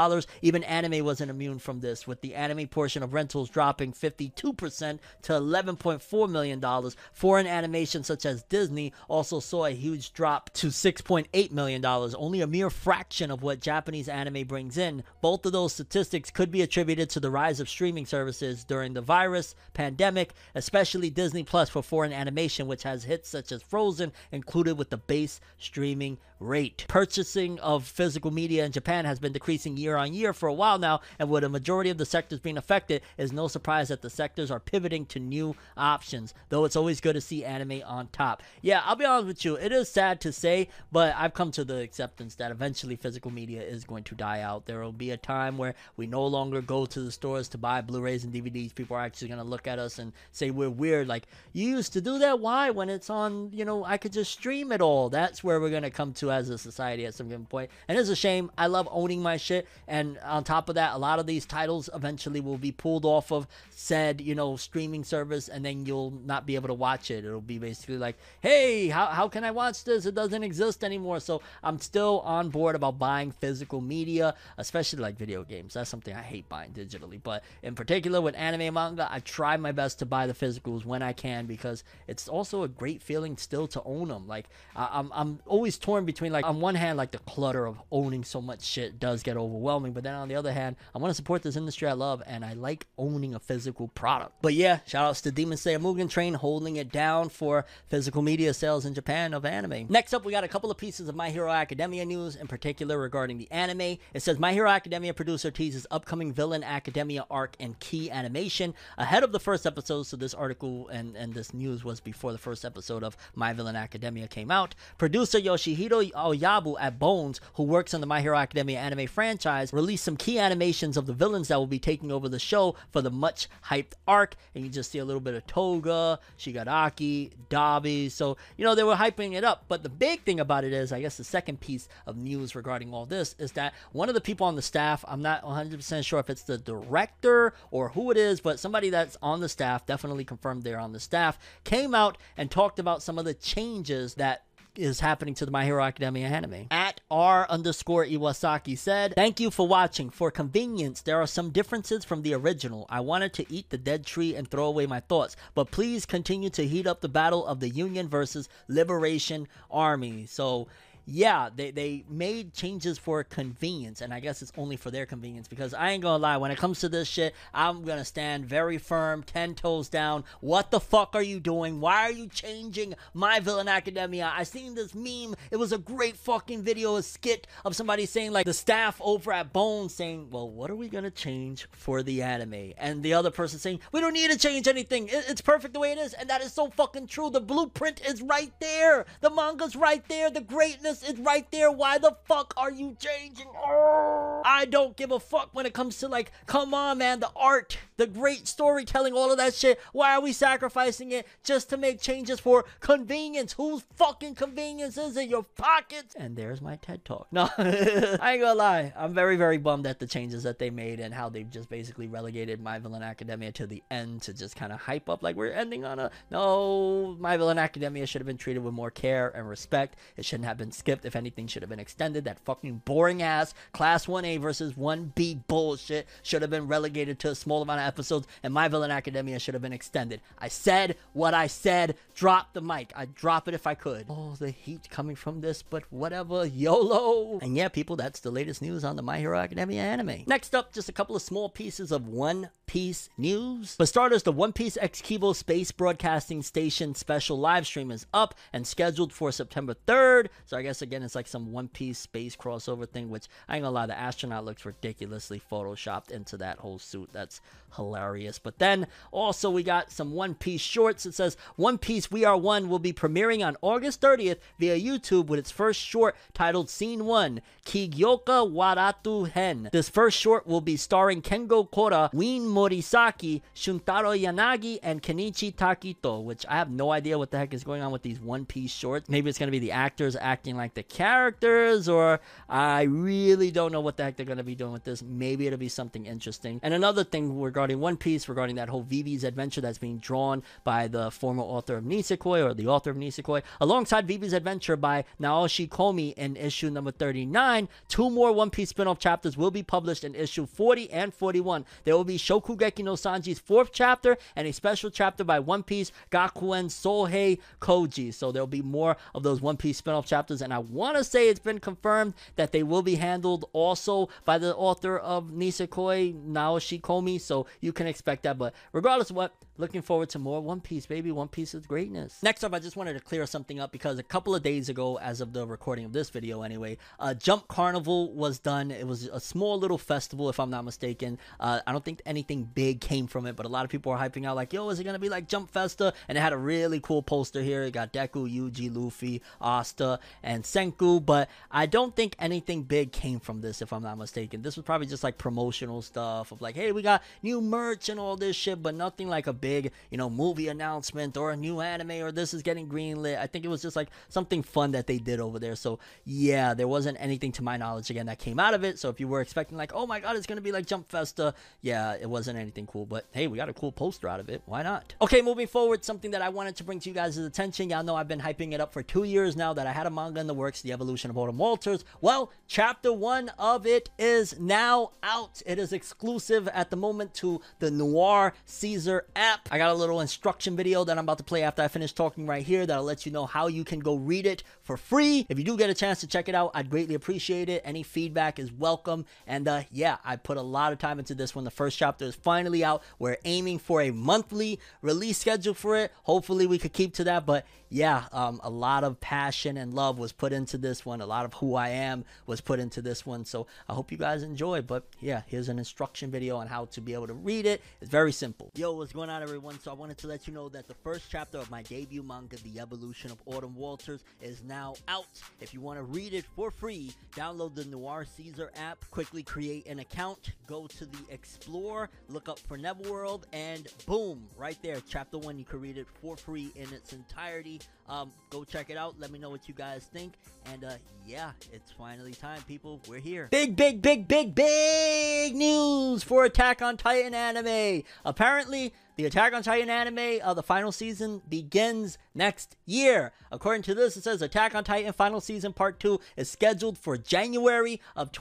Even 0.41 0.63
anime 0.63 1.05
wasn't 1.05 1.31
immune 1.31 1.59
from 1.59 1.79
this, 1.79 2.07
with 2.07 2.21
the 2.21 2.35
anime 2.35 2.67
portion 2.67 3.03
of 3.03 3.13
rentals 3.13 3.49
dropping 3.49 3.93
52% 3.93 4.99
to 5.23 5.33
$11.4 5.33 6.29
million. 6.29 6.91
Foreign 7.11 7.47
animation 7.47 8.03
such 8.03 8.25
as 8.25 8.43
Disney 8.43 8.93
also 9.07 9.32
also 9.33 9.57
saw 9.57 9.65
a 9.65 9.71
huge 9.71 10.13
drop 10.13 10.51
to 10.53 10.67
$6.8 10.67 11.51
million, 11.51 11.83
only 11.83 12.41
a 12.41 12.47
mere 12.47 12.69
fraction 12.69 13.31
of 13.31 13.41
what 13.41 13.59
Japanese 13.59 14.07
anime 14.07 14.45
brings 14.45 14.77
in. 14.77 15.03
Both 15.21 15.45
of 15.45 15.51
those 15.51 15.73
statistics 15.73 16.29
could 16.29 16.51
be 16.51 16.61
attributed 16.61 17.09
to 17.09 17.19
the 17.19 17.31
rise 17.31 17.59
of 17.59 17.67
streaming 17.67 18.05
services 18.05 18.63
during 18.63 18.93
the 18.93 19.01
virus 19.01 19.55
pandemic, 19.73 20.33
especially 20.53 21.09
Disney 21.09 21.43
Plus 21.43 21.69
for 21.69 21.81
foreign 21.81 22.13
animation, 22.13 22.67
which 22.67 22.83
has 22.83 23.05
hits 23.05 23.29
such 23.29 23.51
as 23.51 23.63
Frozen 23.63 24.13
included 24.31 24.77
with 24.77 24.91
the 24.91 24.97
base 24.97 25.41
streaming 25.57 26.19
rate. 26.43 26.85
Purchasing 26.87 27.59
of 27.59 27.85
physical 27.85 28.31
media 28.31 28.65
in 28.65 28.71
Japan 28.71 29.05
has 29.05 29.19
been 29.19 29.33
decreasing 29.33 29.77
year 29.77 29.95
on 29.95 30.13
year 30.13 30.33
for 30.33 30.47
a 30.47 30.53
while 30.53 30.77
now, 30.77 31.01
and 31.17 31.29
with 31.29 31.43
a 31.43 31.49
majority 31.49 31.89
of 31.89 31.97
the 31.97 32.05
sectors 32.05 32.39
being 32.39 32.57
affected, 32.57 33.01
it's 33.17 33.31
no 33.31 33.47
surprise 33.47 33.87
that 33.87 34.01
the 34.01 34.09
sectors 34.09 34.51
are 34.51 34.59
pivoting 34.59 35.05
to 35.07 35.19
new 35.19 35.55
options, 35.77 36.33
though 36.49 36.65
it's 36.65 36.75
always 36.75 37.01
good 37.01 37.13
to 37.13 37.21
see 37.21 37.43
anime 37.43 37.81
on 37.85 38.07
top. 38.07 38.43
Yeah, 38.61 38.81
I'll 38.85 38.95
be 38.95 39.05
honest 39.05 39.27
with 39.27 39.45
you, 39.45 39.55
it 39.55 39.71
is 39.71 39.89
sad 39.89 40.21
to 40.21 40.31
say, 40.31 40.69
but 40.91 41.15
I've 41.17 41.33
come 41.33 41.51
to 41.51 41.63
the 41.63 41.77
acceptance 41.77 42.35
that 42.35 42.51
eventually 42.51 42.95
physical 42.95 43.31
media 43.31 43.61
is 43.61 43.83
going 43.83 44.03
to 44.03 44.15
die 44.15 44.41
out. 44.41 44.65
There 44.65 44.81
will 44.81 44.91
be 44.91 45.11
a 45.11 45.17
time 45.17 45.57
where 45.57 45.75
we 45.97 46.07
no 46.07 46.25
longer 46.25 46.61
go 46.61 46.85
to 46.85 46.99
the 46.99 47.11
stores 47.11 47.47
to 47.49 47.57
buy 47.57 47.81
Blu 47.81 48.01
rays 48.01 48.23
and 48.23 48.33
DVDs. 48.33 48.75
People 48.75 48.97
are 48.97 49.01
actually 49.01 49.29
going 49.29 49.39
to 49.39 49.43
look 49.43 49.67
at 49.67 49.79
us 49.79 49.99
and 49.99 50.11
say 50.31 50.51
we're 50.51 50.69
weird. 50.69 51.07
Like, 51.07 51.27
you 51.53 51.69
used 51.69 51.93
to 51.93 52.01
do 52.01 52.19
that? 52.19 52.39
Why? 52.39 52.69
When 52.69 52.89
it's 52.89 53.09
on, 53.09 53.51
you 53.53 53.65
know, 53.65 53.83
I 53.85 53.97
could 53.97 54.13
just 54.13 54.31
stream 54.31 54.71
it 54.71 54.81
all. 54.81 55.09
That's 55.09 55.43
where 55.43 55.59
we're 55.59 55.69
going 55.69 55.83
to 55.83 55.89
come 55.89 56.13
to 56.13 56.31
as 56.33 56.49
a 56.49 56.57
society 56.57 57.05
at 57.05 57.13
some 57.13 57.29
given 57.29 57.45
point. 57.45 57.69
And 57.87 57.97
it's 57.97 58.09
a 58.09 58.15
shame. 58.15 58.51
I 58.57 58.67
love 58.67 58.87
owning 58.91 59.21
my 59.21 59.37
shit. 59.37 59.67
And 59.87 60.17
on 60.19 60.43
top 60.43 60.69
of 60.69 60.75
that, 60.75 60.93
a 60.93 60.97
lot 60.97 61.19
of 61.19 61.25
these 61.25 61.45
titles 61.45 61.89
eventually 61.93 62.41
will 62.41 62.57
be 62.57 62.71
pulled 62.71 63.05
off 63.05 63.31
of 63.31 63.47
said, 63.69 64.21
you 64.21 64.35
know, 64.35 64.55
streaming 64.55 65.03
service 65.03 65.47
and 65.49 65.65
then 65.65 65.85
you'll 65.85 66.11
not 66.25 66.45
be 66.45 66.55
able 66.55 66.67
to 66.67 66.73
watch 66.73 67.11
it. 67.11 67.25
It'll 67.25 67.41
be 67.41 67.57
basically 67.57 67.97
like, 67.97 68.17
hey, 68.41 68.87
how, 68.87 69.07
how 69.07 69.27
can 69.27 69.43
I 69.43 69.51
watch 69.51 69.83
this? 69.83 70.05
It 70.05 70.15
doesn't 70.15 70.43
exist 70.43 70.83
anymore. 70.83 71.19
So 71.19 71.41
I'm 71.63 71.79
still 71.79 72.21
on 72.21 72.49
board 72.49 72.75
about 72.75 72.99
buying 72.99 73.31
physical 73.31 73.81
media, 73.81 74.35
especially 74.57 74.99
like 74.99 75.17
video 75.17 75.43
games. 75.43 75.73
That's 75.73 75.89
something 75.89 76.15
I 76.15 76.21
hate 76.21 76.47
buying 76.49 76.71
digitally. 76.71 77.19
But 77.21 77.43
in 77.61 77.75
particular 77.75 78.21
with 78.21 78.35
anime 78.35 78.73
manga, 78.73 79.07
I 79.11 79.19
try 79.19 79.57
my 79.57 79.71
best 79.71 79.99
to 79.99 80.05
buy 80.05 80.27
the 80.27 80.33
physicals 80.33 80.85
when 80.85 81.01
I 81.01 81.13
can 81.13 81.45
because 81.45 81.83
it's 82.07 82.27
also 82.27 82.63
a 82.63 82.67
great 82.67 83.01
feeling 83.01 83.37
still 83.37 83.67
to 83.67 83.81
own 83.83 84.07
them. 84.07 84.27
Like 84.27 84.45
I, 84.75 84.89
I'm, 84.91 85.11
I'm 85.13 85.39
always 85.45 85.77
torn 85.77 86.05
between 86.05 86.12
like 86.21 86.45
on 86.45 86.59
one 86.59 86.75
hand, 86.75 86.97
like 86.97 87.11
the 87.11 87.19
clutter 87.19 87.65
of 87.65 87.81
owning 87.91 88.23
so 88.23 88.41
much 88.41 88.63
shit 88.63 88.99
does 88.99 89.23
get 89.23 89.37
overwhelming, 89.37 89.93
but 89.93 90.03
then 90.03 90.13
on 90.13 90.27
the 90.27 90.35
other 90.35 90.51
hand, 90.51 90.75
I 90.93 90.99
want 90.99 91.11
to 91.11 91.15
support 91.15 91.43
this 91.43 91.55
industry 91.55 91.87
I 91.87 91.93
love 91.93 92.21
and 92.25 92.43
I 92.43 92.53
like 92.53 92.87
owning 92.97 93.35
a 93.35 93.39
physical 93.39 93.87
product. 93.89 94.33
But 94.41 94.53
yeah, 94.53 94.79
shout 94.85 95.05
outs 95.05 95.21
to 95.21 95.31
Demon 95.31 95.57
Slayer 95.57 95.79
Mugen 95.79 96.09
Train 96.09 96.33
holding 96.33 96.75
it 96.75 96.91
down 96.91 97.29
for 97.29 97.65
physical 97.87 98.21
media 98.21 98.53
sales 98.53 98.85
in 98.85 98.93
Japan 98.93 99.33
of 99.33 99.45
anime. 99.45 99.87
Next 99.89 100.13
up, 100.13 100.25
we 100.25 100.31
got 100.31 100.43
a 100.43 100.47
couple 100.47 100.71
of 100.71 100.77
pieces 100.77 101.07
of 101.07 101.15
My 101.15 101.29
Hero 101.29 101.51
Academia 101.51 102.05
news, 102.05 102.35
in 102.35 102.47
particular 102.47 102.97
regarding 102.97 103.37
the 103.37 103.51
anime. 103.51 103.97
It 104.13 104.21
says 104.21 104.39
My 104.39 104.53
Hero 104.53 104.69
Academia 104.69 105.13
producer 105.13 105.51
teases 105.51 105.87
upcoming 105.91 106.33
Villain 106.33 106.63
Academia 106.63 107.25
arc 107.29 107.55
and 107.59 107.79
key 107.79 108.11
animation 108.11 108.73
ahead 108.97 109.23
of 109.23 109.31
the 109.31 109.39
first 109.39 109.65
episode. 109.65 110.03
So 110.03 110.17
this 110.17 110.33
article 110.33 110.87
and, 110.89 111.15
and 111.15 111.33
this 111.33 111.53
news 111.53 111.83
was 111.83 111.99
before 111.99 112.31
the 112.31 112.37
first 112.37 112.65
episode 112.65 113.03
of 113.03 113.17
My 113.35 113.53
Villain 113.53 113.75
Academia 113.75 114.27
came 114.27 114.51
out. 114.51 114.75
Producer 114.97 115.39
Yoshihiro 115.39 116.02
Oyabu 116.11 116.75
at 116.79 116.99
Bones, 116.99 117.39
who 117.55 117.63
works 117.63 117.93
on 117.93 118.01
the 118.01 118.07
My 118.07 118.21
Hero 118.21 118.37
Academia 118.37 118.79
anime 118.79 119.07
franchise, 119.07 119.71
released 119.73 120.03
some 120.03 120.17
key 120.17 120.39
animations 120.39 120.97
of 120.97 121.05
the 121.05 121.13
villains 121.13 121.47
that 121.47 121.57
will 121.57 121.67
be 121.67 121.79
taking 121.79 122.11
over 122.11 122.29
the 122.29 122.39
show 122.39 122.75
for 122.91 123.01
the 123.01 123.11
much 123.11 123.47
hyped 123.65 123.93
arc. 124.07 124.35
And 124.53 124.63
you 124.63 124.69
just 124.69 124.91
see 124.91 124.99
a 124.99 125.05
little 125.05 125.21
bit 125.21 125.33
of 125.33 125.47
Toga, 125.47 126.19
Shigaraki, 126.37 127.31
Dabi. 127.49 128.11
So, 128.11 128.37
you 128.57 128.65
know, 128.65 128.75
they 128.75 128.83
were 128.83 128.95
hyping 128.95 129.33
it 129.33 129.43
up. 129.43 129.65
But 129.67 129.83
the 129.83 129.89
big 129.89 130.23
thing 130.23 130.39
about 130.39 130.63
it 130.63 130.73
is, 130.73 130.91
I 130.91 131.01
guess 131.01 131.17
the 131.17 131.23
second 131.23 131.59
piece 131.59 131.87
of 132.05 132.17
news 132.17 132.55
regarding 132.55 132.93
all 132.93 133.05
this 133.05 133.35
is 133.39 133.53
that 133.53 133.73
one 133.91 134.09
of 134.09 134.15
the 134.15 134.21
people 134.21 134.47
on 134.47 134.55
the 134.55 134.61
staff, 134.61 135.03
I'm 135.07 135.21
not 135.21 135.43
100% 135.43 136.05
sure 136.05 136.19
if 136.19 136.29
it's 136.29 136.43
the 136.43 136.57
director 136.57 137.53
or 137.71 137.89
who 137.89 138.11
it 138.11 138.17
is, 138.17 138.41
but 138.41 138.59
somebody 138.59 138.89
that's 138.89 139.17
on 139.21 139.39
the 139.39 139.49
staff, 139.49 139.85
definitely 139.85 140.25
confirmed 140.25 140.63
they're 140.63 140.79
on 140.79 140.93
the 140.93 140.99
staff, 140.99 141.37
came 141.63 141.93
out 141.95 142.17
and 142.37 142.49
talked 142.49 142.79
about 142.79 143.01
some 143.01 143.17
of 143.17 143.25
the 143.25 143.33
changes 143.33 144.15
that 144.15 144.43
is 144.77 144.99
happening 144.99 145.33
to 145.35 145.45
the 145.45 145.51
My 145.51 145.65
Hero 145.65 145.83
Academia 145.83 146.27
anime. 146.27 146.67
At 146.71 147.01
R 147.11 147.45
underscore 147.49 148.05
Iwasaki 148.05 148.77
said, 148.77 149.13
Thank 149.15 149.39
you 149.39 149.51
for 149.51 149.67
watching. 149.67 150.09
For 150.09 150.31
convenience, 150.31 151.01
there 151.01 151.21
are 151.21 151.27
some 151.27 151.51
differences 151.51 152.03
from 152.03 152.21
the 152.21 152.33
original. 152.33 152.85
I 152.89 153.01
wanted 153.01 153.33
to 153.33 153.53
eat 153.53 153.69
the 153.69 153.77
dead 153.77 154.05
tree 154.05 154.35
and 154.35 154.49
throw 154.49 154.65
away 154.65 154.85
my 154.85 154.99
thoughts, 154.99 155.35
but 155.53 155.71
please 155.71 156.05
continue 156.05 156.49
to 156.51 156.67
heat 156.67 156.87
up 156.87 157.01
the 157.01 157.09
battle 157.09 157.45
of 157.45 157.59
the 157.59 157.69
Union 157.69 158.07
versus 158.07 158.49
Liberation 158.67 159.47
Army. 159.69 160.25
So 160.25 160.67
yeah, 161.05 161.49
they, 161.53 161.71
they 161.71 162.05
made 162.09 162.53
changes 162.53 162.97
for 162.97 163.23
convenience, 163.23 164.01
and 164.01 164.13
I 164.13 164.19
guess 164.19 164.41
it's 164.41 164.53
only 164.57 164.77
for 164.77 164.89
their 164.89 165.05
convenience 165.05 165.47
because 165.47 165.73
I 165.73 165.91
ain't 165.91 166.03
gonna 166.03 166.21
lie, 166.21 166.37
when 166.37 166.51
it 166.51 166.57
comes 166.57 166.79
to 166.79 166.89
this 166.89 167.07
shit, 167.07 167.35
I'm 167.53 167.83
gonna 167.83 168.05
stand 168.05 168.45
very 168.45 168.77
firm, 168.77 169.23
ten 169.23 169.53
toes 169.53 169.89
down. 169.89 170.23
What 170.39 170.71
the 170.71 170.79
fuck 170.79 171.15
are 171.15 171.21
you 171.21 171.39
doing? 171.39 171.81
Why 171.81 172.03
are 172.03 172.11
you 172.11 172.27
changing 172.27 172.95
my 173.13 173.39
Villain 173.39 173.67
Academia? 173.67 174.31
I 174.33 174.43
seen 174.43 174.75
this 174.75 174.95
meme, 174.95 175.35
it 175.51 175.57
was 175.57 175.73
a 175.73 175.77
great 175.77 176.15
fucking 176.15 176.61
video, 176.61 176.95
a 176.95 177.03
skit 177.03 177.47
of 177.65 177.75
somebody 177.75 178.05
saying, 178.05 178.31
like, 178.31 178.45
the 178.45 178.53
staff 178.53 179.01
over 179.03 179.33
at 179.33 179.51
Bones 179.51 179.93
saying, 179.93 180.29
Well, 180.31 180.49
what 180.49 180.71
are 180.71 180.75
we 180.75 180.87
gonna 180.87 181.11
change 181.11 181.67
for 181.71 182.01
the 182.01 182.21
anime? 182.21 182.73
And 182.77 183.03
the 183.03 183.13
other 183.13 183.31
person 183.31 183.59
saying, 183.59 183.81
We 183.91 183.99
don't 183.99 184.13
need 184.13 184.31
to 184.31 184.37
change 184.37 184.67
anything, 184.69 185.07
it, 185.09 185.25
it's 185.27 185.41
perfect 185.41 185.73
the 185.73 185.79
way 185.81 185.91
it 185.91 185.97
is, 185.97 186.13
and 186.13 186.29
that 186.29 186.41
is 186.41 186.53
so 186.53 186.69
fucking 186.69 187.07
true. 187.07 187.29
The 187.29 187.41
blueprint 187.41 188.01
is 188.07 188.21
right 188.21 188.53
there, 188.61 189.05
the 189.19 189.29
manga's 189.29 189.75
right 189.75 190.07
there, 190.07 190.29
the 190.29 190.41
greatness 190.41 190.92
is 191.01 191.17
right 191.19 191.49
there. 191.51 191.71
Why 191.71 191.97
the 191.97 192.15
fuck 192.25 192.53
are 192.57 192.71
you 192.71 192.95
changing? 192.99 193.47
Oh, 193.55 194.41
I 194.45 194.65
don't 194.65 194.95
give 194.95 195.11
a 195.11 195.19
fuck 195.19 195.49
when 195.53 195.65
it 195.65 195.73
comes 195.73 195.97
to 195.99 196.07
like, 196.07 196.31
come 196.45 196.73
on, 196.73 196.99
man, 196.99 197.21
the 197.21 197.31
art, 197.35 197.77
the 197.97 198.07
great 198.07 198.47
storytelling, 198.47 199.13
all 199.13 199.31
of 199.31 199.37
that 199.37 199.53
shit. 199.53 199.79
Why 199.91 200.15
are 200.15 200.21
we 200.21 200.33
sacrificing 200.33 201.11
it 201.11 201.27
just 201.43 201.69
to 201.69 201.77
make 201.77 202.01
changes 202.01 202.39
for 202.39 202.65
convenience? 202.79 203.53
Whose 203.53 203.83
fucking 203.95 204.35
convenience 204.35 204.97
is 204.97 205.17
it? 205.17 205.29
Your 205.29 205.43
pockets? 205.43 206.15
And 206.15 206.35
there's 206.35 206.61
my 206.61 206.75
TED 206.77 207.05
talk. 207.05 207.27
No, 207.31 207.49
I 207.57 208.33
ain't 208.33 208.41
gonna 208.41 208.55
lie. 208.55 208.93
I'm 208.95 209.13
very, 209.13 209.35
very 209.35 209.57
bummed 209.57 209.87
at 209.87 209.99
the 209.99 210.07
changes 210.07 210.43
that 210.43 210.59
they 210.59 210.69
made 210.69 210.99
and 210.99 211.13
how 211.13 211.29
they've 211.29 211.49
just 211.49 211.69
basically 211.69 212.07
relegated 212.07 212.61
My 212.61 212.79
Villain 212.79 213.03
Academia 213.03 213.51
to 213.53 213.67
the 213.67 213.83
end 213.89 214.21
to 214.23 214.33
just 214.33 214.55
kind 214.55 214.71
of 214.71 214.79
hype 214.79 215.09
up 215.09 215.23
like 215.23 215.35
we're 215.35 215.51
ending 215.51 215.85
on 215.85 215.99
a 215.99 216.11
no. 216.31 217.15
My 217.19 217.37
Villain 217.37 217.57
Academia 217.57 218.05
should 218.05 218.21
have 218.21 218.27
been 218.27 218.37
treated 218.37 218.63
with 218.63 218.73
more 218.73 218.91
care 218.91 219.29
and 219.35 219.47
respect. 219.47 219.97
It 220.17 220.25
shouldn't 220.25 220.47
have 220.47 220.57
been 220.57 220.71
skipped. 220.71 221.05
If 221.05 221.15
anything, 221.15 221.47
should 221.47 221.61
have 221.61 221.69
been 221.69 221.79
extended. 221.79 222.25
That 222.25 222.39
fucking 222.39 222.83
boring 222.85 223.21
ass 223.21 223.53
Class 223.71 224.05
1A 224.05 224.39
versus 224.39 224.73
1B 224.73 225.47
bullshit 225.47 226.07
should 226.21 226.41
have 226.41 226.51
been 226.51 226.67
relegated 226.67 227.19
to 227.19 227.29
a 227.29 227.35
small 227.35 227.61
amount 227.61 227.79
of 227.79 227.82
episodes, 227.83 228.27
and 228.41 228.53
My 228.53 228.67
Villain 228.67 228.91
Academia 228.91 229.39
should 229.39 229.53
have 229.53 229.61
been 229.61 229.73
extended. 229.73 230.21
I 230.39 230.47
said 230.47 230.97
what 231.13 231.33
I 231.33 231.47
said. 231.47 231.95
Drop 232.15 232.53
the 232.53 232.61
mic. 232.61 232.93
I'd 232.95 233.15
drop 233.15 233.47
it 233.47 233.53
if 233.53 233.67
I 233.67 233.75
could. 233.75 234.05
Oh, 234.09 234.35
the 234.39 234.51
heat 234.51 234.89
coming 234.89 235.15
from 235.15 235.41
this, 235.41 235.61
but 235.61 235.83
whatever. 235.91 236.45
YOLO. 236.45 237.39
And 237.41 237.55
yeah, 237.55 237.69
people, 237.69 237.95
that's 237.95 238.19
the 238.19 238.31
latest 238.31 238.61
news 238.61 238.83
on 238.83 238.95
the 238.95 239.01
My 239.01 239.19
Hero 239.19 239.37
Academia 239.37 239.81
anime. 239.81 240.23
Next 240.27 240.55
up, 240.55 240.73
just 240.73 240.89
a 240.89 240.93
couple 240.93 241.15
of 241.15 241.21
small 241.21 241.49
pieces 241.49 241.91
of 241.91 242.07
One 242.07 242.49
Piece 242.65 243.09
news. 243.17 243.75
For 243.75 243.85
starters, 243.85 244.23
the 244.23 244.31
One 244.31 244.53
Piece 244.53 244.77
X 244.77 245.01
Kibo 245.01 245.35
Space 245.35 245.71
Broadcasting 245.71 246.41
Station 246.41 246.95
special 246.95 247.37
live 247.39 247.65
stream 247.65 247.91
is 247.91 248.05
up 248.13 248.35
and 248.51 248.65
scheduled 248.65 249.11
for 249.11 249.31
September 249.31 249.75
3rd. 249.87 250.27
So 250.45 250.57
I 250.57 250.61
guess 250.61 250.81
again, 250.81 251.03
it's 251.03 251.15
like 251.15 251.27
some 251.27 251.51
One 251.51 251.67
Piece 251.67 251.99
space 251.99 252.35
crossover 252.35 252.87
thing, 252.87 253.09
which 253.09 253.27
I 253.47 253.55
ain't 253.55 253.63
gonna 253.63 253.73
lie, 253.73 253.85
the 253.85 253.97
astronaut 253.97 254.45
looks 254.45 254.65
ridiculously 254.65 255.41
photoshopped 255.51 256.11
into 256.11 256.37
that 256.37 256.59
whole 256.59 256.79
suit. 256.79 257.09
That's 257.11 257.41
hilarious. 257.75 258.39
But 258.39 258.59
then 258.59 258.87
also 259.11 259.49
we 259.49 259.63
got 259.63 259.91
some 259.91 260.11
One 260.11 260.35
Piece 260.35 260.61
shorts. 260.61 261.05
It 261.05 261.13
says 261.13 261.37
One 261.55 261.77
Piece 261.77 262.11
We 262.11 262.25
Are 262.25 262.37
One 262.37 262.69
will 262.69 262.79
be 262.79 262.93
premiering 262.93 263.45
on 263.45 263.57
August 263.61 264.01
30th 264.01 264.37
via 264.59 264.77
YouTube 264.77 265.27
with 265.27 265.39
its 265.39 265.51
first 265.51 265.79
short 265.79 266.15
titled 266.33 266.69
Scene 266.69 267.05
1, 267.05 267.41
Kigyoka 267.65 268.49
Waratu 268.49 269.29
Hen. 269.29 269.69
This 269.71 269.89
first 269.89 270.17
short 270.17 270.45
will 270.45 270.61
be 270.61 270.77
starring 270.77 271.21
Kengo 271.21 271.69
Kora, 271.69 272.09
Win 272.13 272.43
Morisaki, 272.43 273.41
Shuntaro 273.55 274.19
Yanagi, 274.19 274.79
and 274.83 275.01
Kenichi 275.01 275.53
Takito, 275.53 276.23
which 276.23 276.45
I 276.47 276.55
have 276.55 276.69
no 276.69 276.91
idea 276.91 277.17
what 277.17 277.31
the 277.31 277.37
heck 277.37 277.53
is 277.53 277.63
going 277.63 277.81
on 277.81 277.91
with 277.91 278.01
these 278.01 278.19
One 278.19 278.45
Piece 278.45 278.71
shorts. 278.71 279.09
Maybe 279.09 279.29
it's 279.29 279.39
gonna 279.39 279.51
be 279.51 279.59
the 279.59 279.71
actors 279.71 280.15
acting 280.15 280.55
like 280.55 280.73
the 280.73 280.83
characters, 280.83 281.87
or 281.89 282.19
I 282.49 282.83
really 282.83 283.51
don't 283.51 283.71
know 283.71 283.81
what 283.81 283.97
the 283.97 284.03
heck 284.03 284.17
they're 284.17 284.25
gonna 284.25 284.43
be 284.43 284.55
doing 284.55 284.73
with 284.73 284.83
this. 284.83 285.01
Maybe 285.01 285.47
it'll 285.47 285.57
be 285.57 285.69
something 285.69 286.05
interesting. 286.05 286.59
And 286.63 286.73
another 286.73 287.03
thing 287.03 287.39
regarding 287.39 287.62
regarding 287.63 287.79
One 287.79 287.95
Piece, 287.95 288.27
regarding 288.27 288.57
that 288.57 288.67
whole 288.67 288.83
Vivi's 288.83 289.23
adventure 289.23 289.61
that's 289.61 289.77
being 289.77 289.97
drawn 289.97 290.43
by 290.65 290.89
the 290.89 291.09
former 291.09 291.43
author 291.43 291.77
of 291.77 291.85
Nisekoi 291.85 292.43
or 292.43 292.53
the 292.53 292.67
author 292.67 292.91
of 292.91 292.97
Nisekoi, 292.97 293.41
alongside 293.61 294.05
Vivi's 294.05 294.33
adventure 294.33 294.75
by 294.75 295.05
Naoshi 295.17 295.69
Komi 295.69 296.13
in 296.15 296.35
issue 296.35 296.69
number 296.69 296.91
39. 296.91 297.69
Two 297.87 298.09
more 298.09 298.33
One 298.33 298.49
Piece 298.49 298.71
spin 298.71 298.85
off 298.85 298.99
chapters 298.99 299.37
will 299.37 299.49
be 299.49 299.63
published 299.63 300.03
in 300.03 300.13
issue 300.13 300.45
40 300.45 300.91
and 300.91 301.13
41. 301.13 301.63
There 301.85 301.95
will 301.95 302.03
be 302.03 302.17
Shokugeki 302.17 302.83
no 302.83 302.95
Sanji's 302.95 303.39
fourth 303.39 303.69
chapter 303.71 304.17
and 304.35 304.45
a 304.45 304.51
special 304.51 304.89
chapter 304.89 305.23
by 305.23 305.39
One 305.39 305.63
Piece 305.63 305.93
Gakuen 306.11 306.65
Sohei 306.65 307.39
Koji. 307.61 308.13
So 308.13 308.33
there'll 308.33 308.45
be 308.45 308.61
more 308.61 308.97
of 309.15 309.23
those 309.23 309.39
One 309.39 309.55
Piece 309.55 309.77
spin 309.77 309.93
off 309.93 310.05
chapters, 310.05 310.41
and 310.41 310.53
I 310.53 310.57
want 310.57 310.97
to 310.97 311.03
say 311.05 311.29
it's 311.29 311.39
been 311.39 311.59
confirmed 311.59 312.13
that 312.35 312.51
they 312.51 312.63
will 312.63 312.81
be 312.81 312.95
handled 312.95 313.45
also 313.53 314.09
by 314.25 314.37
the 314.37 314.53
author 314.53 314.97
of 314.97 315.31
Nisekoi, 315.31 316.27
Naoshi 316.27 316.81
Komi, 316.81 317.21
so 317.21 317.47
you 317.61 317.73
can 317.73 317.87
expect 317.87 318.23
that. 318.23 318.37
But 318.37 318.53
regardless 318.71 319.09
of 319.09 319.15
what, 319.15 319.35
looking 319.57 319.81
forward 319.81 320.09
to 320.09 320.19
more 320.19 320.41
One 320.41 320.61
Piece, 320.61 320.85
baby. 320.85 321.11
One 321.11 321.27
Piece 321.27 321.53
is 321.53 321.65
greatness. 321.65 322.19
Next 322.23 322.43
up, 322.43 322.53
I 322.53 322.59
just 322.59 322.75
wanted 322.75 322.93
to 322.93 322.99
clear 322.99 323.25
something 323.25 323.59
up 323.59 323.71
because 323.71 323.99
a 323.99 324.03
couple 324.03 324.33
of 324.33 324.43
days 324.43 324.69
ago, 324.69 324.97
as 324.97 325.21
of 325.21 325.33
the 325.33 325.45
recording 325.45 325.85
of 325.85 325.93
this 325.93 326.09
video 326.09 326.41
anyway, 326.41 326.77
uh, 326.99 327.13
Jump 327.13 327.47
Carnival 327.47 328.13
was 328.13 328.39
done. 328.39 328.71
It 328.71 328.87
was 328.87 329.05
a 329.05 329.19
small 329.19 329.59
little 329.59 329.77
festival, 329.77 330.29
if 330.29 330.39
I'm 330.39 330.49
not 330.49 330.65
mistaken. 330.65 331.19
Uh, 331.39 331.59
I 331.65 331.71
don't 331.71 331.85
think 331.85 332.01
anything 332.05 332.43
big 332.43 332.81
came 332.81 333.07
from 333.07 333.25
it, 333.25 333.35
but 333.35 333.45
a 333.45 333.49
lot 333.49 333.63
of 333.63 333.69
people 333.69 333.91
are 333.91 333.97
hyping 333.97 334.25
out 334.25 334.35
like, 334.35 334.53
yo, 334.53 334.69
is 334.69 334.79
it 334.79 334.83
going 334.83 334.95
to 334.95 334.99
be 334.99 335.09
like 335.09 335.27
Jump 335.27 335.51
Festa? 335.51 335.93
And 336.07 336.17
it 336.17 336.21
had 336.21 336.33
a 336.33 336.37
really 336.37 336.79
cool 336.79 337.03
poster 337.03 337.41
here. 337.41 337.63
It 337.63 337.71
got 337.71 337.93
Deku, 337.93 338.31
Yuji, 338.31 338.75
Luffy, 338.75 339.21
Asta, 339.39 339.99
and 340.23 340.43
Senku, 340.43 341.03
but 341.05 341.29
I 341.51 341.65
don't 341.65 341.95
think 341.95 342.15
anything 342.19 342.63
big 342.63 342.91
came 342.91 343.19
from 343.19 343.41
this, 343.41 343.61
if 343.61 343.71
I'm 343.71 343.83
not 343.83 343.97
mistaken. 343.97 344.41
This 344.41 344.55
was 344.55 344.65
probably 344.65 344.87
just 344.87 345.03
like 345.03 345.17
promotional 345.17 345.81
stuff 345.81 346.31
of 346.31 346.41
like, 346.41 346.55
hey, 346.55 346.71
we 346.71 346.81
got 346.81 347.03
new 347.21 347.41
merch 347.41 347.89
and 347.89 347.99
all 347.99 348.15
this 348.15 348.35
shit, 348.35 348.61
but 348.63 348.73
nothing 348.75 349.07
like 349.07 349.27
a 349.27 349.33
big, 349.43 349.73
you 349.91 349.97
know, 349.97 350.09
movie 350.09 350.47
announcement 350.47 351.17
or 351.17 351.31
a 351.31 351.35
new 351.35 351.59
anime 351.59 351.91
or 352.01 352.13
this 352.13 352.33
is 352.33 352.41
getting 352.41 352.69
greenlit. 352.69 353.19
I 353.19 353.27
think 353.27 353.43
it 353.43 353.49
was 353.49 353.61
just 353.61 353.75
like 353.75 353.89
something 354.07 354.41
fun 354.41 354.71
that 354.71 354.87
they 354.87 354.99
did 354.99 355.19
over 355.19 355.37
there. 355.37 355.57
So 355.57 355.79
yeah, 356.05 356.53
there 356.53 356.67
wasn't 356.67 356.97
anything 357.01 357.33
to 357.33 357.43
my 357.43 357.57
knowledge 357.57 357.89
again 357.89 358.05
that 358.05 358.19
came 358.19 358.39
out 358.39 358.53
of 358.53 358.63
it. 358.63 358.79
So 358.79 358.87
if 358.87 359.01
you 359.01 359.07
were 359.09 359.19
expecting 359.19 359.57
like, 359.57 359.73
oh 359.75 359.85
my 359.85 359.99
god, 359.99 360.15
it's 360.15 360.25
gonna 360.25 360.39
be 360.39 360.53
like 360.53 360.65
Jump 360.65 360.89
Festa, 360.89 361.33
yeah, 361.61 361.97
it 361.99 362.09
wasn't 362.09 362.39
anything 362.39 362.65
cool. 362.67 362.85
But 362.85 363.05
hey, 363.11 363.27
we 363.27 363.35
got 363.35 363.49
a 363.49 363.53
cool 363.53 363.73
poster 363.73 364.07
out 364.07 364.21
of 364.21 364.29
it. 364.29 364.41
Why 364.45 364.63
not? 364.63 364.95
Okay, 365.01 365.21
moving 365.21 365.47
forward, 365.47 365.83
something 365.83 366.11
that 366.11 366.21
I 366.21 366.29
wanted 366.29 366.55
to 366.55 366.63
bring 366.63 366.79
to 366.79 366.89
you 366.89 366.95
guys' 366.95 367.17
attention. 367.17 367.69
Y'all 367.69 367.83
know 367.83 367.97
I've 367.97 368.07
been 368.07 368.21
hyping 368.21 368.53
it 368.53 368.61
up 368.61 368.71
for 368.71 368.81
two 368.81 369.03
years 369.03 369.35
now 369.35 369.53
that 369.53 369.67
I 369.67 369.73
had 369.73 369.87
a 369.87 369.89
manga 369.89 370.21
in 370.21 370.27
the 370.27 370.33
works, 370.33 370.61
The 370.61 370.71
Evolution 370.71 371.09
of 371.09 371.17
Autumn 371.17 371.37
Walters. 371.37 371.83
Well, 371.99 372.31
chapter 372.47 372.93
one 372.93 373.27
of 373.37 373.65
it 373.65 373.89
is 373.99 374.39
now 374.39 374.91
out. 375.03 375.41
It 375.45 375.59
is 375.59 375.73
exclusive 375.73 376.47
at 376.47 376.69
the 376.69 376.77
moment 376.77 377.13
to 377.15 377.41
the 377.59 377.69
Noir 377.69 378.33
Caesar 378.45 379.05
app. 379.15 379.32
I 379.51 379.57
got 379.57 379.69
a 379.69 379.73
little 379.73 380.01
instruction 380.01 380.55
video 380.55 380.83
that 380.83 380.97
I'm 380.97 381.05
about 381.05 381.17
to 381.19 381.23
play 381.23 381.43
after 381.43 381.61
I 381.61 381.67
finish 381.67 381.93
talking 381.93 382.25
right 382.25 382.45
here 382.45 382.65
that'll 382.65 382.83
let 382.83 383.05
you 383.05 383.11
know 383.11 383.25
how 383.25 383.47
you 383.47 383.63
can 383.63 383.79
go 383.79 383.95
read 383.95 384.25
it 384.25 384.43
for 384.63 384.77
free. 384.77 385.25
If 385.29 385.37
you 385.37 385.43
do 385.43 385.57
get 385.57 385.69
a 385.69 385.73
chance 385.73 385.99
to 386.01 386.07
check 386.07 386.29
it 386.29 386.35
out, 386.35 386.51
I'd 386.53 386.69
greatly 386.69 386.95
appreciate 386.95 387.49
it. 387.49 387.61
Any 387.65 387.83
feedback 387.83 388.39
is 388.39 388.51
welcome. 388.51 389.05
And 389.27 389.47
uh, 389.47 389.63
yeah, 389.71 389.97
I 390.03 390.15
put 390.15 390.37
a 390.37 390.41
lot 390.41 390.73
of 390.73 390.79
time 390.79 390.99
into 390.99 391.15
this 391.15 391.35
one. 391.35 391.43
The 391.43 391.51
first 391.51 391.77
chapter 391.77 392.05
is 392.05 392.15
finally 392.15 392.63
out. 392.63 392.83
We're 392.99 393.17
aiming 393.25 393.59
for 393.59 393.81
a 393.81 393.91
monthly 393.91 394.59
release 394.81 395.17
schedule 395.17 395.53
for 395.53 395.77
it. 395.77 395.91
Hopefully, 396.03 396.45
we 396.45 396.57
could 396.57 396.73
keep 396.73 396.93
to 396.95 397.03
that. 397.05 397.25
But 397.25 397.45
yeah, 397.69 398.03
um, 398.11 398.39
a 398.43 398.51
lot 398.51 398.83
of 398.83 398.99
passion 398.99 399.57
and 399.57 399.73
love 399.73 399.97
was 399.97 400.11
put 400.11 400.31
into 400.31 400.59
this 400.59 400.85
one. 400.85 401.01
A 401.01 401.07
lot 401.07 401.25
of 401.25 401.33
who 401.33 401.55
I 401.55 401.69
am 401.69 402.05
was 402.27 402.39
put 402.39 402.59
into 402.59 402.83
this 402.83 403.03
one. 403.03 403.25
So 403.25 403.47
I 403.67 403.73
hope 403.73 403.91
you 403.91 403.97
guys 403.97 404.21
enjoy. 404.21 404.61
But 404.61 404.83
yeah, 404.99 405.23
here's 405.25 405.49
an 405.49 405.57
instruction 405.57 406.11
video 406.11 406.37
on 406.37 406.45
how 406.45 406.65
to 406.65 406.81
be 406.81 406.93
able 406.93 407.07
to 407.07 407.13
read 407.13 407.47
it. 407.47 407.61
It's 407.81 407.89
very 407.89 408.11
simple. 408.11 408.51
Yo, 408.53 408.73
what's 408.73 408.93
going 408.93 409.09
on, 409.09 409.22
everyone? 409.23 409.57
So 409.57 409.71
I 409.71 409.73
wanted 409.73 409.97
to 409.99 410.07
let 410.07 410.27
you 410.27 410.33
know 410.33 410.49
that 410.49 410.67
the 410.67 410.73
first 410.73 411.05
chapter 411.09 411.37
of 411.37 411.49
my 411.49 411.61
debut 411.61 412.03
manga, 412.03 412.35
The 412.43 412.59
Evolution 412.59 413.09
of 413.09 413.21
Autumn 413.25 413.55
Walters, 413.55 414.03
is 414.21 414.43
now 414.43 414.75
out. 414.89 415.07
If 415.39 415.53
you 415.53 415.61
want 415.61 415.79
to 415.79 415.83
read 415.83 416.13
it 416.13 416.25
for 416.35 416.51
free, 416.51 416.91
download 417.15 417.55
the 417.55 417.63
Noir 417.63 418.05
Caesar 418.17 418.51
app, 418.57 418.83
quickly 418.91 419.23
create 419.23 419.65
an 419.65 419.79
account, 419.79 420.31
go 420.45 420.67
to 420.67 420.85
the 420.85 420.97
Explore, 421.09 421.89
look 422.09 422.27
up 422.27 422.37
for 422.37 422.57
Neverworld, 422.57 423.23
and 423.31 423.65
boom, 423.85 424.27
right 424.37 424.57
there, 424.61 424.81
chapter 424.89 425.17
one. 425.17 425.39
You 425.39 425.45
can 425.45 425.61
read 425.61 425.77
it 425.77 425.87
for 426.01 426.17
free 426.17 426.51
in 426.57 426.73
its 426.73 426.91
entirety. 426.91 427.61
Um, 427.87 428.11
go 428.29 428.43
check 428.43 428.69
it 428.69 428.77
out. 428.77 428.99
Let 428.99 429.09
me 429.09 429.19
know 429.19 429.29
what 429.29 429.47
you 429.47 429.53
guys 429.53 429.85
think. 429.85 430.13
And 430.51 430.65
uh, 430.65 430.73
yeah, 431.05 431.31
it's 431.53 431.71
finally 431.71 432.13
time, 432.13 432.41
people. 432.45 432.81
We're 432.89 432.99
here. 432.99 433.29
Big, 433.31 433.55
big, 433.55 433.81
big, 433.81 434.07
big, 434.07 434.35
big 434.35 435.33
news 435.33 436.03
for 436.03 436.25
Attack 436.25 436.61
on 436.61 436.75
Titan 436.75 437.13
anime. 437.13 437.83
Apparently, 438.03 438.73
the 438.95 439.05
Attack 439.05 439.33
on 439.33 439.41
Titan 439.41 439.69
anime, 439.69 440.19
uh, 440.23 440.33
the 440.33 440.43
final 440.43 440.71
season 440.71 441.21
begins 441.27 441.97
next 442.13 442.55
year. 442.65 443.11
According 443.31 443.63
to 443.63 443.73
this, 443.73 443.97
it 443.97 444.03
says 444.03 444.21
Attack 444.21 444.53
on 444.53 444.63
Titan 444.63 444.93
final 444.93 445.19
season 445.19 445.53
part 445.53 445.79
two 445.79 445.99
is 446.15 446.29
scheduled 446.29 446.77
for 446.77 446.97
January 446.97 447.81
of 447.95 448.11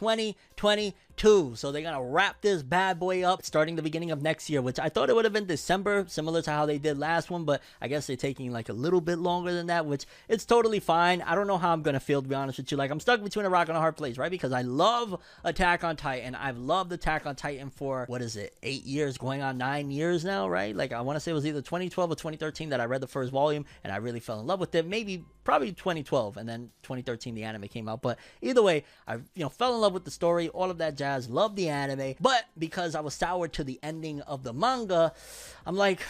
2022. 1.17 1.57
So 1.57 1.73
they're 1.73 1.83
gonna 1.83 2.03
wrap 2.03 2.41
this 2.41 2.63
bad 2.63 2.99
boy 2.99 3.23
up 3.23 3.45
starting 3.45 3.77
the 3.77 3.83
beginning 3.83 4.11
of 4.11 4.23
next 4.23 4.49
year, 4.51 4.63
which 4.63 4.79
I 4.79 4.89
thought 4.89 5.11
it 5.11 5.15
would 5.15 5.25
have 5.25 5.33
been 5.33 5.47
December, 5.47 6.05
similar 6.09 6.43
to 6.43 6.51
how 6.51 6.67
they 6.67 6.79
did 6.79 6.99
last 6.99 7.31
one, 7.31 7.45
but 7.45 7.63
I 7.81 7.89
guess 7.89 8.07
they're 8.07 8.17
taking 8.17 8.53
like 8.53 8.69
a 8.69 8.73
little 8.73 9.01
bit 9.01 9.19
longer 9.19 9.53
than 9.53 9.67
that, 9.67 9.87
which 9.87 10.07
it's 10.29 10.45
totally 10.45 10.81
fine. 10.81 11.23
I 11.23 11.35
don't 11.35 11.47
know 11.47 11.59
how 11.59 11.73
I'm 11.73 11.83
gonna 11.83 12.01
feel 12.01 12.23
to 12.23 12.29
be 12.29 12.35
honest 12.35 12.59
with 12.59 12.71
you. 12.71 12.77
Like 12.77 12.91
I'm 12.91 13.01
stuck 13.01 13.23
between 13.23 13.47
a 13.47 13.51
rock 13.51 13.69
and 13.69 13.77
a 13.77 13.81
hard 13.81 13.97
place, 13.97 14.19
right? 14.19 14.31
Because 14.31 14.53
I 14.53 14.63
love 14.63 15.21
Attack 15.45 15.85
on 15.85 15.97
Titan. 15.97 16.35
I've 16.35 16.59
loved 16.59 16.93
Attack 16.93 17.27
on 17.27 17.37
Titan 17.37 17.71
for 17.71 18.05
what 18.09 18.23
is 18.23 18.37
it, 18.37 18.55
eight 18.63 18.85
years, 18.85 19.19
going 19.19 19.43
on 19.43 19.59
nine 19.59 19.91
years 19.91 20.25
now, 20.25 20.49
right? 20.49 20.75
Like 20.75 20.93
I 20.93 21.01
want 21.01 21.17
to 21.17 21.21
say 21.21 21.31
it 21.31 21.35
was 21.35 21.47
either 21.47 21.63
2012 21.63 22.11
or 22.11 22.15
2013 22.15 22.71
that 22.71 22.81
I 22.81 22.85
read 22.85 23.01
the 23.01 23.07
first 23.07 23.33
volume 23.33 23.65
and 23.85 23.93
I 23.93 23.97
really 23.97 24.21
fell 24.21 24.41
in 24.41 24.47
love 24.47 24.61
with 24.61 24.75
it. 24.75 24.87
Maybe 24.87 25.25
probably 25.45 25.73
2012 25.73 26.37
and 26.37 26.49
then 26.49 26.71
2013 26.83 27.35
the 27.35 27.45
anime 27.45 27.69
came 27.69 27.89
out. 27.89 28.03
But 28.03 28.19
either 28.41 28.63
way, 28.63 28.85
I 29.07 29.15
you 29.15 29.43
know 29.43 29.49
fell 29.49 29.75
in 29.75 29.81
love 29.81 29.93
with 29.93 30.05
the 30.05 30.11
story, 30.11 30.49
all 30.49 30.71
of 30.71 30.79
that 30.79 30.97
jazz, 31.03 31.29
loved 31.29 31.57
the 31.57 31.69
anime. 31.69 32.15
But 32.21 32.45
because 32.57 32.95
I 32.95 33.01
was 33.01 33.15
soured 33.15 33.53
to 33.55 33.65
the 33.65 33.81
ending 33.83 34.21
of 34.23 34.45
the 34.45 34.53
manga, 34.53 35.13
I'm 35.67 35.77
like 35.77 36.01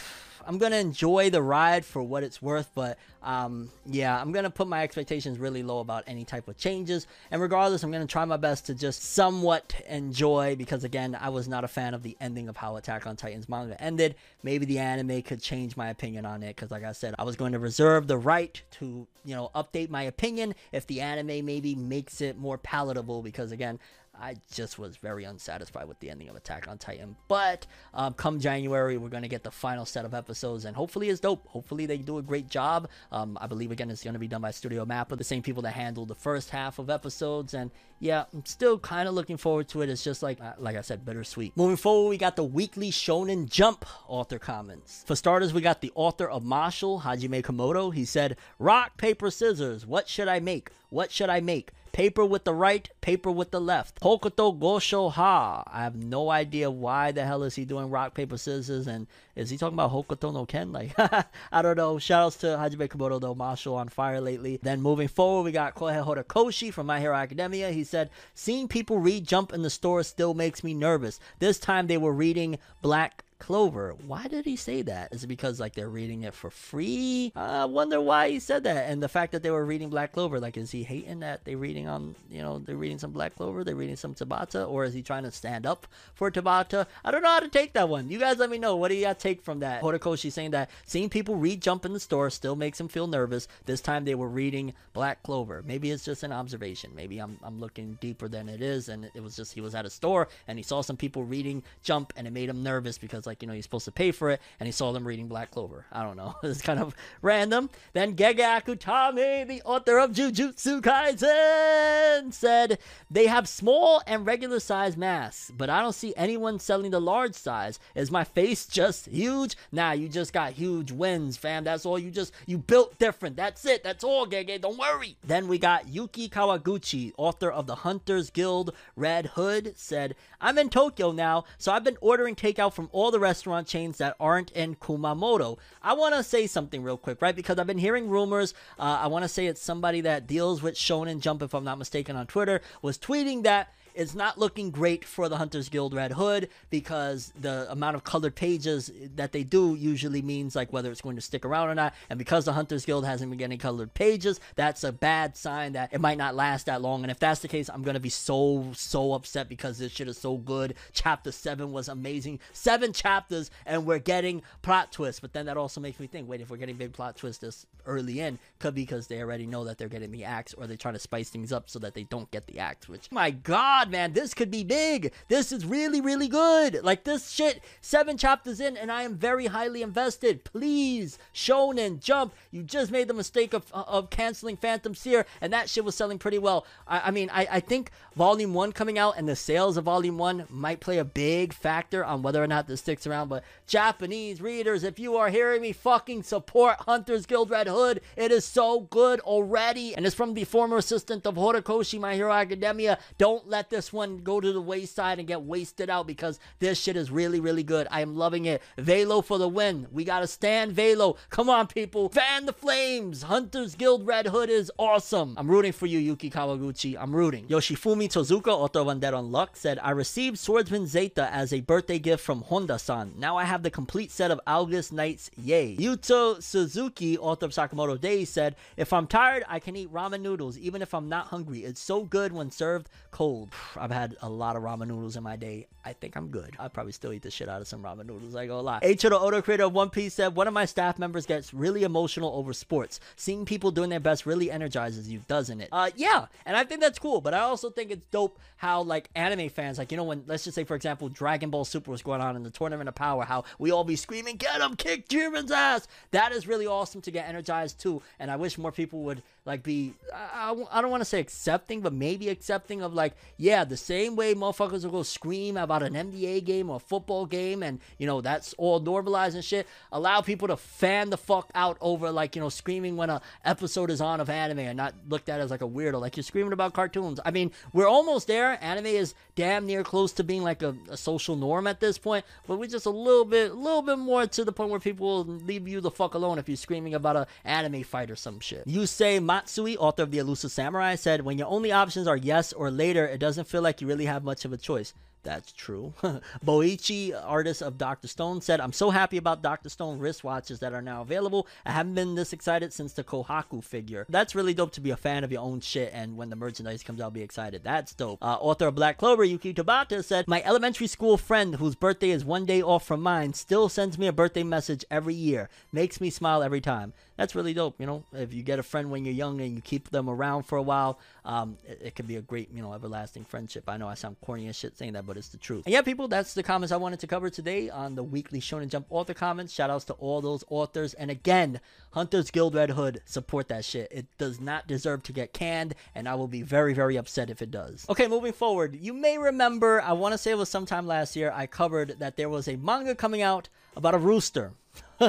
I'm 0.47 0.59
gonna 0.59 0.76
enjoy 0.76 1.30
the 1.30 1.43
ride 1.43 1.84
for 1.84 2.03
what 2.03 2.22
it's 2.22 2.43
worth, 2.43 2.70
but 2.74 2.99
um, 3.22 3.70
yeah, 3.86 4.20
I'm 4.20 4.32
gonna 4.32 4.51
put 4.51 4.66
my 4.66 4.82
expectations 4.82 5.38
really 5.38 5.62
low 5.62 5.80
about 5.80 6.05
any 6.07 6.24
type 6.24 6.49
of 6.49 6.57
changes. 6.57 7.07
And 7.30 7.40
regardless, 7.40 7.82
I'm 7.82 7.93
gonna 7.93 8.07
try 8.07 8.24
my 8.24 8.36
best 8.36 8.66
to 8.66 8.74
just 8.74 9.03
somewhat 9.03 9.74
enjoy 9.88 10.57
because 10.57 10.84
again, 10.84 11.16
I 11.18 11.28
was 11.28 11.49
not 11.49 11.64
a 11.64 11.68
fan 11.68 11.95
of 11.95 12.03
the 12.03 12.16
ending 12.20 12.49
of 12.49 12.57
how 12.57 12.76
Attack 12.76 13.07
on 13.07 13.16
Titan's 13.16 13.49
manga 13.49 13.80
ended. 13.80 14.16
Maybe 14.43 14.66
the 14.66 14.78
anime 14.78 15.22
could 15.22 15.40
change 15.40 15.76
my 15.76 15.90
opinion 15.90 16.26
on 16.26 16.43
it 16.43 16.57
because, 16.57 16.70
like 16.70 16.84
I 16.84 16.93
said, 16.93 17.14
I 17.18 17.24
was 17.24 17.36
going 17.36 17.53
to 17.53 17.59
reserve 17.59 18.09
the 18.09 18.18
right 18.18 18.61
to 18.72 19.07
you 19.24 19.34
know 19.36 19.51
update 19.55 19.90
my 19.90 20.03
opinion 20.03 20.55
if 20.72 20.86
the 20.86 21.01
anime 21.01 21.45
maybe 21.45 21.74
makes 21.74 22.20
it 22.20 22.36
more 22.36 22.59
palatable 22.59 23.22
because 23.22 23.53
again 23.53 23.78
I 24.19 24.37
just 24.53 24.79
was 24.79 24.97
very 24.99 25.25
unsatisfied 25.25 25.89
with 25.89 25.99
the 26.01 26.11
ending 26.11 26.29
of 26.29 26.37
Attack 26.37 26.69
on 26.69 26.79
Titan. 26.79 27.17
But 27.29 27.67
um, 27.95 28.13
come 28.13 28.39
January, 28.41 28.99
we're 28.99 29.09
going 29.09 29.23
to 29.23 29.29
get 29.29 29.43
the 29.43 29.51
final 29.51 29.87
set 29.87 30.05
of 30.05 30.13
episodes, 30.13 30.65
and 30.65 30.77
hopefully 30.77 31.09
it's 31.09 31.19
dope. 31.19 31.47
Hopefully 31.49 31.87
they 31.87 31.97
do 31.97 32.19
a 32.19 32.23
great 32.23 32.49
job. 32.49 32.89
Um, 33.11 33.39
I 33.41 33.47
believe, 33.47 33.73
again, 33.73 33.91
it's 33.91 34.05
going 34.05 34.13
to 34.15 34.21
be 34.21 34.29
done 34.29 34.43
by 34.43 34.51
Studio 34.51 34.85
Mappa, 34.85 35.17
the 35.17 35.25
same 35.25 35.43
people 35.43 35.63
that 35.63 35.73
handled 35.73 36.09
the 36.09 36.15
first 36.15 36.51
half 36.51 36.79
of 36.79 36.91
episodes. 36.91 37.55
And 37.55 37.71
yeah, 38.01 38.25
I'm 38.35 38.45
still 38.45 38.79
kind 38.79 39.09
of 39.09 39.15
looking 39.15 39.39
forward 39.39 39.69
to 39.69 39.83
it. 39.83 39.89
It's 39.89 40.05
just 40.05 40.23
like, 40.23 40.41
uh, 40.41 40.53
like 40.59 40.77
I 40.77 40.83
said, 40.83 41.05
bittersweet. 41.05 41.57
Moving 41.57 41.77
forward, 41.77 42.11
we 42.11 42.19
got 42.19 42.37
the 42.37 42.45
weekly 42.45 42.91
Shonen 42.91 43.49
Jump 43.49 43.87
author 44.07 44.39
comments. 44.39 45.05
For 45.07 45.17
starters, 45.17 45.55
we 45.55 45.63
got 45.63 45.81
the 45.81 45.93
author 45.95 46.29
of 46.29 46.45
Mashle, 46.45 47.03
Hajime 47.03 47.43
Komoto. 47.43 47.93
He 47.93 48.05
said, 48.05 48.37
Rock, 48.59 48.99
paper, 48.99 49.31
scissors. 49.31 49.87
What 49.87 50.07
should 50.09 50.29
I 50.29 50.39
make? 50.39 50.71
What 50.91 51.11
should 51.11 51.31
I 51.31 51.41
make? 51.41 51.73
Paper 51.93 52.24
with 52.24 52.45
the 52.45 52.55
right, 52.55 52.88
paper 53.03 53.30
with 53.30 53.51
the 53.51 53.61
left. 53.61 54.01
Hokuto 54.01 54.59
Gosho 54.59 55.12
Ha. 55.12 55.62
I 55.66 55.82
have 55.82 55.95
no 55.95 56.30
idea 56.30 56.70
why 56.70 57.12
the 57.12 57.24
hell 57.24 57.43
is 57.43 57.55
he 57.55 57.66
doing 57.66 57.90
rock, 57.90 58.14
paper, 58.14 58.38
scissors, 58.38 58.86
and 58.86 59.07
is 59.36 59.51
he 59.51 59.59
talking 59.59 59.74
about 59.74 59.93
Hokuto 59.93 60.32
no 60.32 60.47
Ken? 60.47 60.72
Like, 60.72 60.95
I 61.53 61.61
don't 61.61 61.76
know. 61.76 61.97
Shoutouts 61.97 62.38
to 62.40 62.47
Hajime 62.47 62.88
Komoto, 62.88 63.20
though, 63.20 63.34
Mashle 63.34 63.74
on 63.74 63.88
fire 63.88 64.22
lately. 64.22 64.59
Then 64.62 64.80
moving 64.80 65.09
forward, 65.09 65.43
we 65.43 65.53
got 65.53 65.74
Kohei 65.74 66.03
Horikoshi 66.03 66.72
from 66.72 66.86
My 66.86 66.99
Hero 66.99 67.14
Academia. 67.14 67.70
He 67.70 67.84
said, 67.84 68.09
Seeing 68.34 68.68
people 68.68 68.99
read 68.99 69.26
Jump 69.26 69.53
in 69.53 69.61
the 69.61 69.70
store 69.70 70.03
still 70.03 70.32
makes 70.32 70.64
me 70.64 70.72
nervous. 70.72 71.20
This 71.40 71.59
time 71.59 71.88
they 71.88 71.99
were 71.99 72.12
reading 72.12 72.59
Black 72.80 73.22
Clover. 73.43 73.97
Why 74.07 74.28
did 74.28 74.45
he 74.45 74.55
say 74.55 74.82
that? 74.82 75.12
Is 75.12 75.24
it 75.24 75.26
because 75.26 75.59
like 75.59 75.74
they're 75.74 75.88
reading 75.88 76.22
it 76.22 76.32
for 76.32 76.49
free? 76.49 77.32
I 77.34 77.64
wonder 77.64 78.01
why 78.01 78.30
he 78.30 78.38
said 78.38 78.62
that. 78.62 78.88
And 78.88 79.03
the 79.03 79.09
fact 79.09 79.32
that 79.32 79.43
they 79.43 79.51
were 79.51 79.64
reading 79.64 79.90
Black 79.90 80.12
Clover, 80.12 80.38
like, 80.38 80.57
is 80.57 80.70
he 80.70 80.84
hating 80.84 81.20
that 81.20 81.45
they're 81.45 81.57
reading 81.57 81.88
on, 81.88 82.14
you 82.30 82.40
know, 82.40 82.61
they're 82.61 82.76
reading 82.76 83.01
some 83.01 83.11
Black 83.11 83.34
Clover, 83.34 83.64
they're 83.64 83.74
reading 83.74 83.97
some 83.97 84.14
Tabata, 84.14 84.70
or 84.70 84.84
is 84.84 84.95
he 84.95 85.03
trying 85.03 85.24
to 85.24 85.32
stand 85.32 85.66
up 85.66 85.88
for 86.14 86.30
Tabata? 86.30 86.86
I 87.05 87.11
don't 87.11 87.24
know 87.24 87.30
how 87.30 87.40
to 87.40 87.49
take 87.49 87.72
that 87.72 87.88
one. 87.88 88.09
You 88.09 88.20
guys 88.20 88.38
let 88.38 88.49
me 88.49 88.59
know. 88.59 88.76
What 88.76 88.93
do 88.93 88.95
you 88.95 89.12
take 89.18 89.43
from 89.43 89.59
that? 89.59 89.82
Horikoshi 89.82 90.30
saying 90.30 90.53
that 90.53 90.70
seeing 90.86 91.09
people 91.09 91.34
read 91.34 91.61
Jump 91.61 91.84
in 91.84 91.95
the 91.95 92.01
store 92.01 92.30
still 92.30 92.55
makes 92.55 92.78
him 92.78 92.86
feel 92.86 93.09
nervous. 93.09 93.49
This 93.66 93.80
time 93.80 94.05
they 94.05 94.14
were 94.14 94.28
reading 94.28 94.72
Black 94.93 95.20
Clover. 95.24 95.64
Maybe 95.66 95.90
it's 95.90 96.05
just 96.05 96.22
an 96.22 96.30
observation. 96.30 96.93
Maybe 96.95 97.18
I'm, 97.18 97.38
I'm 97.43 97.59
looking 97.59 97.99
deeper 98.01 98.28
than 98.28 98.49
it 98.49 98.62
is, 98.62 98.88
and 98.88 99.11
it 99.16 99.22
was 99.22 99.34
just 99.34 99.53
he 99.53 99.61
was 99.61 99.74
at 99.74 99.84
a 99.84 99.90
store 99.90 100.28
and 100.47 100.61
he 100.61 100.62
saw 100.62 100.80
some 100.80 100.97
people 100.97 101.24
reading 101.24 101.64
Jump, 101.82 102.12
and 102.16 102.26
it 102.26 102.32
made 102.32 102.49
him 102.49 102.62
nervous 102.62 102.99
because, 102.99 103.26
like, 103.26 103.32
you 103.41 103.49
know, 103.49 103.55
you're 103.55 103.62
supposed 103.62 103.85
to 103.85 103.93
pay 103.93 104.11
for 104.11 104.30
it, 104.30 104.41
and 104.59 104.66
he 104.66 104.72
saw 104.72 104.93
them 104.93 105.07
reading 105.07 105.28
Black 105.28 105.51
Clover. 105.51 105.87
I 105.93 106.03
don't 106.03 106.16
know. 106.16 106.35
it's 106.43 106.61
kind 106.61 106.80
of 106.80 106.95
random. 107.22 107.70
Then 107.93 108.16
Gege 108.16 108.39
Akutami, 108.39 109.47
the 109.47 109.62
author 109.62 109.99
of 109.99 110.12
Jujutsu 110.12 110.80
Kaisen, 110.80 112.33
said 112.33 112.78
they 113.11 113.26
have 113.26 113.49
small 113.49 114.03
and 114.07 114.26
regular 114.26 114.61
size 114.61 114.97
masks, 114.97 115.51
but 115.57 115.70
I 115.70 115.80
don't 115.80 115.95
see 115.95 116.12
anyone 116.16 116.59
selling 116.59 116.91
the 116.91 117.01
large 117.01 117.35
size. 117.35 117.78
Is 117.95 118.11
my 118.11 118.24
face 118.24 118.66
just 118.66 119.07
huge? 119.07 119.57
Nah, 119.70 119.93
you 119.93 120.09
just 120.09 120.33
got 120.33 120.53
huge 120.53 120.91
wins, 120.91 121.37
fam. 121.37 121.64
That's 121.64 121.87
all 121.87 121.99
you 121.99 122.11
just 122.11 122.33
you 122.47 122.59
built 122.59 122.99
different. 122.99 123.37
That's 123.37 123.64
it. 123.64 123.85
That's 123.85 124.05
all, 124.05 124.26
Gege. 124.26 124.61
Don't 124.61 124.78
worry. 124.78 125.16
Then 125.24 125.49
we 125.49 125.59
got 125.59 125.89
Yuki 125.89 126.28
Kawaguchi, 126.28 127.12
author 127.16 127.51
of 127.51 127.66
the 127.66 127.76
Hunters 127.76 128.30
Guild 128.30 128.72
Red 128.97 129.26
Hood, 129.26 129.74
said, 129.76 130.16
I'm 130.41 130.59
in 130.59 130.68
Tokyo 130.70 131.12
now, 131.12 131.45
so 131.59 131.72
I've 131.72 131.85
been 131.85 131.99
ordering 132.01 132.35
takeout 132.35 132.74
from 132.74 132.89
all 132.93 133.11
the 133.11 133.20
restaurant 133.23 133.66
chains 133.66 133.97
that 133.99 134.16
aren't 134.20 134.51
in 134.51 134.75
Kumamoto. 134.75 135.57
I 135.83 135.95
want 135.95 136.14
to 136.14 136.23
say 136.23 136.47
something 136.47 136.83
real 136.83 136.99
quick, 136.99 137.23
right? 137.23 137.35
Because 137.35 137.59
I've 137.59 137.66
been 137.66 137.79
hearing 137.79 138.11
rumors. 138.11 138.53
Uh, 138.79 138.99
I 139.03 139.07
want 139.07 139.23
to 139.23 139.29
say 139.29 139.47
it's 139.47 139.62
somebody 139.62 140.03
that 140.03 140.27
deals 140.27 140.62
with 140.62 140.75
Shonen 140.75 141.20
Jump, 141.20 141.43
if 141.43 141.55
I'm 141.55 141.64
not 141.64 141.79
mistaken, 141.79 142.16
on 142.16 142.27
Twitter, 142.27 142.61
was 142.83 142.99
tweeting 142.99 143.45
that 143.45 143.73
it's 143.95 144.14
not 144.14 144.38
looking 144.38 144.70
great 144.70 145.05
for 145.05 145.28
the 145.28 145.36
Hunters 145.36 145.68
Guild 145.68 145.95
Red 145.95 146.12
Hood 146.12 146.49
because 146.70 147.32
the 147.38 147.70
amount 147.70 147.97
of 147.97 148.05
colored 148.05 148.34
pages 148.34 148.90
that 149.16 149.32
they 149.32 149.43
do 149.43 149.74
usually 149.74 150.22
means 150.22 150.55
like 150.57 150.72
whether 150.72 150.90
it's 150.90 151.01
going 151.01 151.16
to 151.16 151.22
stick 151.22 151.45
around 151.45 151.68
or 151.68 151.74
not. 151.74 151.95
And 152.11 152.18
because 152.18 152.45
the 152.45 152.53
Hunters 152.53 152.84
Guild 152.84 153.05
hasn't 153.05 153.30
been 153.30 153.38
getting 153.38 153.59
colored 153.59 153.95
pages, 153.95 154.40
that's 154.55 154.84
a 154.84 154.93
bad 154.93 155.36
sign 155.36 155.72
that 155.72 155.93
it 155.93 156.01
might 156.01 156.18
not 156.18 156.34
last 156.34 156.66
that 156.66 156.82
long. 156.82 157.03
And 157.03 157.11
if 157.11 157.18
that's 157.18 157.40
the 157.40 157.49
case, 157.49 157.68
I'm 157.68 157.82
gonna 157.82 158.01
be 158.01 158.09
so 158.09 158.72
so 158.74 159.12
upset 159.14 159.49
because 159.49 159.78
this 159.78 159.93
shit 159.93 160.09
is 160.09 160.18
so 160.18 160.36
good. 160.36 160.74
Chapter 160.93 161.32
seven 161.32 161.72
was 161.72 161.88
amazing. 161.88 162.40
Seven 162.53 162.93
chapters, 162.93 163.51
and 163.66 163.86
we're 163.86 163.99
getting 163.99 164.43
plot 164.62 164.93
twists. 164.93 165.20
But 165.20 165.32
then 165.32 165.47
that 165.47 165.57
also 165.57 165.80
makes 165.80 165.99
me 165.99 166.07
think: 166.07 166.28
wait, 166.28 166.40
if 166.40 166.51
we're 166.51 166.57
getting 166.57 166.76
big 166.76 166.93
plot 166.93 167.16
twists 167.16 167.40
this 167.40 167.66
early 167.86 168.20
in, 168.20 168.38
could 168.59 168.74
be 168.74 168.82
because 168.82 169.07
they 169.07 169.20
already 169.20 169.47
know 169.47 169.64
that 169.64 169.78
they're 169.78 169.88
getting 169.88 170.12
the 170.12 170.24
axe, 170.24 170.55
or 170.55 170.66
they're 170.66 170.76
trying 170.76 170.95
to 170.95 171.01
spice 171.01 171.30
things 171.30 171.53
up 171.53 171.68
so 171.68 171.78
that 171.78 171.95
they 171.95 172.05
don't 172.05 172.30
get 172.30 172.47
the 172.47 172.59
axe. 172.59 172.88
Which, 172.88 173.11
my 173.11 173.30
God, 173.30 173.82
man, 173.91 174.12
this 174.12 174.35
could 174.35 174.51
be 174.51 174.64
big. 174.64 175.12
This 175.28 175.53
is 175.53 175.64
really, 175.64 176.01
really 176.01 176.28
good. 176.28 176.83
Like 176.83 177.05
this 177.05 177.30
shit, 177.30 177.62
seven 177.80 178.16
chapters 178.16 178.61
in, 178.61 178.76
and 178.76 178.91
I 178.91 179.03
am 179.03 179.16
very 179.16 179.47
highly 179.47 179.83
invested. 179.83 180.45
Please, 180.45 181.18
Shonen 181.35 182.01
Jump, 182.01 182.35
you 182.51 182.62
just 182.62 182.91
made 182.91 183.09
the 183.09 183.14
mistake 183.14 183.53
of 183.53 183.70
of 183.72 184.11
canceling 184.11 184.57
Phantom 184.57 184.95
Seer, 184.95 185.26
and 185.41 185.53
that 185.53 185.68
shit 185.68 185.85
was 185.85 185.95
selling 185.95 186.18
pretty 186.18 186.39
well. 186.39 186.66
I, 186.87 187.09
I 187.09 187.11
mean, 187.11 187.30
I, 187.33 187.47
I 187.51 187.61
think 187.61 187.91
Volume 188.16 188.55
One 188.55 188.72
coming 188.72 188.99
out 188.99 189.14
and 189.16 189.28
the 189.28 189.37
sales 189.37 189.76
of 189.76 189.85
Volume 189.85 190.18
One 190.18 190.47
might 190.49 190.80
play 190.80 190.99
a 190.99 191.05
big 191.05 191.53
factor 191.53 192.05
on 192.05 192.22
whether 192.22 192.43
or 192.43 192.47
not 192.47 192.66
this 192.68 192.80
sticks 192.80 193.07
around. 193.07 193.28
But 193.28 193.45
Japanese 193.66 194.41
readers, 194.41 194.85
if 194.85 194.99
you 194.99 195.16
are 195.16 195.30
hearing 195.30 195.62
me, 195.62 195.72
fucking 195.72 196.22
support 196.22 196.76
Hunters 196.80 197.26
Guild 197.26 197.51
Red 197.51 197.68
Hood. 197.68 198.01
It 198.16 198.30
is 198.30 198.45
so 198.45 198.80
good 198.80 199.20
already, 199.20 199.95
and 199.95 200.07
it's 200.07 200.14
from 200.14 200.35
the 200.35 200.45
former 200.45 200.76
assistant 200.76 201.26
of 201.26 201.35
Horikoshi, 201.35 201.99
My 201.99 202.14
Hero 202.14 202.33
Academia. 202.33 202.99
Don't 203.18 203.49
let 203.49 203.70
this 203.73 203.93
one 203.93 204.18
go 204.18 204.41
to 204.41 204.53
the 204.53 204.61
wayside 204.61 205.18
and 205.18 205.27
get 205.27 205.43
wasted 205.43 205.91
out 205.91 206.07
because 206.07 206.39
this 206.61 206.79
shit 206.79 206.95
is 206.95 207.11
really, 207.11 207.41
really 207.41 207.62
good. 207.62 207.89
I 207.91 208.03
am 208.03 208.14
loving 208.14 208.45
it. 208.45 208.62
Velo 208.79 209.23
for 209.23 209.39
the 209.39 209.49
win. 209.49 209.89
We 209.91 210.05
gotta 210.05 210.27
stand 210.27 210.73
Velo. 210.73 211.16
Come 211.31 211.49
on, 211.49 211.66
people. 211.66 212.11
Fan 212.11 212.47
the 212.47 212.53
flames. 212.53 213.23
Hunters 213.23 213.75
Guild 213.75 214.07
Red 214.07 214.27
Hood 214.27 214.51
is 214.51 214.70
awesome. 214.79 215.35
I'm 215.39 215.51
rooting 215.51 215.73
for 215.73 215.87
you, 215.87 215.99
Yuki 215.99 216.31
Kawaguchi. 216.31 216.97
I'm 217.01 217.16
rooting. 217.16 217.47
Yoshifumi 217.47 218.09
Tozuka, 218.09 218.49
author 218.49 218.81
of 218.81 218.89
Undead 218.89 219.14
Unluck, 219.14 219.49
said, 219.55 219.79
I 219.83 219.91
received 219.91 220.39
Swordsman 220.39 220.87
Zeta 220.87 221.33
as 221.33 221.53
a 221.53 221.62
birthday 221.62 221.99
gift 221.99 222.23
from 222.23 222.43
Honda-san. 222.43 223.14
Now 223.16 223.39
I 223.39 223.45
have 223.45 223.62
the 223.62 223.70
complete 223.70 224.11
set 224.11 224.31
of 224.31 224.41
August 224.47 224.93
Knights. 224.93 225.31
Yay. 225.43 225.77
Yuto 225.77 226.43
Suzuki, 226.43 227.16
author 227.16 227.47
of 227.47 227.53
Sakamoto 227.53 227.99
Days, 227.99 228.29
said, 228.29 228.55
If 228.77 228.93
I'm 228.93 229.07
tired, 229.07 229.45
I 229.49 229.59
can 229.59 229.77
eat 229.77 229.91
ramen 229.91 230.20
noodles, 230.20 230.59
even 230.59 230.83
if 230.83 230.93
I'm 230.93 231.09
not 231.09 231.29
hungry. 231.29 231.64
It's 231.64 231.81
so 231.81 232.05
good 232.05 232.33
when 232.33 232.51
served 232.51 232.91
cold. 233.11 233.55
I've 233.77 233.91
had 233.91 234.17
a 234.23 234.29
lot 234.29 234.57
of 234.57 234.63
ramen 234.63 234.89
noodles 234.89 235.17
in 235.17 235.23
my 235.23 235.37
day. 235.37 235.67
I 235.85 235.93
think 235.93 236.17
I'm 236.17 236.29
good. 236.29 236.55
I'd 236.59 236.73
probably 236.73 236.93
still 236.93 237.13
eat 237.13 237.23
the 237.23 237.31
shit 237.31 237.49
out 237.49 237.61
of 237.61 237.69
some 237.69 237.83
ramen 237.83 238.07
noodles. 238.07 238.37
I 238.37 238.47
go 238.47 238.59
a 238.59 238.61
lot. 238.61 238.85
H. 238.85 239.03
the 239.03 239.19
Odo 239.19 239.43
creator 239.43 239.65
of 239.65 239.73
One 239.73 239.91
Piece 239.91 240.15
said, 240.15 240.35
One 240.35 240.47
of 240.47 240.55
my 240.55 240.65
staff 240.65 240.99
members 240.99 241.27
gets 241.27 241.53
really 241.53 241.83
emotional 241.83 242.33
over 242.35 242.53
sports. 242.53 243.01
Seeing 243.17 243.45
people 243.45 243.71
doing 243.71 243.91
their 243.91 244.01
best 244.01 244.27
really 244.27 244.51
energizes 244.51 245.11
you, 245.11 245.23
doesn't 245.29 245.61
it? 245.61 245.69
Uh, 245.73 245.91
yeah. 245.97 246.27
And 246.47 246.57
I 246.57 246.65
think 246.65 246.81
that's 246.81 246.99
cool. 246.99 247.21
But 247.21 247.35
I 247.35 247.41
also 247.41 247.71
think 247.71 247.91
it's 247.91 248.07
dope 248.07 248.39
how, 248.57 248.83
like, 248.83 249.11
anime 249.15 249.49
fans, 249.49 249.79
like, 249.79 249.91
you 249.91 249.97
know, 249.97 250.05
when, 250.05 250.25
let's 250.27 250.45
just 250.45 250.55
say, 250.55 250.65
for 250.65 250.77
example, 250.77 251.09
Dragon 251.09 251.51
Ball 251.51 251.65
Super 251.65 251.91
was 251.91 252.03
going 252.03 252.21
on 252.21 252.37
in 252.37 252.43
the 252.43 252.51
Tournament 252.51 252.89
of 252.89 252.95
Power, 252.95 253.25
how 253.25 253.45
we 253.59 253.71
all 253.71 253.85
be 253.85 253.97
screaming, 253.97 254.37
Get 254.37 254.61
him, 254.61 254.77
kick 254.77 255.09
Jiren's 255.09 255.51
ass. 255.51 255.89
That 256.13 256.33
is 256.33 256.47
really 256.47 256.67
awesome 256.67 257.01
to 257.03 257.11
get 257.11 257.29
energized 257.29 257.81
too. 257.81 258.03
And 258.19 258.31
I 258.31 258.37
wish 258.37 258.59
more 258.59 258.73
people 258.73 259.03
would, 259.03 259.23
like, 259.45 259.64
be, 259.64 259.95
I, 260.14 260.55
I 260.70 260.80
don't 260.80 260.90
want 260.90 261.01
to 261.01 261.05
say 261.05 261.18
accepting, 261.18 261.80
but 261.80 261.93
maybe 261.93 262.28
accepting 262.28 262.80
of, 262.80 262.95
like, 262.95 263.14
yeah, 263.36 263.64
the 263.64 263.76
same 263.76 264.14
way 264.14 264.34
motherfuckers 264.34 264.84
will 264.84 264.93
go 264.93 265.03
scream 265.03 265.57
about 265.57 265.82
an 265.82 265.95
NBA 265.95 266.45
game 266.45 266.70
or 266.70 266.78
football 266.78 267.26
game 267.26 267.62
and, 267.64 267.80
you 267.99 268.07
know, 268.07 268.20
that's 268.20 268.55
all 268.55 268.78
normalized 268.78 269.34
and 269.34 269.45
shit. 269.45 269.66
Allow 269.90 270.20
people 270.20 270.47
to 270.49 270.57
fan 270.57 271.11
the 271.11 271.16
fuck 271.16 271.51
out 271.57 271.76
over, 271.80 272.12
like, 272.12 272.36
you 272.36 272.43
know, 272.43 272.51
screaming 272.51 272.97
when 272.97 273.11
a 273.11 273.20
episode 273.45 273.90
is 273.90 274.01
on 274.01 274.20
of 274.20 274.30
anime 274.30 274.61
and 274.61 274.76
not 274.76 274.95
looked 275.09 275.28
at 275.28 275.40
as 275.40 275.51
like 275.51 275.62
a 275.62 275.68
weirdo. 275.68 276.01
Like, 276.01 276.16
you're 276.16 276.22
screaming 276.22 276.53
about 276.53 276.72
cartoons. 276.72 277.18
I 277.24 277.32
mean, 277.32 277.51
we're 277.72 277.88
almost 277.88 278.28
there. 278.28 278.62
Anime 278.62 278.86
is 278.86 279.14
damn 279.34 279.66
near 279.66 279.82
close 279.82 280.12
to 280.12 280.24
being 280.24 280.45
like 280.45 280.62
a, 280.62 280.76
a 280.88 280.97
social 280.97 281.34
norm 281.34 281.66
at 281.66 281.80
this 281.80 281.99
point, 281.99 282.24
but 282.47 282.59
we're 282.61 282.66
just 282.66 282.86
a 282.86 282.90
little 282.90 283.24
bit, 283.24 283.51
a 283.51 283.55
little 283.55 283.82
bit 283.82 283.99
more 283.99 284.24
to 284.24 284.45
the 284.45 284.53
point 284.53 284.70
where 284.70 284.78
people 284.78 285.07
will 285.07 285.24
leave 285.24 285.66
you 285.66 285.80
the 285.80 285.90
fuck 285.90 286.14
alone 286.14 286.38
if 286.38 286.49
you're 286.49 286.57
screaming 286.57 286.95
about 286.95 287.16
a 287.16 287.26
anime 287.45 287.82
fight 287.82 288.09
or 288.09 288.16
some 288.16 288.38
shit. 288.38 288.66
Yusei 288.68 289.32
Matsui, 289.33 289.78
author 289.78 290.03
of 290.03 290.11
The 290.11 290.18
Elusive 290.18 290.53
Samurai, 290.53 290.95
said, 290.95 291.22
When 291.22 291.39
your 291.39 291.49
only 291.49 291.72
options 291.72 292.07
are 292.07 292.18
yes 292.18 292.53
or 292.53 292.70
later, 292.70 293.07
it 293.07 293.16
doesn't 293.16 293.49
feel 293.49 293.62
like 293.62 293.80
you 293.80 293.87
really 293.87 294.05
have 294.05 294.22
much 294.22 294.45
of 294.45 294.53
a 294.53 294.59
choice. 294.59 294.93
That's 295.22 295.53
true. 295.53 295.95
Boichi, 296.45 297.14
artist 297.14 297.62
of 297.62 297.78
Dr. 297.78 298.09
Stone, 298.09 298.41
said, 298.41 298.61
I'm 298.61 298.72
so 298.72 298.91
happy 298.91 299.16
about 299.16 299.43
Dr. 299.43 299.68
Stone 299.68 300.01
wristwatches 300.01 300.59
that 300.59 300.74
are 300.74 300.83
now 300.83 301.01
available. 301.01 301.47
I 301.64 301.70
haven't 301.70 301.95
been 301.95 302.14
this 302.14 302.33
excited 302.33 302.72
since 302.72 302.93
the 302.93 303.05
Kohaku 303.05 303.62
figure. 303.62 304.05
That's 304.09 304.35
really 304.35 304.53
dope 304.53 304.72
to 304.72 304.80
be 304.80 304.91
a 304.91 304.97
fan 304.97 305.24
of 305.24 305.33
your 305.33 305.43
own 305.43 305.61
shit, 305.61 305.93
and 305.95 306.16
when 306.16 306.28
the 306.28 306.37
merchandise 306.37 306.83
comes 306.83 307.01
out, 307.01 307.14
be 307.14 307.22
excited. 307.22 307.62
That's 307.62 307.95
dope. 307.95 308.18
Uh, 308.20 308.37
author 308.41 308.66
of 308.66 308.74
Black 308.74 308.99
Clover, 308.99 309.24
Yuki 309.24 309.55
Tabata, 309.55 310.05
said, 310.05 310.26
My 310.26 310.43
elementary 310.43 310.89
school 310.89 311.16
friend, 311.16 311.55
whose 311.55 311.76
birthday 311.76 312.11
is 312.11 312.24
one 312.24 312.45
day 312.45 312.61
off 312.61 312.85
from 312.85 313.01
mine, 313.01 313.33
still 313.33 313.68
sends 313.68 313.97
me 313.97 314.09
a 314.09 314.12
birthday 314.12 314.43
message 314.43 314.85
every 314.91 315.14
year. 315.14 315.49
Makes 315.72 316.01
me 316.01 316.11
smile 316.11 316.43
every 316.43 316.61
time. 316.61 316.93
That's 317.23 317.37
really 317.37 317.55
dope, 317.55 317.77
you 317.79 317.87
know? 317.87 318.03
If 318.12 318.35
you 318.35 318.43
get 318.43 318.59
a 318.59 318.64
friend 318.64 318.91
when 318.91 319.05
you're 319.05 319.14
young 319.14 319.41
and 319.41 319.55
you 319.55 319.61
keep 319.61 319.91
them 319.91 320.11
around 320.11 320.43
for 320.43 320.59
a 320.59 320.62
while, 320.62 320.99
um, 321.25 321.57
it, 321.64 321.95
it 321.97 322.07
be 322.09 322.16
a 322.16 322.20
great, 322.20 322.51
you 322.53 322.61
know, 322.61 322.75
everlasting 322.75 323.25
friendship. 323.25 323.68
I 323.68 323.77
know 323.77 323.87
I 323.87 323.95
sound 323.95 324.16
corny 324.23 324.49
as 324.49 324.57
shit 324.57 324.77
saying 324.77 324.95
that, 324.95 325.07
but 325.07 325.16
it's 325.16 325.29
the 325.29 325.39
truth. 325.39 325.64
And 325.64 325.73
yeah, 325.73 325.83
people, 325.83 326.09
that's 326.09 326.35
the 326.35 326.43
comments 326.43 326.73
I 326.73 326.79
wanted 326.79 326.99
to 326.99 327.07
cover 327.07 327.31
today 327.31 327.70
on 327.70 327.95
the 327.95 328.03
weekly 328.03 328.41
Shonen 328.41 328.70
Jump 328.70 328.87
author 328.91 329.14
comments. 329.14 329.53
Shout 329.53 329.70
outs 329.70 329.85
to 329.85 329.93
all 329.93 330.20
those 330.20 330.43
authors. 330.51 330.95
And 330.95 331.12
again, 331.12 331.61
Hunters 331.93 332.33
Guild 332.33 332.57
Red 332.57 332.70
Hood, 332.70 333.03
support 333.05 333.47
that 333.51 333.64
shit. 333.64 333.87
It 333.93 334.07
does 334.18 334.41
not 334.41 334.66
deserve 334.66 335.05
to 335.05 335.12
get 335.12 335.33
canned, 335.33 335.77
and 335.95 336.09
I 336.09 336.16
will 336.16 336.27
be 336.27 336.43
very, 336.43 336.75
very 336.75 336.97
upset 336.97 337.31
if 337.31 337.41
it 337.41 337.53
does. 337.53 337.87
Okay, 337.89 338.09
moving 338.09 338.33
forward, 338.33 338.75
you 338.75 338.93
may 338.93 339.16
remember, 339.16 339.81
I 339.81 339.93
want 339.93 340.11
to 340.11 340.18
say 340.18 340.33
it 340.33 340.39
was 340.39 340.49
sometime 340.49 340.89
last 340.89 341.14
year, 341.14 341.31
I 341.33 341.47
covered 341.47 342.01
that 342.01 342.16
there 342.16 342.29
was 342.29 342.49
a 342.49 342.57
manga 342.57 342.97
coming 342.97 343.23
out 343.23 343.49
about 343.77 343.95
a 343.95 343.99
rooster. 343.99 344.55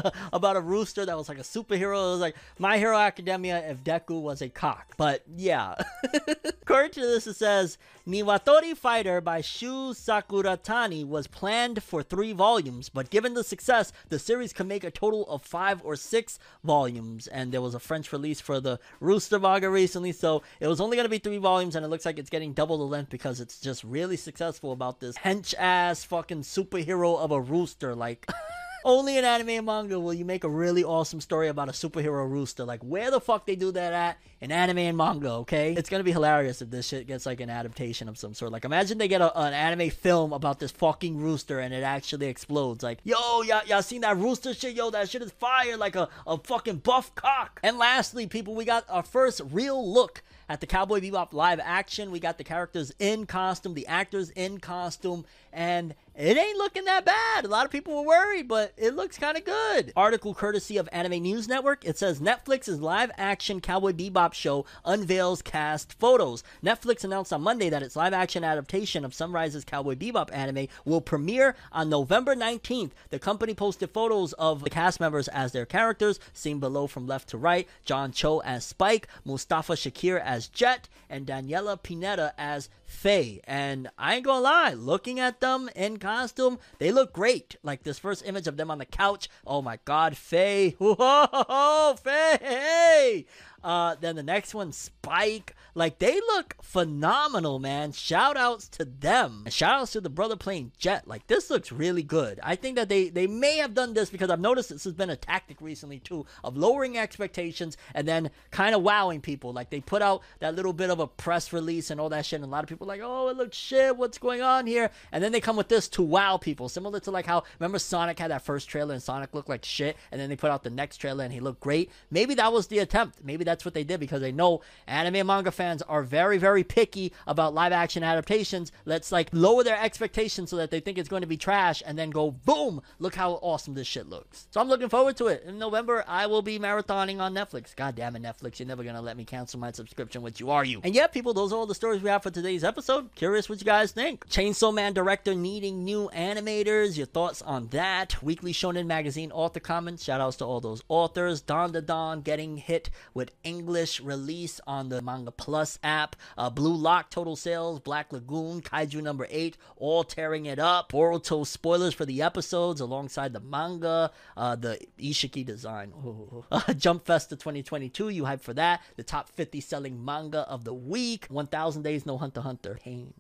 about 0.33 0.55
a 0.55 0.61
rooster 0.61 1.05
that 1.05 1.17
was 1.17 1.29
like 1.29 1.37
a 1.37 1.41
superhero. 1.41 2.07
It 2.07 2.11
was 2.11 2.19
like 2.19 2.35
My 2.59 2.77
Hero 2.77 2.97
Academia 2.97 3.69
if 3.69 3.83
Deku 3.83 4.21
was 4.21 4.41
a 4.41 4.49
cock. 4.49 4.93
But 4.97 5.23
yeah. 5.35 5.75
According 6.61 6.91
to 6.91 7.01
this, 7.01 7.27
it 7.27 7.35
says 7.35 7.77
Niwatori 8.07 8.75
Fighter 8.75 9.21
by 9.21 9.41
Shu 9.41 9.93
Sakuratani 9.93 11.05
was 11.07 11.27
planned 11.27 11.81
for 11.81 12.03
three 12.03 12.33
volumes, 12.33 12.89
but 12.89 13.09
given 13.09 13.33
the 13.33 13.43
success, 13.43 13.93
the 14.09 14.19
series 14.19 14.51
could 14.51 14.67
make 14.67 14.83
a 14.83 14.91
total 14.91 15.25
of 15.27 15.41
five 15.41 15.81
or 15.83 15.95
six 15.95 16.37
volumes. 16.63 17.27
And 17.27 17.51
there 17.51 17.61
was 17.61 17.75
a 17.75 17.79
French 17.79 18.11
release 18.11 18.41
for 18.41 18.59
the 18.59 18.79
Rooster 18.99 19.39
manga 19.39 19.69
recently, 19.69 20.11
so 20.11 20.43
it 20.59 20.67
was 20.67 20.81
only 20.81 20.97
going 20.97 21.05
to 21.05 21.09
be 21.09 21.17
three 21.17 21.37
volumes, 21.37 21.75
and 21.75 21.85
it 21.85 21.89
looks 21.89 22.05
like 22.05 22.19
it's 22.19 22.29
getting 22.29 22.53
double 22.53 22.77
the 22.77 22.83
length 22.83 23.09
because 23.09 23.39
it's 23.39 23.59
just 23.59 23.83
really 23.83 24.17
successful 24.17 24.71
about 24.71 24.99
this 24.99 25.17
hench 25.17 25.53
ass 25.57 26.03
fucking 26.03 26.41
superhero 26.41 27.17
of 27.17 27.31
a 27.31 27.39
rooster. 27.39 27.95
Like. 27.95 28.29
Only 28.85 29.17
in 29.17 29.23
anime 29.23 29.49
and 29.49 29.65
manga 29.65 29.99
will 29.99 30.13
you 30.13 30.25
make 30.25 30.43
a 30.43 30.49
really 30.49 30.83
awesome 30.83 31.21
story 31.21 31.47
about 31.47 31.69
a 31.69 31.71
superhero 31.71 32.29
rooster. 32.29 32.65
Like, 32.65 32.81
where 32.81 33.11
the 33.11 33.21
fuck 33.21 33.45
they 33.45 33.55
do 33.55 33.71
that 33.71 33.93
at 33.93 34.17
in 34.41 34.51
anime 34.51 34.79
and 34.79 34.97
manga, 34.97 35.31
okay? 35.31 35.73
It's 35.73 35.89
gonna 35.89 36.03
be 36.03 36.11
hilarious 36.11 36.61
if 36.61 36.69
this 36.69 36.87
shit 36.87 37.07
gets 37.07 37.25
like 37.25 37.39
an 37.39 37.49
adaptation 37.49 38.09
of 38.09 38.17
some 38.17 38.33
sort. 38.33 38.51
Like, 38.51 38.65
imagine 38.65 38.97
they 38.97 39.07
get 39.07 39.21
a, 39.21 39.37
an 39.39 39.53
anime 39.53 39.89
film 39.89 40.33
about 40.33 40.59
this 40.59 40.71
fucking 40.71 41.17
rooster 41.17 41.59
and 41.59 41.73
it 41.73 41.83
actually 41.83 42.27
explodes. 42.27 42.83
Like, 42.83 42.99
yo, 43.03 43.41
y'all, 43.43 43.65
y'all 43.65 43.81
seen 43.81 44.01
that 44.01 44.17
rooster 44.17 44.53
shit? 44.53 44.75
Yo, 44.75 44.89
that 44.89 45.09
shit 45.09 45.21
is 45.21 45.31
fire 45.31 45.77
like 45.77 45.95
a, 45.95 46.09
a 46.27 46.37
fucking 46.37 46.77
buff 46.77 47.15
cock. 47.15 47.59
And 47.63 47.77
lastly, 47.77 48.27
people, 48.27 48.53
we 48.53 48.65
got 48.65 48.85
our 48.89 49.03
first 49.03 49.41
real 49.51 49.91
look 49.91 50.23
at 50.49 50.59
the 50.59 50.67
Cowboy 50.67 50.99
Bebop 50.99 51.33
live 51.33 51.59
action. 51.63 52.11
We 52.11 52.19
got 52.19 52.37
the 52.37 52.43
characters 52.43 52.91
in 52.99 53.25
costume, 53.25 53.73
the 53.73 53.87
actors 53.87 54.29
in 54.31 54.59
costume, 54.59 55.25
and 55.51 55.95
it 56.15 56.37
ain't 56.37 56.57
looking 56.57 56.85
that 56.85 57.05
bad. 57.05 57.43
A 57.43 57.47
lot 57.47 57.65
of 57.65 57.71
people 57.71 57.95
were 57.95 58.07
worried, 58.07 58.47
but 58.47 58.71
it 58.77 58.95
looks 58.95 59.17
kind 59.17 59.35
of 59.35 59.45
good. 59.45 59.91
Article 59.95 60.35
courtesy 60.35 60.77
of 60.77 60.87
Anime 60.91 61.23
News 61.23 61.47
Network. 61.47 61.83
It 61.83 61.97
says 61.97 62.19
Netflix's 62.19 62.79
live 62.79 63.09
action 63.17 63.59
Cowboy 63.59 63.93
Bebop 63.93 64.33
show 64.33 64.65
unveils 64.85 65.41
cast 65.41 65.93
photos. 65.93 66.43
Netflix 66.63 67.03
announced 67.03 67.33
on 67.33 67.41
Monday 67.41 67.69
that 67.69 67.81
its 67.81 67.95
live 67.95 68.13
action 68.13 68.43
adaptation 68.43 69.03
of 69.03 69.13
Sunrise's 69.13 69.65
Cowboy 69.65 69.95
Bebop 69.95 70.29
anime 70.31 70.67
will 70.85 71.01
premiere 71.01 71.55
on 71.71 71.89
November 71.89 72.35
19th. 72.35 72.91
The 73.09 73.17
company 73.17 73.55
posted 73.55 73.89
photos 73.89 74.33
of 74.33 74.63
the 74.63 74.69
cast 74.69 74.99
members 74.99 75.27
as 75.29 75.51
their 75.51 75.65
characters, 75.65 76.19
seen 76.31 76.59
below 76.59 76.85
from 76.85 77.07
left 77.07 77.29
to 77.29 77.37
right. 77.37 77.67
John 77.85 78.11
Cho 78.11 78.39
as 78.39 78.63
Spike, 78.63 79.07
Mustafa 79.25 79.73
Shakir 79.73 80.21
as 80.21 80.47
Jet, 80.47 80.89
and 81.09 81.25
Daniela 81.25 81.81
Pineda 81.81 82.33
as 82.37 82.69
Faye. 82.85 83.41
And 83.45 83.89
I 83.97 84.15
ain't 84.15 84.25
gonna 84.25 84.41
lie, 84.41 84.73
looking 84.73 85.19
at 85.19 85.41
them 85.41 85.69
in 85.75 85.97
costume, 86.03 86.59
they 86.77 86.91
look 86.91 87.13
great. 87.13 87.55
Like 87.63 87.83
this 87.83 87.97
first 87.97 88.25
image 88.25 88.45
of 88.45 88.57
them 88.57 88.69
on 88.69 88.77
the 88.77 88.85
couch. 88.85 89.29
Oh 89.47 89.61
my 89.61 89.79
god, 89.85 90.15
Faye. 90.17 90.71
Whoa, 90.77 91.95
Faye. 92.03 93.25
Uh, 93.63 93.95
then 93.99 94.15
the 94.15 94.23
next 94.23 94.53
one, 94.53 94.71
Spike. 94.73 95.55
Like 95.75 95.99
they 95.99 96.15
look 96.15 96.55
phenomenal, 96.61 97.57
man. 97.57 97.91
Shout 97.93 98.37
outs 98.37 98.67
to 98.69 98.85
them. 98.85 99.45
Shout 99.49 99.79
outs 99.79 99.93
to 99.93 100.01
the 100.01 100.09
brother 100.09 100.35
playing 100.35 100.71
Jet. 100.77 101.07
Like 101.07 101.25
this 101.27 101.49
looks 101.49 101.71
really 101.71 102.03
good. 102.03 102.39
I 102.43 102.55
think 102.55 102.75
that 102.75 102.89
they 102.89 103.09
they 103.09 103.25
may 103.25 103.57
have 103.57 103.73
done 103.73 103.93
this 103.93 104.09
because 104.09 104.29
I've 104.29 104.39
noticed 104.39 104.69
this 104.69 104.83
has 104.83 104.93
been 104.93 105.09
a 105.09 105.15
tactic 105.15 105.57
recently 105.61 105.99
too 105.99 106.25
of 106.43 106.55
lowering 106.57 106.97
expectations 106.97 107.75
and 107.95 108.07
then 108.07 108.29
kind 108.51 108.75
of 108.75 108.83
wowing 108.83 109.21
people. 109.21 109.51
Like 109.51 109.71
they 109.71 109.81
put 109.81 110.03
out 110.03 110.21
that 110.39 110.55
little 110.55 110.73
bit 110.73 110.91
of 110.91 110.99
a 110.99 111.07
press 111.07 111.51
release 111.51 111.89
and 111.89 111.99
all 111.99 112.09
that 112.09 112.25
shit, 112.25 112.37
and 112.41 112.45
a 112.45 112.51
lot 112.51 112.63
of 112.63 112.69
people 112.69 112.85
like, 112.85 113.01
oh, 113.03 113.29
it 113.29 113.37
looks 113.37 113.57
shit. 113.57 113.97
What's 113.97 114.19
going 114.19 114.41
on 114.41 114.67
here? 114.67 114.91
And 115.11 115.23
then 115.23 115.31
they 115.31 115.41
come 115.41 115.55
with 115.55 115.69
this 115.69 115.87
to 115.89 116.03
wow 116.03 116.37
people, 116.37 116.69
similar 116.69 116.99
to 116.99 117.11
like 117.11 117.25
how 117.25 117.43
remember 117.59 117.79
Sonic 117.79 118.19
had 118.19 118.29
that 118.29 118.43
first 118.43 118.69
trailer 118.69 118.93
and 118.93 119.01
Sonic 119.01 119.33
looked 119.33 119.49
like 119.49 119.65
shit, 119.65 119.97
and 120.11 120.21
then 120.21 120.29
they 120.29 120.35
put 120.35 120.51
out 120.51 120.63
the 120.63 120.69
next 120.69 120.97
trailer 120.97 121.23
and 121.23 121.33
he 121.33 121.39
looked 121.39 121.61
great. 121.61 121.89
Maybe 122.11 122.35
that 122.35 122.53
was 122.53 122.67
the 122.67 122.79
attempt. 122.79 123.23
Maybe 123.23 123.43
that's 123.43 123.65
what 123.65 123.73
they 123.73 123.83
did 123.83 123.99
because 123.99 124.21
they 124.21 124.31
know 124.31 124.61
anime 124.85 125.15
and 125.15 125.27
manga 125.27 125.51
fans 125.51 125.62
are 125.87 126.03
very, 126.03 126.37
very 126.37 126.63
picky 126.63 127.13
about 127.27 127.53
live 127.53 127.71
action 127.71 128.03
adaptations. 128.03 128.71
Let's 128.85 129.11
like 129.11 129.29
lower 129.31 129.63
their 129.63 129.79
expectations 129.79 130.49
so 130.49 130.57
that 130.57 130.71
they 130.71 130.79
think 130.79 130.97
it's 130.97 131.09
going 131.09 131.21
to 131.21 131.27
be 131.27 131.37
trash 131.37 131.81
and 131.85 131.97
then 131.97 132.09
go 132.09 132.31
boom, 132.31 132.81
look 132.99 133.15
how 133.15 133.33
awesome 133.41 133.73
this 133.73 133.87
shit 133.87 134.07
looks. 134.07 134.47
So 134.51 134.61
I'm 134.61 134.67
looking 134.67 134.89
forward 134.89 135.17
to 135.17 135.27
it. 135.27 135.43
In 135.45 135.57
November, 135.57 136.03
I 136.07 136.27
will 136.27 136.41
be 136.41 136.59
marathoning 136.59 137.19
on 137.19 137.33
Netflix. 137.33 137.75
God 137.75 137.95
damn 137.95 138.15
it, 138.15 138.21
Netflix, 138.21 138.59
you're 138.59 138.67
never 138.67 138.83
gonna 138.83 139.01
let 139.01 139.17
me 139.17 139.25
cancel 139.25 139.59
my 139.59 139.71
subscription, 139.71 140.21
which 140.21 140.39
you 140.39 140.51
are 140.51 140.65
you. 140.65 140.81
And 140.83 140.95
yeah, 140.95 141.07
people, 141.07 141.33
those 141.33 141.53
are 141.53 141.55
all 141.57 141.65
the 141.65 141.75
stories 141.75 142.01
we 142.01 142.09
have 142.09 142.23
for 142.23 142.31
today's 142.31 142.63
episode. 142.63 143.13
Curious 143.15 143.49
what 143.49 143.59
you 143.59 143.65
guys 143.65 143.91
think. 143.91 144.27
Chainsaw 144.27 144.73
Man 144.73 144.93
director 144.93 145.33
needing 145.33 145.83
new 145.83 146.09
animators. 146.15 146.97
Your 146.97 147.05
thoughts 147.05 147.41
on 147.41 147.67
that? 147.69 148.21
Weekly 148.21 148.53
Shonen 148.53 148.85
Magazine 148.85 149.31
author 149.31 149.59
comments. 149.59 150.03
Shout 150.03 150.21
outs 150.21 150.37
to 150.37 150.45
all 150.45 150.61
those 150.61 150.83
authors. 150.89 151.41
Dandadan 151.41 152.23
getting 152.23 152.57
hit 152.57 152.89
with 153.13 153.31
English 153.43 154.01
release 154.01 154.59
on 154.67 154.89
the 154.89 155.01
Manga 155.01 155.31
Plus 155.53 155.77
app. 155.83 156.15
Uh, 156.35 156.49
Blue 156.49 156.73
Lock 156.73 157.11
total 157.11 157.35
sales. 157.35 157.79
Black 157.79 158.11
Lagoon, 158.11 158.63
Kaiju 158.63 159.03
number 159.03 159.27
eight, 159.29 159.55
all 159.75 160.03
tearing 160.03 160.47
it 160.47 160.57
up. 160.57 160.91
Boruto 160.91 161.45
spoilers 161.45 161.93
for 161.93 162.05
the 162.07 162.23
episodes 162.23 162.81
alongside 162.81 163.33
the 163.33 163.39
manga. 163.39 164.09
Uh, 164.35 164.55
the 164.55 164.79
Isshiki 164.97 165.45
design. 165.45 165.93
Uh, 166.51 166.73
Jump 166.73 167.05
Festa 167.05 167.35
2022. 167.35 168.09
You 168.09 168.25
hype 168.25 168.41
for 168.41 168.53
that? 168.53 168.81
The 168.95 169.03
top 169.03 169.29
50 169.29 169.61
selling 169.61 170.03
manga 170.03 170.39
of 170.39 170.63
the 170.63 170.73
week. 170.73 171.27
1000 171.29 171.83
Days 171.83 172.05
No 172.05 172.17
Hunter 172.17 172.41
Hunter. 172.41 172.79
Pain. 172.83 173.13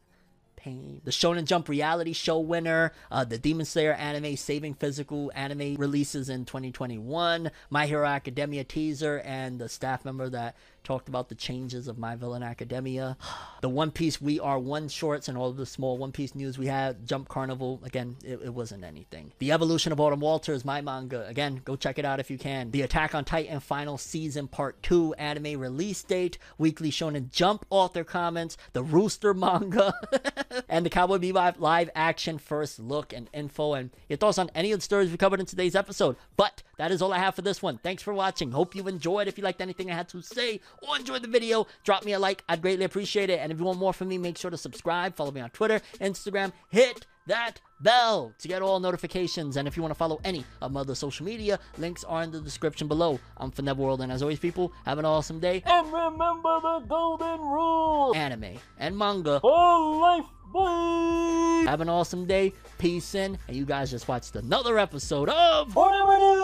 Pain. 0.55 1.01
The 1.03 1.11
Shonen 1.11 1.43
Jump 1.45 1.67
reality 1.67 2.13
show 2.13 2.39
winner, 2.39 2.93
uh, 3.11 3.25
the 3.25 3.37
Demon 3.37 3.65
Slayer 3.65 3.91
anime 3.93 4.37
Saving 4.37 4.73
Physical 4.75 5.29
anime 5.35 5.75
releases 5.75 6.29
in 6.29 6.45
2021, 6.45 7.51
My 7.69 7.85
Hero 7.85 8.05
Academia 8.07 8.63
teaser, 8.63 9.19
and 9.25 9.59
the 9.59 9.67
staff 9.67 10.05
member 10.05 10.29
that 10.29 10.55
talked 10.83 11.07
about 11.07 11.29
the 11.29 11.35
changes 11.35 11.87
of 11.87 11.97
My 11.97 12.15
Villain 12.15 12.43
Academia, 12.43 13.17
the 13.61 13.69
One 13.69 13.91
Piece 13.91 14.21
We 14.21 14.39
Are 14.39 14.59
One 14.59 14.89
shorts, 14.89 15.27
and 15.27 15.37
all 15.37 15.49
of 15.49 15.57
the 15.57 15.65
small 15.65 15.97
One 15.97 16.11
Piece 16.11 16.35
news 16.35 16.57
we 16.57 16.67
had. 16.67 17.07
Jump 17.07 17.29
Carnival, 17.29 17.81
again, 17.83 18.17
it, 18.23 18.39
it 18.43 18.53
wasn't 18.53 18.83
anything. 18.83 19.31
The 19.39 19.51
Evolution 19.51 19.91
of 19.91 19.99
Autumn 19.99 20.19
Walters, 20.19 20.65
my 20.65 20.81
manga, 20.81 21.25
again, 21.27 21.61
go 21.63 21.75
check 21.75 21.97
it 21.97 22.05
out 22.05 22.19
if 22.19 22.29
you 22.29 22.37
can. 22.37 22.71
The 22.71 22.81
Attack 22.81 23.15
on 23.15 23.25
Titan 23.25 23.59
final 23.59 23.97
season 23.97 24.47
part 24.47 24.81
2 24.83 25.13
anime 25.15 25.59
release 25.59 26.03
date, 26.03 26.37
Weekly 26.57 26.91
Shonen 26.91 27.31
Jump 27.31 27.65
author 27.69 28.03
comments, 28.03 28.57
the 28.73 28.83
Rooster 28.83 29.33
manga, 29.33 29.93
and 30.69 30.85
the 30.85 30.89
Cowboy 30.89 31.17
Bebop 31.17 31.59
live 31.59 31.89
action 31.95 32.37
first 32.37 32.79
look 32.79 33.13
and 33.13 33.29
info, 33.33 33.73
and 33.73 33.91
your 34.09 34.17
thoughts 34.17 34.37
on 34.37 34.51
any 34.53 34.71
of 34.71 34.79
the 34.79 34.83
stories 34.83 35.09
we 35.09 35.17
covered 35.17 35.39
in 35.39 35.45
today's 35.45 35.75
episode. 35.75 36.15
But 36.35 36.63
that 36.77 36.91
is 36.91 37.01
all 37.01 37.13
I 37.13 37.19
have 37.19 37.35
for 37.35 37.41
this 37.41 37.61
one. 37.61 37.77
Thanks 37.77 38.03
for 38.03 38.13
watching. 38.13 38.51
Hope 38.51 38.75
you 38.75 38.87
enjoyed. 38.87 39.27
If 39.27 39.37
you 39.37 39.43
liked 39.43 39.61
anything 39.61 39.89
I 39.89 39.95
had 39.95 40.09
to 40.09 40.21
say 40.21 40.59
or 40.81 40.97
enjoyed 40.97 41.21
the 41.21 41.27
video, 41.27 41.67
drop 41.83 42.05
me 42.05 42.13
a 42.13 42.19
like. 42.19 42.43
I'd 42.49 42.61
greatly 42.61 42.85
appreciate 42.85 43.29
it. 43.29 43.39
And 43.39 43.51
if 43.51 43.59
you 43.59 43.65
want 43.65 43.79
more 43.79 43.93
from 43.93 44.07
me, 44.07 44.17
make 44.17 44.37
sure 44.37 44.51
to 44.51 44.57
subscribe. 44.57 45.15
Follow 45.15 45.31
me 45.31 45.41
on 45.41 45.49
Twitter, 45.51 45.81
Instagram. 45.99 46.51
Hit 46.69 47.07
that 47.27 47.61
bell 47.79 48.33
to 48.39 48.47
get 48.47 48.61
all 48.61 48.79
notifications. 48.79 49.57
And 49.57 49.67
if 49.67 49.77
you 49.77 49.83
want 49.83 49.91
to 49.91 49.97
follow 49.97 50.19
any 50.23 50.43
of 50.61 50.71
my 50.71 50.81
other 50.81 50.95
social 50.95 51.25
media, 51.25 51.59
links 51.77 52.03
are 52.03 52.23
in 52.23 52.31
the 52.31 52.41
description 52.41 52.87
below. 52.87 53.19
I'm 53.37 53.51
Fineb 53.51 53.77
World, 53.77 54.01
and 54.01 54.11
as 54.11 54.21
always, 54.21 54.39
people, 54.39 54.73
have 54.85 54.99
an 54.99 55.05
awesome 55.05 55.39
day. 55.39 55.63
And 55.65 55.91
remember 55.91 56.59
the 56.61 56.79
golden 56.87 57.39
rule 57.39 58.13
anime 58.15 58.57
and 58.77 58.97
manga 58.97 59.39
for 59.39 59.99
life. 59.99 60.25
Bye. 60.53 61.63
Have 61.65 61.81
an 61.81 61.89
awesome 61.89 62.25
day. 62.27 62.53
Peace 62.77 63.15
in. 63.15 63.39
And 63.47 63.57
you 63.57 63.65
guys 63.65 63.89
just 63.89 64.07
watched 64.07 64.35
another 64.35 64.77
episode 64.77 65.29
of 65.29 65.75
Whatever 65.75 66.19
News. 66.19 66.43